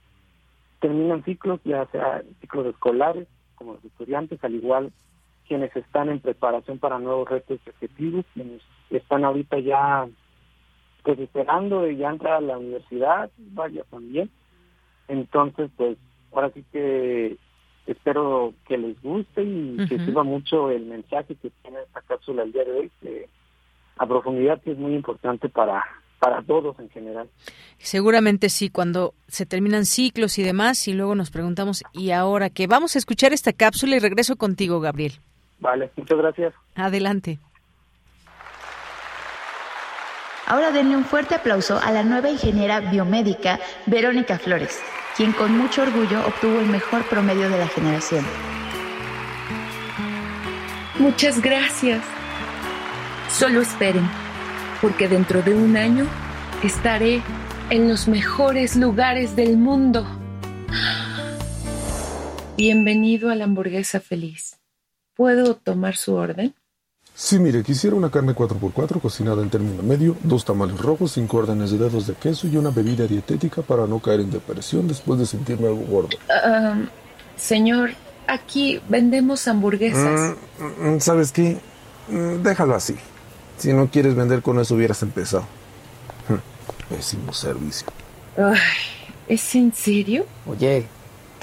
[0.80, 4.92] terminan ciclos, ya sea ciclos escolares como los estudiantes, al igual
[5.48, 10.08] quienes están en preparación para nuevos retos y objetivos, quienes están ahorita ya
[11.04, 14.30] pues esperando de ya entrar a la universidad, vaya también.
[15.10, 15.98] Entonces, pues
[16.32, 17.38] ahora sí que
[17.86, 22.54] espero que les guste y que sirva mucho el mensaje que tiene esta cápsula el
[22.54, 23.28] día de hoy, que
[23.98, 25.84] a profundidad que es muy importante para
[26.24, 27.30] para todos en general.
[27.80, 32.66] Seguramente sí, cuando se terminan ciclos y demás, y luego nos preguntamos, ¿y ahora qué?
[32.66, 35.20] Vamos a escuchar esta cápsula y regreso contigo, Gabriel.
[35.60, 36.54] Vale, muchas gracias.
[36.76, 37.40] Adelante.
[40.46, 44.80] Ahora denle un fuerte aplauso a la nueva ingeniera biomédica Verónica Flores,
[45.16, 48.26] quien con mucho orgullo obtuvo el mejor promedio de la generación.
[51.00, 52.04] Muchas gracias.
[53.30, 54.08] Solo esperen,
[54.82, 56.06] porque dentro de un año
[56.62, 57.22] estaré
[57.70, 60.06] en los mejores lugares del mundo.
[62.58, 64.63] Bienvenido a la hamburguesa feliz.
[65.24, 66.54] ¿Puedo tomar su orden?
[67.16, 71.72] Sí, mire, quisiera una carne 4x4 cocinada en término medio, dos tamales rojos, cinco órdenes
[71.72, 75.26] de dedos de queso y una bebida dietética para no caer en depresión después de
[75.26, 76.18] sentirme algo gordo.
[76.30, 76.76] Ah,
[77.38, 77.92] señor,
[78.28, 80.36] aquí vendemos hamburguesas.
[80.60, 81.58] Mm, mm, ¿Sabes qué?
[82.10, 82.98] Mm, Déjalo así.
[83.58, 85.46] Si no quieres vender con eso hubieras empezado.
[86.28, 87.88] Hm, Pésimo servicio.
[88.36, 88.60] Ay,
[89.30, 90.26] ¿Es en serio?
[90.46, 90.86] Oye,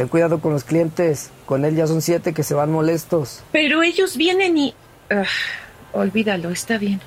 [0.00, 1.28] ten cuidado con los clientes.
[1.44, 3.42] Con él ya son siete que se van molestos.
[3.52, 4.74] Pero ellos vienen y...
[5.10, 5.24] Ah,
[5.92, 7.02] olvídalo, está bien.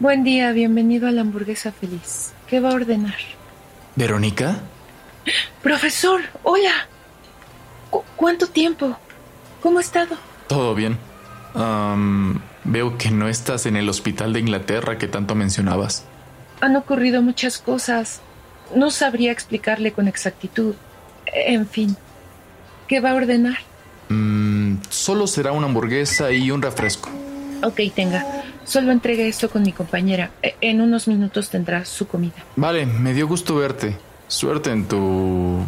[0.00, 2.32] Buen día, bienvenido a la hamburguesa feliz.
[2.48, 3.14] ¿Qué va a ordenar?
[3.94, 4.58] ¿Verónica?
[5.62, 6.88] Profesor, hola.
[7.90, 8.96] ¿Cu- ¿Cuánto tiempo?
[9.62, 10.16] ¿Cómo ha estado?
[10.48, 10.98] ¿Todo bien?
[12.64, 16.02] Veo que no estás en el hospital de Inglaterra que tanto mencionabas.
[16.60, 18.20] Han ocurrido muchas cosas.
[18.74, 20.74] No sabría explicarle con exactitud.
[21.32, 21.96] En fin,
[22.88, 23.58] ¿qué va a ordenar?
[24.08, 27.08] Mm, solo será una hamburguesa y un refresco.
[27.62, 28.24] Ok, tenga.
[28.64, 30.30] Solo entregue esto con mi compañera.
[30.42, 32.34] E- En unos minutos tendrá su comida.
[32.56, 33.96] Vale, me dio gusto verte.
[34.28, 35.60] Suerte en tu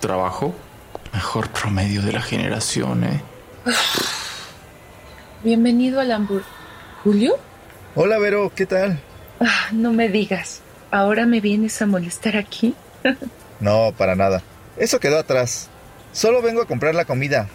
[0.00, 0.54] trabajo.
[1.12, 3.20] Mejor promedio de la generación, ¿eh?
[5.44, 6.42] Bienvenido al Hambur...
[7.02, 7.36] ¿Julio?
[7.94, 8.98] Hola, Vero, ¿qué tal?
[9.40, 10.62] Ah, no me digas.
[10.90, 12.74] ¿Ahora me vienes a molestar aquí?
[13.60, 14.42] No, para nada.
[14.76, 15.68] Eso quedó atrás.
[16.12, 17.48] Solo vengo a comprar la comida.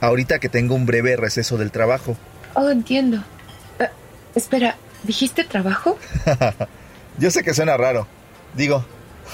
[0.00, 2.16] Ahorita que tengo un breve receso del trabajo.
[2.54, 3.22] Oh, entiendo.
[3.80, 3.90] Ah,
[4.34, 5.98] espera, ¿dijiste trabajo?
[7.18, 8.06] Yo sé que suena raro.
[8.54, 8.84] Digo,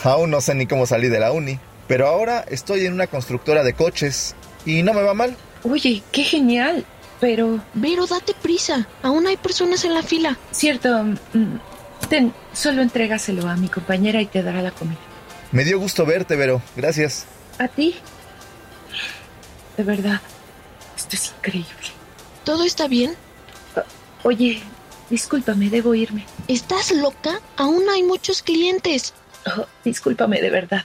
[0.05, 1.59] aún no sé ni cómo salí de la uni.
[1.89, 4.35] Pero ahora estoy en una constructora de coches.
[4.65, 5.37] Y no me va mal.
[5.65, 6.85] Oye, qué genial.
[7.21, 7.61] Pero...
[7.75, 8.87] Vero, date prisa.
[9.03, 10.39] Aún hay personas en la fila.
[10.53, 11.03] Cierto.
[11.05, 11.59] mm,
[12.09, 14.99] Ten, solo entrégaselo a mi compañera y te dará la comida.
[15.53, 16.63] Me dio gusto verte, Vero.
[16.77, 17.27] Gracias.
[17.59, 17.95] ¿A ti?
[19.77, 20.21] De verdad,
[20.97, 21.89] esto es increíble.
[22.45, 23.15] ¿Todo está bien?
[24.23, 24.63] Oye,
[25.11, 26.25] discúlpame, debo irme.
[26.49, 27.41] ¿Estás loca?
[27.57, 29.13] Aún hay muchos clientes.
[29.47, 30.85] Oh, discúlpame, de verdad.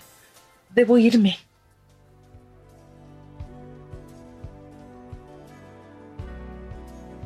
[0.74, 1.38] Debo irme.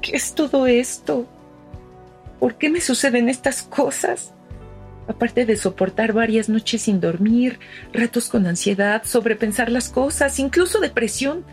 [0.02, 1.26] ¿Qué es todo esto?
[2.40, 4.34] ¿Por qué me suceden estas cosas?
[5.12, 7.60] Aparte de soportar varias noches sin dormir,
[7.92, 11.44] ratos con ansiedad, sobrepensar las cosas, incluso depresión,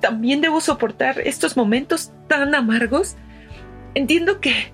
[0.00, 3.16] también debo soportar estos momentos tan amargos.
[3.94, 4.72] Entiendo que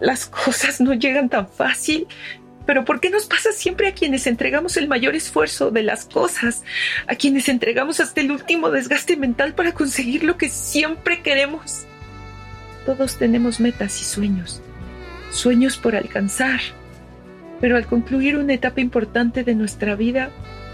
[0.00, 2.06] las cosas no llegan tan fácil,
[2.64, 6.62] pero ¿por qué nos pasa siempre a quienes entregamos el mayor esfuerzo de las cosas?
[7.06, 11.84] A quienes entregamos hasta el último desgaste mental para conseguir lo que siempre queremos.
[12.86, 14.62] Todos tenemos metas y sueños,
[15.30, 16.62] sueños por alcanzar,
[17.62, 20.30] pero al concluir una etapa importante de nuestra vida,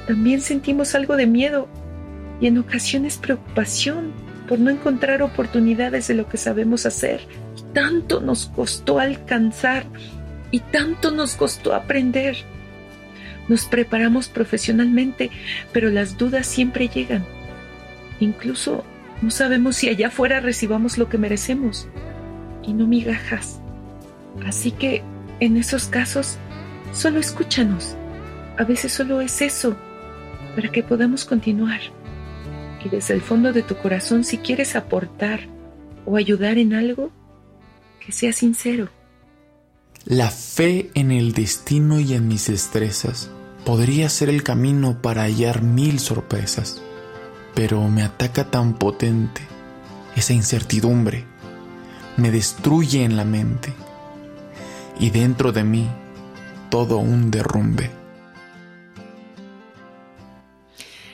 [0.07, 1.69] también sentimos algo de miedo
[2.41, 4.11] y en ocasiones preocupación
[4.49, 7.21] por no encontrar oportunidades de lo que sabemos hacer.
[7.75, 9.85] Tanto nos costó alcanzar
[10.51, 12.39] y tanto nos costó aprender.
[13.49, 15.31] Nos preparamos profesionalmente,
[15.75, 17.27] pero las dudas siempre llegan.
[18.19, 18.83] Incluso
[19.21, 21.87] no sabemos si allá afuera recibamos lo que merecemos
[22.63, 23.61] y no migajas.
[24.47, 25.03] Así que
[25.41, 26.39] en esos casos,
[26.93, 27.97] solo escúchanos.
[28.57, 29.77] A veces solo es eso,
[30.55, 31.81] para que podamos continuar.
[32.85, 35.41] Y desde el fondo de tu corazón, si quieres aportar
[36.05, 37.11] o ayudar en algo,
[38.05, 38.89] que sea sincero.
[40.05, 43.31] La fe en el destino y en mis destrezas
[43.65, 46.81] podría ser el camino para hallar mil sorpresas,
[47.55, 49.43] pero me ataca tan potente
[50.17, 51.25] esa incertidumbre,
[52.17, 53.75] me destruye en la mente
[54.99, 55.89] y dentro de mí
[56.71, 57.98] todo un derrumbe.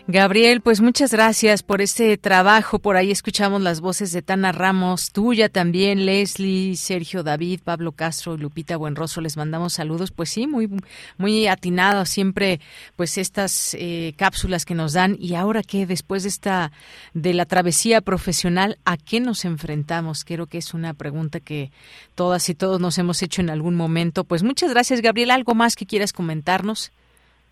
[0.07, 2.79] Gabriel, pues muchas gracias por este trabajo.
[2.79, 8.37] Por ahí escuchamos las voces de Tana Ramos, tuya también, Leslie, Sergio David, Pablo Castro,
[8.37, 9.23] Lupita Buenroso.
[9.23, 10.11] Les mandamos saludos.
[10.11, 10.69] Pues sí, muy,
[11.17, 12.61] muy atinado siempre,
[12.97, 15.17] pues estas eh, cápsulas que nos dan.
[15.19, 16.71] Y ahora que después de esta,
[17.15, 20.27] de la travesía profesional, ¿a qué nos enfrentamos?
[20.27, 21.71] Creo que es una pregunta que
[22.15, 24.25] todas y todos nos hemos hecho en algún momento.
[24.25, 25.31] Pues muchas gracias, Gabriel.
[25.31, 26.93] ¿Algo más que quieras comentarnos?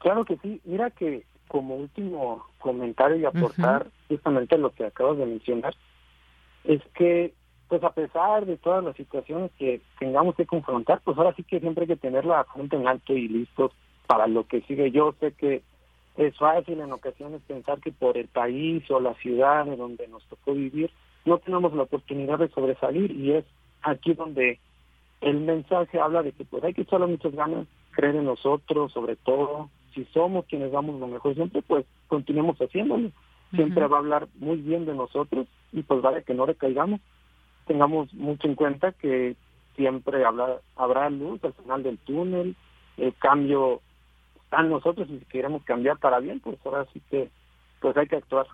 [0.01, 0.61] Claro que sí.
[0.67, 5.75] Mira que como último comentario y aportar justamente lo que acabas de mencionar,
[6.65, 7.35] es que
[7.69, 11.61] pues a pesar de todas las situaciones que tengamos que confrontar, pues ahora sí que
[11.61, 13.73] siempre hay que tener la frente en alto y listos
[14.07, 14.91] para lo que sigue.
[14.91, 15.63] Yo sé que
[16.17, 20.25] es fácil en ocasiones pensar que por el país o la ciudad en donde nos
[20.29, 20.91] tocó vivir
[21.27, 23.45] no tenemos la oportunidad de sobresalir y es
[23.83, 24.59] aquí donde
[25.21, 29.17] el mensaje habla de que pues hay que echarle muchas ganas, creer en nosotros, sobre
[29.17, 33.11] todo, si somos quienes damos lo mejor siempre, pues continuemos haciéndolo.
[33.55, 37.01] Siempre va a hablar muy bien de nosotros y pues vale que no recaigamos.
[37.67, 39.37] tengamos mucho en cuenta que
[39.77, 42.57] siempre habrá, habrá luz al final del túnel,
[42.97, 43.81] el cambio
[44.45, 47.31] está en nosotros y si queremos cambiar para bien, pues ahora sí que
[47.81, 48.47] pues hay que actuar,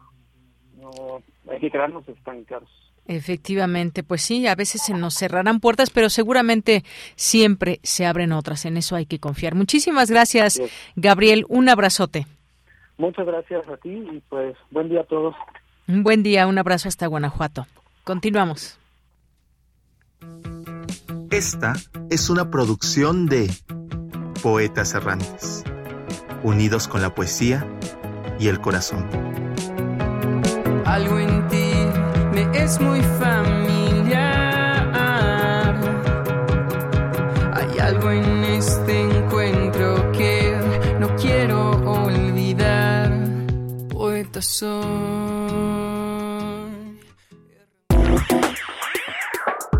[0.81, 2.71] no hay que quedarnos estancados.
[3.09, 6.85] Efectivamente, pues sí, a veces se nos cerrarán puertas, pero seguramente
[7.17, 8.67] siempre se abren otras.
[8.67, 9.55] En eso hay que confiar.
[9.55, 10.61] Muchísimas gracias,
[10.95, 11.47] Gabriel.
[11.49, 12.27] Un abrazote.
[12.99, 15.35] Muchas gracias a ti y pues buen día a todos.
[15.87, 17.67] Un buen día, un abrazo hasta Guanajuato.
[18.05, 18.79] Continuamos.
[21.31, 21.75] Esta
[22.11, 23.51] es una producción de
[24.43, 25.65] Poetas Errantes,
[26.43, 27.67] unidos con la poesía
[28.39, 29.09] y el corazón.
[30.85, 31.19] Algo
[32.55, 34.19] es muy familiar.
[37.55, 40.57] Hay algo en este encuentro que
[41.01, 43.13] no quiero olvidar.
[43.89, 45.29] Poeta soy.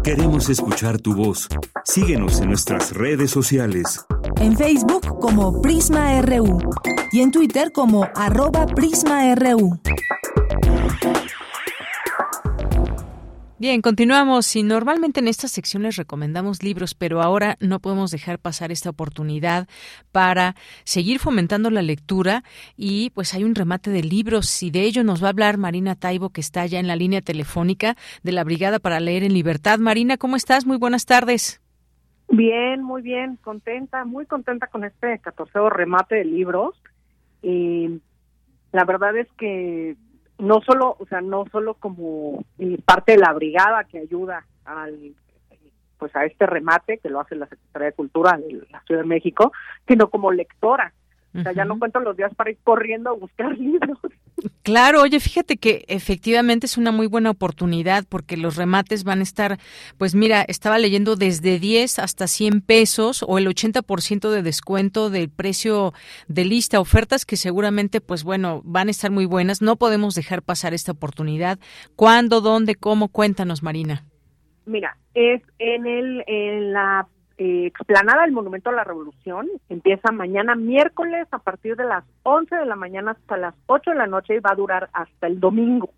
[0.03, 1.49] Queremos escuchar tu voz.
[1.85, 4.07] Síguenos en nuestras redes sociales.
[4.37, 6.61] En Facebook como Prisma RU
[7.13, 9.79] y en Twitter como arroba PrismaRU.
[13.61, 18.71] Bien, continuamos y normalmente en estas secciones recomendamos libros, pero ahora no podemos dejar pasar
[18.71, 19.67] esta oportunidad
[20.13, 20.55] para
[20.85, 22.45] seguir fomentando la lectura
[22.77, 25.97] y pues hay un remate de libros y de ello nos va a hablar Marina
[25.97, 29.81] Taibo que está ya en la línea telefónica de la Brigada para Leer en Libertad.
[29.81, 30.65] Marina, ¿cómo estás?
[30.65, 31.61] Muy buenas tardes.
[32.29, 36.81] Bien, muy bien, contenta, muy contenta con este 14 remate de libros.
[37.43, 38.01] Y
[38.71, 39.97] la verdad es que
[40.39, 45.15] no solo, o sea, no solo como eh, parte de la brigada que ayuda al
[45.99, 49.07] pues a este remate que lo hace la Secretaría de Cultura de la Ciudad de
[49.09, 49.53] México,
[49.87, 50.93] sino como lectora.
[51.35, 53.99] O sea, ya no cuento los días para ir corriendo a buscar libros.
[54.63, 59.23] Claro, oye, fíjate que efectivamente es una muy buena oportunidad porque los remates van a
[59.23, 59.59] estar,
[59.97, 65.31] pues mira, estaba leyendo desde 10 hasta 100 pesos o el 80% de descuento del
[65.31, 65.95] precio
[66.29, 69.63] de lista, ofertas que seguramente, pues bueno, van a estar muy buenas.
[69.63, 71.59] No podemos dejar pasar esta oportunidad.
[71.97, 73.09] ¿Cuándo, dónde, cómo?
[73.09, 74.05] Cuéntanos, Marina.
[74.67, 77.09] Mira, es en el en la
[77.39, 79.47] eh, explanada del Monumento a la Revolución.
[79.69, 83.97] Empieza mañana miércoles a partir de las 11 de la mañana hasta las 8 de
[83.97, 85.91] la noche y va a durar hasta el domingo.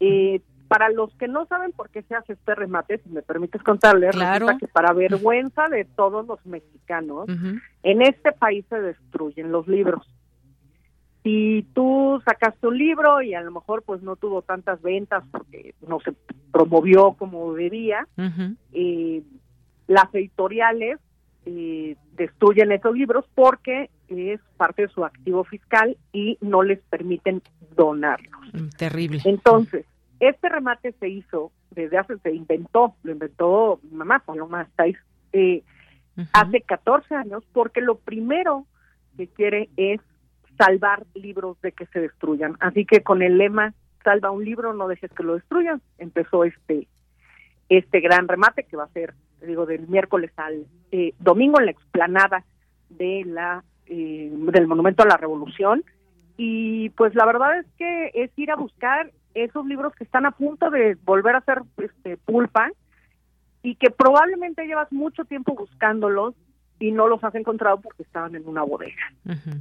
[0.00, 3.60] Eh, para los que no saben por qué se hace este remate, si me permites
[3.62, 4.46] contarles, Claro.
[4.46, 7.28] resulta que para vergüenza de todos los mexicanos,
[7.82, 10.06] en este país se destruyen los libros.
[11.22, 15.74] Si tú sacaste un libro y a lo mejor pues no tuvo tantas ventas porque
[15.86, 16.14] no se
[16.50, 18.06] promovió como debía,
[18.72, 19.22] eh,
[19.90, 21.00] las editoriales
[21.46, 27.42] eh, destruyen esos libros porque es parte de su activo fiscal y no les permiten
[27.74, 28.52] donarlos.
[28.78, 29.20] Terrible.
[29.24, 29.84] Entonces,
[30.20, 34.96] este remate se hizo desde hace, se inventó, lo inventó mi mamá, Paloma Estáis,
[35.32, 35.64] eh,
[36.34, 38.66] hace 14 años, porque lo primero
[39.16, 40.00] que quiere es
[40.56, 42.56] salvar libros de que se destruyan.
[42.60, 46.86] Así que con el lema salva un libro, no dejes que lo destruyan, empezó este
[47.70, 49.14] este gran remate que va a ser,
[49.46, 52.44] digo, del miércoles al eh, domingo en la explanada
[52.88, 55.84] de la eh, del Monumento a la Revolución.
[56.36, 60.30] Y pues la verdad es que es ir a buscar esos libros que están a
[60.30, 62.70] punto de volver a ser este, pulpa
[63.62, 66.34] y que probablemente llevas mucho tiempo buscándolos
[66.78, 69.12] y no los has encontrado porque estaban en una bodega.
[69.26, 69.60] Ujú.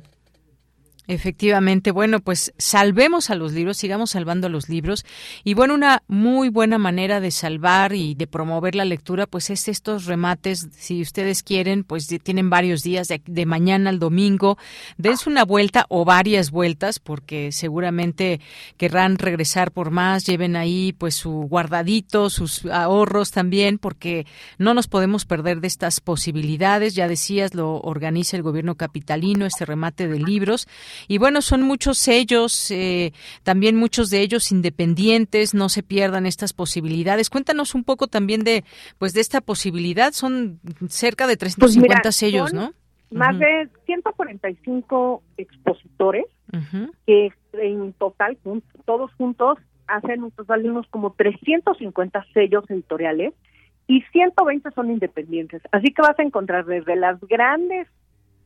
[1.09, 5.07] Efectivamente, bueno, pues salvemos a los libros, sigamos salvando a los libros.
[5.43, 9.67] Y bueno, una muy buena manera de salvar y de promover la lectura, pues es
[9.69, 14.59] estos remates, si ustedes quieren, pues tienen varios días, de, de mañana al domingo.
[14.99, 18.39] Dense una vuelta o varias vueltas, porque seguramente
[18.77, 24.27] querrán regresar por más, lleven ahí pues su guardadito, sus ahorros también, porque
[24.59, 26.93] no nos podemos perder de estas posibilidades.
[26.93, 30.67] Ya decías, lo organiza el gobierno capitalino, este remate de libros.
[31.07, 33.13] Y bueno, son muchos sellos, eh,
[33.43, 37.29] también muchos de ellos independientes, no se pierdan estas posibilidades.
[37.29, 38.63] Cuéntanos un poco también de,
[38.97, 40.11] pues, de esta posibilidad.
[40.13, 42.73] Son cerca de 350 Pues mira, sellos, ¿no?
[43.11, 43.39] Más Ujú.
[43.39, 46.25] de 145 expositores
[47.05, 48.37] que en total,
[48.85, 49.57] todos juntos,
[49.87, 53.33] hacen un total de unos como 350 sellos editoriales
[53.87, 55.61] y 120 son independientes.
[55.71, 57.87] Así que vas a encontrar desde las grandes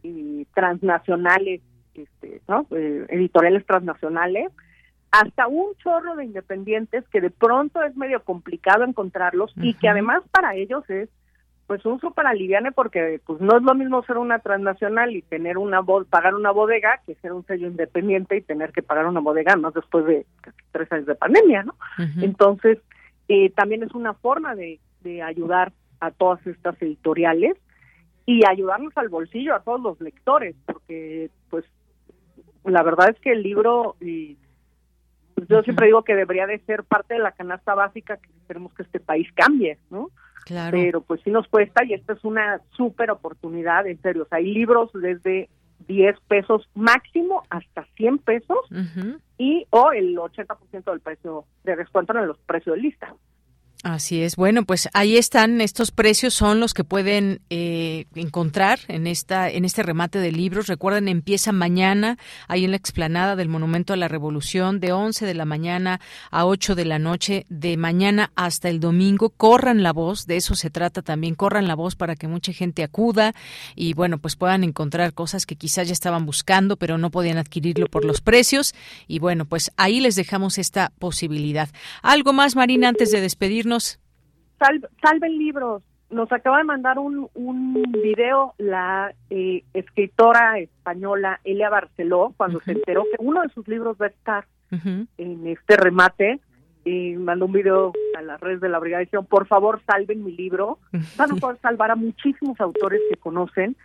[0.03, 1.61] eh, transnacionales,
[1.95, 2.65] este, ¿no?
[2.71, 4.51] Eh, editoriales transnacionales,
[5.11, 10.23] hasta un chorro de independientes que de pronto es medio complicado encontrarlos y que además
[10.31, 11.09] para ellos es
[11.67, 15.57] pues un súper aliviane porque pues no es lo mismo ser una transnacional y tener
[15.57, 19.55] una pagar una bodega que ser un sello independiente y tener que pagar una bodega
[19.55, 21.75] más después de casi tres años de pandemia, ¿no?
[22.21, 22.79] Entonces,
[23.27, 27.55] eh, también es una forma de, de ayudar a todas estas editoriales
[28.25, 31.65] y ayudarnos al bolsillo a todos los lectores, porque pues
[32.65, 34.37] la verdad es que el libro, y,
[35.35, 38.73] pues, yo siempre digo que debería de ser parte de la canasta básica que queremos
[38.73, 40.09] que este país cambie, ¿no?
[40.45, 40.77] Claro.
[40.77, 44.23] Pero pues sí nos cuesta y esta es una súper oportunidad, en serio.
[44.23, 45.49] O sea, hay libros desde
[45.87, 48.57] 10 pesos máximo hasta 100 pesos
[49.37, 53.15] y o el 80% del precio de descuento en los precios de lista.
[53.83, 54.37] Así es.
[54.37, 55.59] Bueno, pues ahí están.
[55.59, 60.67] Estos precios son los que pueden eh, encontrar en esta en este remate de libros.
[60.67, 65.33] Recuerden, empieza mañana ahí en la explanada del Monumento a la Revolución de 11 de
[65.33, 65.99] la mañana
[66.31, 69.31] a 8 de la noche de mañana hasta el domingo.
[69.31, 71.35] Corran la voz, de eso se trata también.
[71.35, 73.35] Corran la voz para que mucha gente acuda
[73.75, 77.87] y bueno, pues puedan encontrar cosas que quizás ya estaban buscando, pero no podían adquirirlo
[77.87, 78.73] por los precios.
[79.09, 81.67] Y bueno, pues ahí les dejamos esta posibilidad.
[82.01, 83.72] Algo más, Marina, antes de despedirnos
[85.01, 85.83] salven libros.
[86.09, 92.73] Nos acaba de mandar un, un video la eh, escritora española Elia Barceló cuando se
[92.73, 94.45] enteró que uno de sus libros va a estar
[95.17, 96.39] en este remate
[96.85, 100.23] y mandó un video a las redes de la brigada y dijeron, por favor salven
[100.23, 100.79] mi libro.
[101.15, 103.75] Van a poder salvar a muchísimos autores que conocen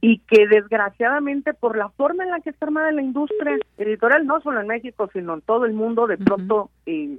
[0.00, 4.40] y que desgraciadamente por la forma en la que está armada la industria editorial, no
[4.40, 7.18] solo en México, sino en todo el mundo, de pronto eh,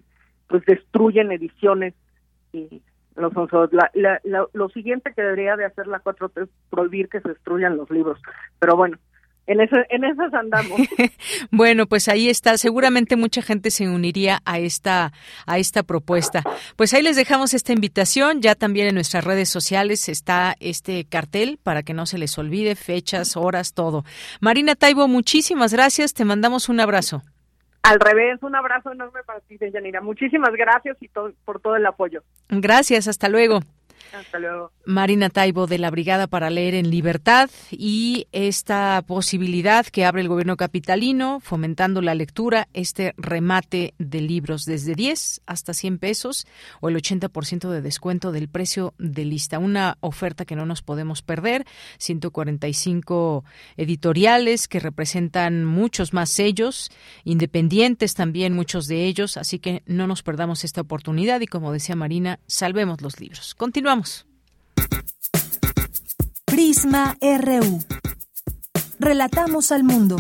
[0.49, 1.93] pues destruyen ediciones
[2.51, 2.81] y
[3.15, 3.33] los
[3.93, 4.19] la,
[4.53, 8.19] lo siguiente que debería de hacer la 4 es prohibir que se destruyan los libros.
[8.59, 8.97] Pero bueno,
[9.45, 10.79] en, ese, en esas andamos.
[11.51, 12.57] bueno, pues ahí está.
[12.57, 15.11] Seguramente mucha gente se uniría a esta,
[15.45, 16.43] a esta propuesta.
[16.75, 18.41] Pues ahí les dejamos esta invitación.
[18.41, 22.75] Ya también en nuestras redes sociales está este cartel para que no se les olvide
[22.75, 24.05] fechas, horas, todo.
[24.39, 26.13] Marina Taibo, muchísimas gracias.
[26.13, 27.23] Te mandamos un abrazo.
[27.83, 30.01] Al revés, un abrazo enorme para ti, Yanira.
[30.01, 32.23] Muchísimas gracias y por todo el apoyo.
[32.49, 33.61] Gracias, hasta luego.
[34.13, 34.71] Hasta luego.
[34.85, 40.27] Marina Taibo de la Brigada para Leer en Libertad y esta posibilidad que abre el
[40.27, 46.47] gobierno capitalino fomentando la lectura, este remate de libros desde 10 hasta 100 pesos
[46.81, 49.59] o el 80% de descuento del precio de lista.
[49.59, 51.65] Una oferta que no nos podemos perder.
[51.99, 53.43] 145
[53.77, 56.89] editoriales que representan muchos más sellos,
[57.23, 61.95] independientes también muchos de ellos, así que no nos perdamos esta oportunidad y como decía
[61.95, 63.55] Marina, salvemos los libros.
[63.55, 63.98] Continuamos.
[66.45, 67.79] Prisma RU.
[68.99, 70.17] Relatamos al mundo.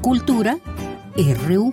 [0.00, 0.58] Cultura
[1.16, 1.72] RU.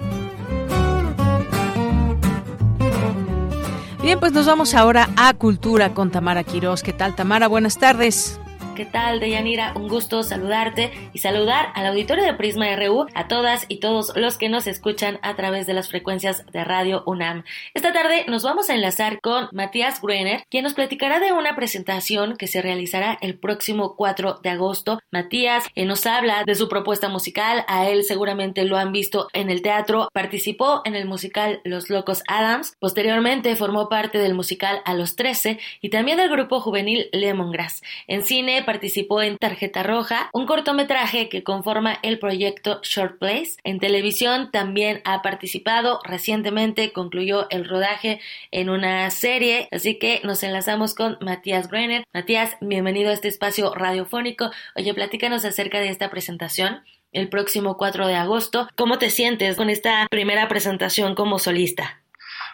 [4.02, 6.82] Bien, pues nos vamos ahora a Cultura con Tamara Quirós.
[6.82, 7.48] ¿Qué tal, Tamara?
[7.48, 8.40] Buenas tardes.
[8.80, 9.74] ¿Qué tal, Deyanira?
[9.76, 14.38] Un gusto saludarte y saludar al auditorio de Prisma RU, a todas y todos los
[14.38, 17.44] que nos escuchan a través de las frecuencias de Radio UNAM.
[17.74, 22.38] Esta tarde nos vamos a enlazar con Matías Gruener, quien nos platicará de una presentación
[22.38, 25.02] que se realizará el próximo 4 de agosto.
[25.12, 29.50] Matías eh, nos habla de su propuesta musical, a él seguramente lo han visto en
[29.50, 34.94] el teatro, participó en el musical Los Locos Adams, posteriormente formó parte del musical A
[34.94, 37.82] los 13 y también del grupo juvenil Lemongrass.
[38.08, 43.54] En cine participó en Tarjeta Roja, un cortometraje que conforma el proyecto Short Place.
[43.64, 48.22] En televisión también ha participado, recientemente concluyó el rodaje
[48.52, 52.04] en una serie, así que nos enlazamos con Matías Brenner.
[52.14, 54.52] Matías, bienvenido a este espacio radiofónico.
[54.76, 58.70] Oye, platícanos acerca de esta presentación el próximo 4 de agosto.
[58.76, 62.04] ¿Cómo te sientes con esta primera presentación como solista?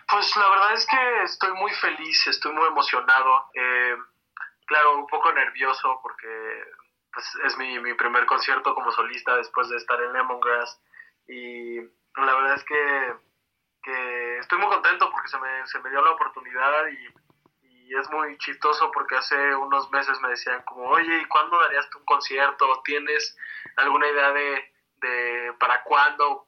[0.07, 3.49] Pues la verdad es que estoy muy feliz, estoy muy emocionado.
[3.53, 3.95] Eh,
[4.65, 6.65] claro, un poco nervioso porque
[7.13, 10.81] pues, es mi, mi primer concierto como solista después de estar en Lemongrass
[11.27, 13.15] y la verdad es que,
[13.83, 17.25] que estoy muy contento porque se me, se me dio la oportunidad y,
[17.87, 21.99] es muy chistoso porque hace unos meses me decían como, oye, ¿y cuándo darías tú
[21.99, 22.81] un concierto?
[22.83, 23.37] ¿Tienes
[23.77, 26.47] alguna idea de, de para cuándo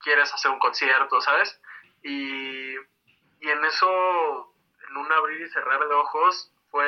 [0.00, 1.60] quieres hacer un concierto, sabes?
[2.02, 4.54] Y, y en eso,
[4.88, 6.86] en un abrir y cerrar de ojos, fue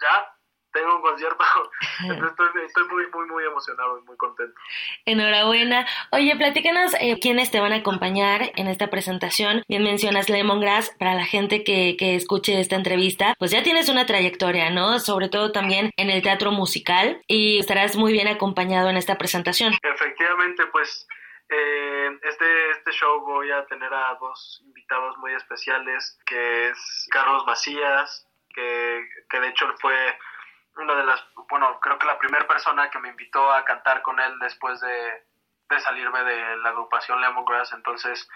[0.00, 0.32] ya
[0.72, 1.44] tengo un concierto.
[2.66, 4.54] estoy, muy, muy, muy emocionado y muy contento.
[5.04, 5.86] Enhorabuena.
[6.10, 9.62] Oye, platícanos eh, quiénes te van a acompañar en esta presentación.
[9.68, 10.90] Bien mencionas Lemongrass.
[10.98, 14.98] Para la gente que, que escuche esta entrevista, pues ya tienes una trayectoria, ¿no?
[14.98, 19.74] Sobre todo también en el teatro musical y estarás muy bien acompañado en esta presentación.
[19.82, 21.06] Efectivamente, pues
[21.54, 27.44] eh, este, este show voy a tener a dos invitados muy especiales, que es Carlos
[27.46, 30.18] Macías, que, que de hecho fue
[30.76, 34.18] una de las, bueno, creo que la primera persona que me invitó a cantar con
[34.18, 35.26] él después de,
[35.68, 37.72] de salirme de la agrupación Lemongrass.
[37.72, 38.28] Entonces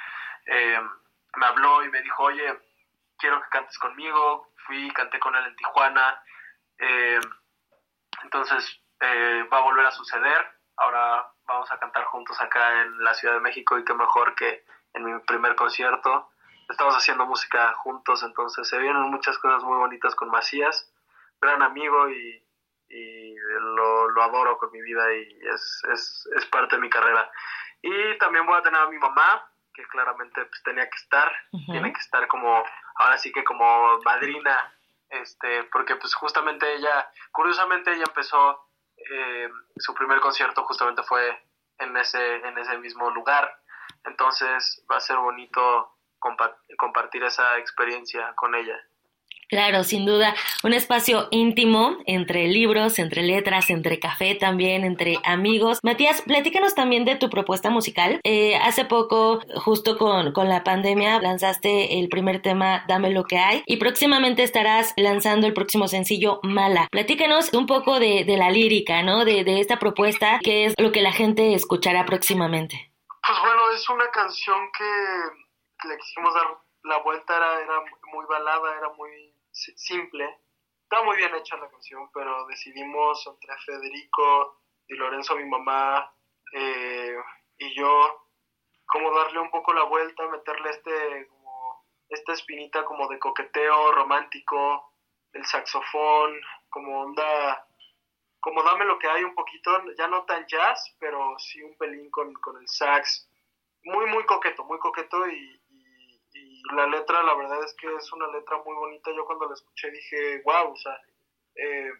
[0.46, 0.80] eh,
[1.36, 2.58] me habló y me dijo, oye,
[3.18, 4.52] quiero que cantes conmigo.
[4.66, 6.22] Fui, canté con él en Tijuana.
[6.78, 7.20] Eh,
[8.24, 10.46] entonces eh, va a volver a suceder.
[10.76, 14.64] Ahora vamos a cantar juntos acá en la Ciudad de México y qué mejor que
[14.94, 16.30] en mi primer concierto.
[16.68, 20.92] Estamos haciendo música juntos, entonces se vienen muchas cosas muy bonitas con Macías,
[21.40, 22.42] gran amigo y,
[22.88, 27.30] lo, lo, adoro con mi vida y es, es, es, parte de mi carrera.
[27.82, 31.30] Y también voy a tener a mi mamá, que claramente pues, tenía que estar,
[31.66, 32.64] tiene que estar como,
[32.96, 34.72] ahora sí que como madrina,
[35.10, 38.65] este, porque pues justamente ella, curiosamente ella empezó,
[39.10, 41.42] eh, su primer concierto justamente fue
[41.78, 43.60] en ese, en ese mismo lugar,
[44.04, 45.92] entonces va a ser bonito
[46.76, 48.76] compartir esa experiencia con ella.
[49.48, 55.78] Claro, sin duda, un espacio íntimo entre libros, entre letras, entre café también, entre amigos.
[55.84, 58.20] Matías, platícanos también de tu propuesta musical.
[58.24, 63.38] Eh, hace poco, justo con, con la pandemia, lanzaste el primer tema Dame lo que
[63.38, 66.88] hay y próximamente estarás lanzando el próximo sencillo Mala.
[66.90, 69.24] Platícanos un poco de, de la lírica, ¿no?
[69.24, 72.92] De, de esta propuesta, que es lo que la gente escuchará próximamente.
[73.24, 76.46] Pues bueno, es una canción que le quisimos dar
[76.82, 77.80] la vuelta, era, era
[78.12, 79.25] muy balada, era muy
[79.56, 80.38] simple.
[80.82, 86.12] Está muy bien hecha la canción, pero decidimos entre Federico y Lorenzo, mi mamá,
[86.52, 87.16] eh,
[87.58, 88.28] y yo,
[88.86, 94.92] como darle un poco la vuelta, meterle este, como, esta espinita como de coqueteo romántico,
[95.32, 97.66] el saxofón, como onda,
[98.38, 102.10] como dame lo que hay un poquito, ya no tan jazz, pero sí un pelín
[102.10, 103.28] con, con el sax,
[103.82, 105.60] muy, muy coqueto, muy coqueto y,
[106.74, 109.10] la letra, la verdad es que es una letra muy bonita.
[109.12, 111.00] Yo cuando la escuché dije, wow, o sea,
[111.54, 111.90] eh,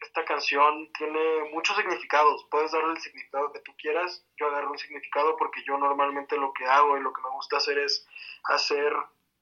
[0.00, 2.46] esta canción tiene muchos significados.
[2.50, 4.24] Puedes darle el significado que tú quieras.
[4.36, 7.56] Yo agarro un significado porque yo normalmente lo que hago y lo que me gusta
[7.56, 8.06] hacer es
[8.44, 8.92] hacer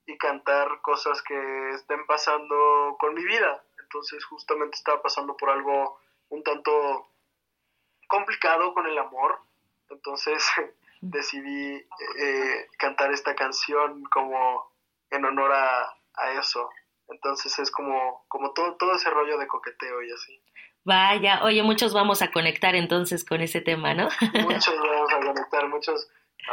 [0.07, 3.65] y cantar cosas que estén pasando con mi vida.
[3.79, 5.99] Entonces justamente estaba pasando por algo
[6.29, 7.09] un tanto
[8.09, 9.41] complicado con el amor.
[9.91, 10.45] Entonces
[11.01, 11.75] decidí
[12.19, 14.72] eh, cantar esta canción como
[15.13, 15.95] en honor a,
[16.39, 16.69] eso.
[17.09, 20.43] Entonces es como, como todo, todo ese rollo de coqueteo y así.
[20.85, 24.09] Vaya, oye, muchos vamos a conectar entonces con ese tema, ¿no?
[24.33, 26.09] Muchos vamos a conectar, muchos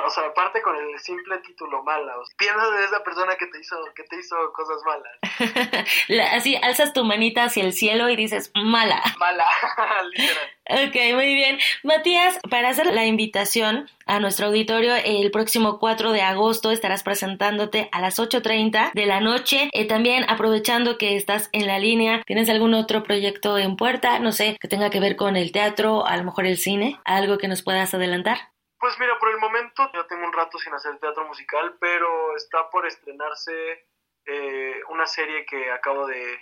[0.05, 2.17] o sea, aparte con el simple título mala.
[2.17, 6.31] O piensas de esa persona que te hizo, que te hizo cosas malas.
[6.31, 9.01] así alzas tu manita hacia el cielo y dices mala.
[9.17, 9.47] Mala,
[10.15, 10.49] literal.
[10.69, 11.57] Ok, muy bien.
[11.83, 17.89] Matías, para hacer la invitación a nuestro auditorio, el próximo 4 de agosto estarás presentándote
[17.91, 19.69] a las 8.30 de la noche.
[19.73, 24.19] Eh, también aprovechando que estás en la línea, ¿tienes algún otro proyecto en puerta?
[24.19, 27.39] No sé, que tenga que ver con el teatro, a lo mejor el cine, algo
[27.39, 28.37] que nos puedas adelantar.
[28.79, 32.69] Pues mira, por el momento ya tengo un rato sin hacer teatro musical, pero está
[32.69, 33.87] por estrenarse
[34.25, 36.39] eh, una serie que acabo de,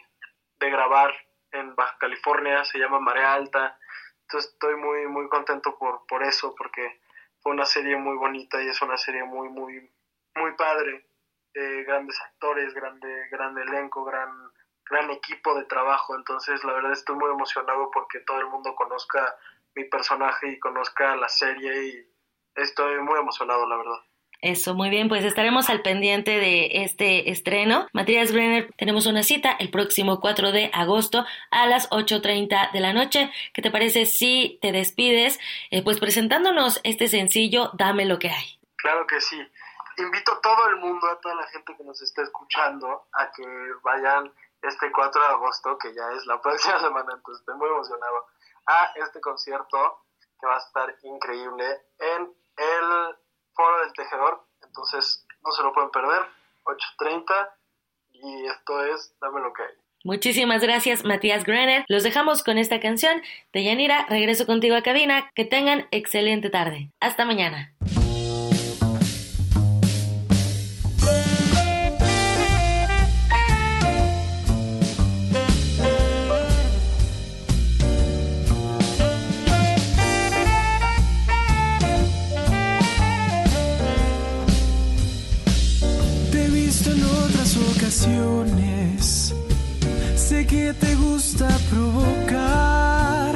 [0.59, 1.13] grabar
[1.51, 3.79] en Baja California, se llama Marea Alta.
[4.27, 6.99] Entonces estoy muy, muy contento por, por eso, porque
[7.39, 9.89] fue una serie muy bonita y es una serie muy, muy,
[10.35, 11.07] muy padre.
[11.53, 14.29] Eh, grandes actores, grande, gran elenco, gran,
[14.89, 16.13] gran equipo de trabajo.
[16.13, 19.33] Entonces la verdad estoy muy emocionado porque todo el mundo conozca
[19.75, 22.13] mi personaje y conozca la serie y
[22.55, 24.01] estoy muy emocionado, la verdad.
[24.41, 27.87] Eso, muy bien, pues estaremos al pendiente de este estreno.
[27.91, 32.93] Matías Brenner, tenemos una cita el próximo 4 de agosto a las 8.30 de la
[32.93, 33.31] noche.
[33.53, 35.39] ¿Qué te parece si te despides,
[35.71, 38.59] eh, pues presentándonos este sencillo, Dame lo que hay?
[38.75, 39.37] Claro que sí.
[39.97, 43.43] Invito a todo el mundo, a toda la gente que nos está escuchando, a que
[43.83, 44.31] vayan
[44.61, 48.27] este 4 de agosto, que ya es la próxima semana, entonces estoy muy emocionado,
[48.67, 50.05] a este concierto
[50.39, 51.65] que va a estar increíble
[51.97, 53.17] en el
[53.57, 56.21] Foro del Tejedor, entonces no se lo pueden perder,
[56.63, 57.49] 8.30
[58.11, 59.73] y esto es Dame lo que hay.
[60.03, 61.83] Muchísimas gracias, Matías Grenner.
[61.87, 63.21] Los dejamos con esta canción
[63.51, 64.05] de Yanira.
[64.07, 65.29] Regreso contigo a cabina.
[65.35, 66.91] Que tengan excelente tarde.
[67.01, 67.73] Hasta mañana.
[90.15, 93.33] Sé que te gusta provocar.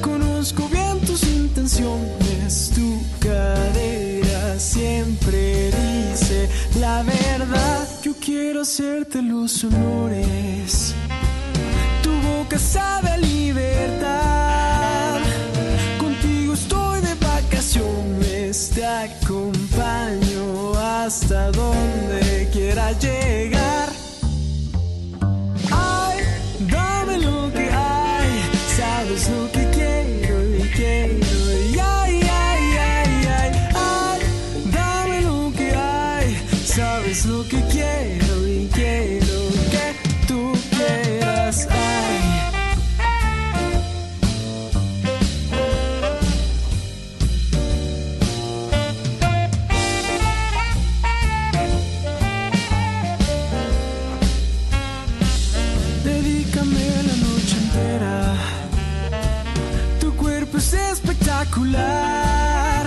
[0.00, 2.72] Conozco bien tus intenciones.
[2.74, 6.48] Tu cadera siempre dice
[6.80, 7.86] la verdad.
[8.02, 10.94] Yo quiero hacerte los honores.
[12.02, 14.00] Tu boca sabe a libertad.
[15.98, 23.59] Contigo estoy de vacaciones, te acompaño hasta donde quieras llegar.
[61.70, 62.86] Espectacular.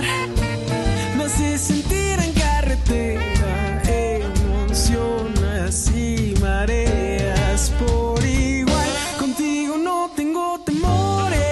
[1.16, 3.82] Me hace sentir en carretera.
[3.86, 8.88] Emociones y mareas por igual.
[9.18, 11.42] Contigo no tengo temores.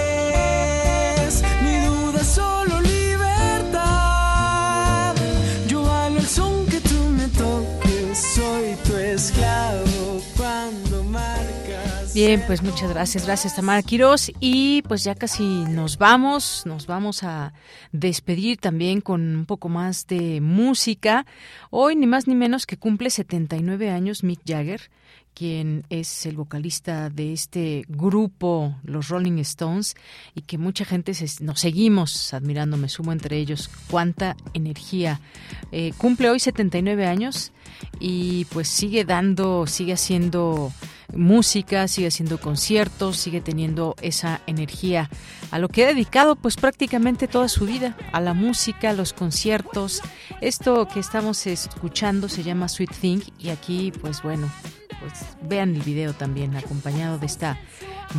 [1.63, 3.83] Ni dudas, solo libertad.
[5.67, 8.17] Yo bailo el son que tú me toques.
[8.35, 12.15] Soy tu esclavo cuando marcas.
[12.33, 17.21] Bien, pues muchas gracias, gracias Tamara Quiroz y pues ya casi nos vamos, nos vamos
[17.21, 17.53] a
[17.91, 21.27] despedir también con un poco más de música.
[21.69, 24.89] Hoy ni más ni menos que cumple 79 años Mick Jagger,
[25.35, 29.95] quien es el vocalista de este grupo, los Rolling Stones,
[30.33, 35.21] y que mucha gente nos seguimos admirando, me sumo entre ellos, cuánta energía.
[35.71, 37.51] Eh, cumple hoy 79 años
[37.99, 40.71] y pues sigue dando, sigue haciendo
[41.15, 45.09] música, sigue haciendo conciertos, sigue teniendo esa energía
[45.51, 49.13] a lo que ha dedicado pues prácticamente toda su vida, a la música, a los
[49.13, 50.01] conciertos.
[50.41, 54.49] Esto que estamos escuchando se llama Sweet Thing y aquí pues bueno,
[55.03, 57.59] pues vean el video también acompañado de esta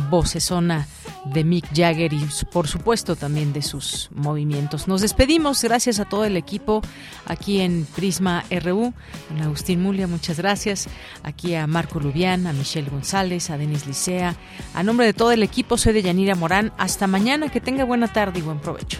[0.09, 0.87] vocesona
[1.25, 4.87] de Mick Jagger y por supuesto también de sus movimientos.
[4.87, 6.81] Nos despedimos, gracias a todo el equipo
[7.25, 8.93] aquí en Prisma RU,
[9.39, 10.87] a Agustín Mulia, muchas gracias,
[11.23, 14.35] aquí a Marco Lubián, a Michelle González, a Denis Licea,
[14.73, 18.11] a nombre de todo el equipo soy de Yanira Morán, hasta mañana, que tenga buena
[18.11, 18.99] tarde y buen provecho.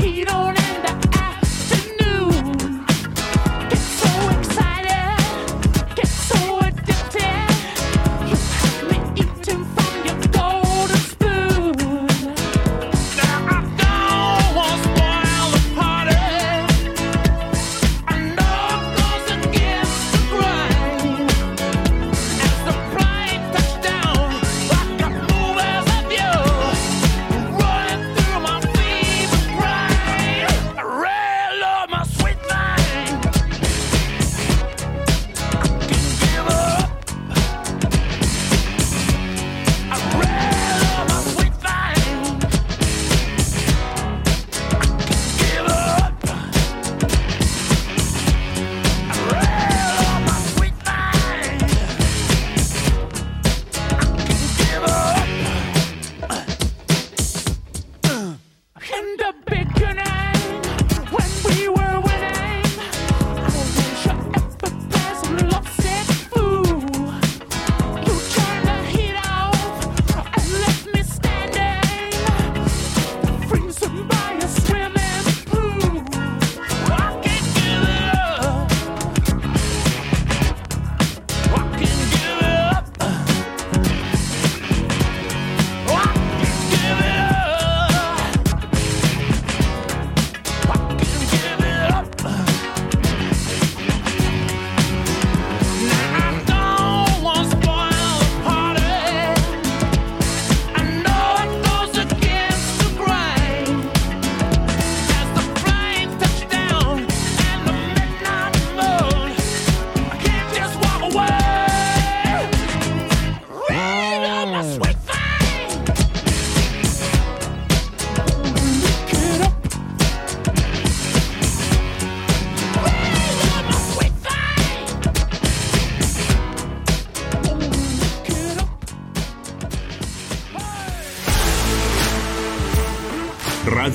[0.00, 0.28] heat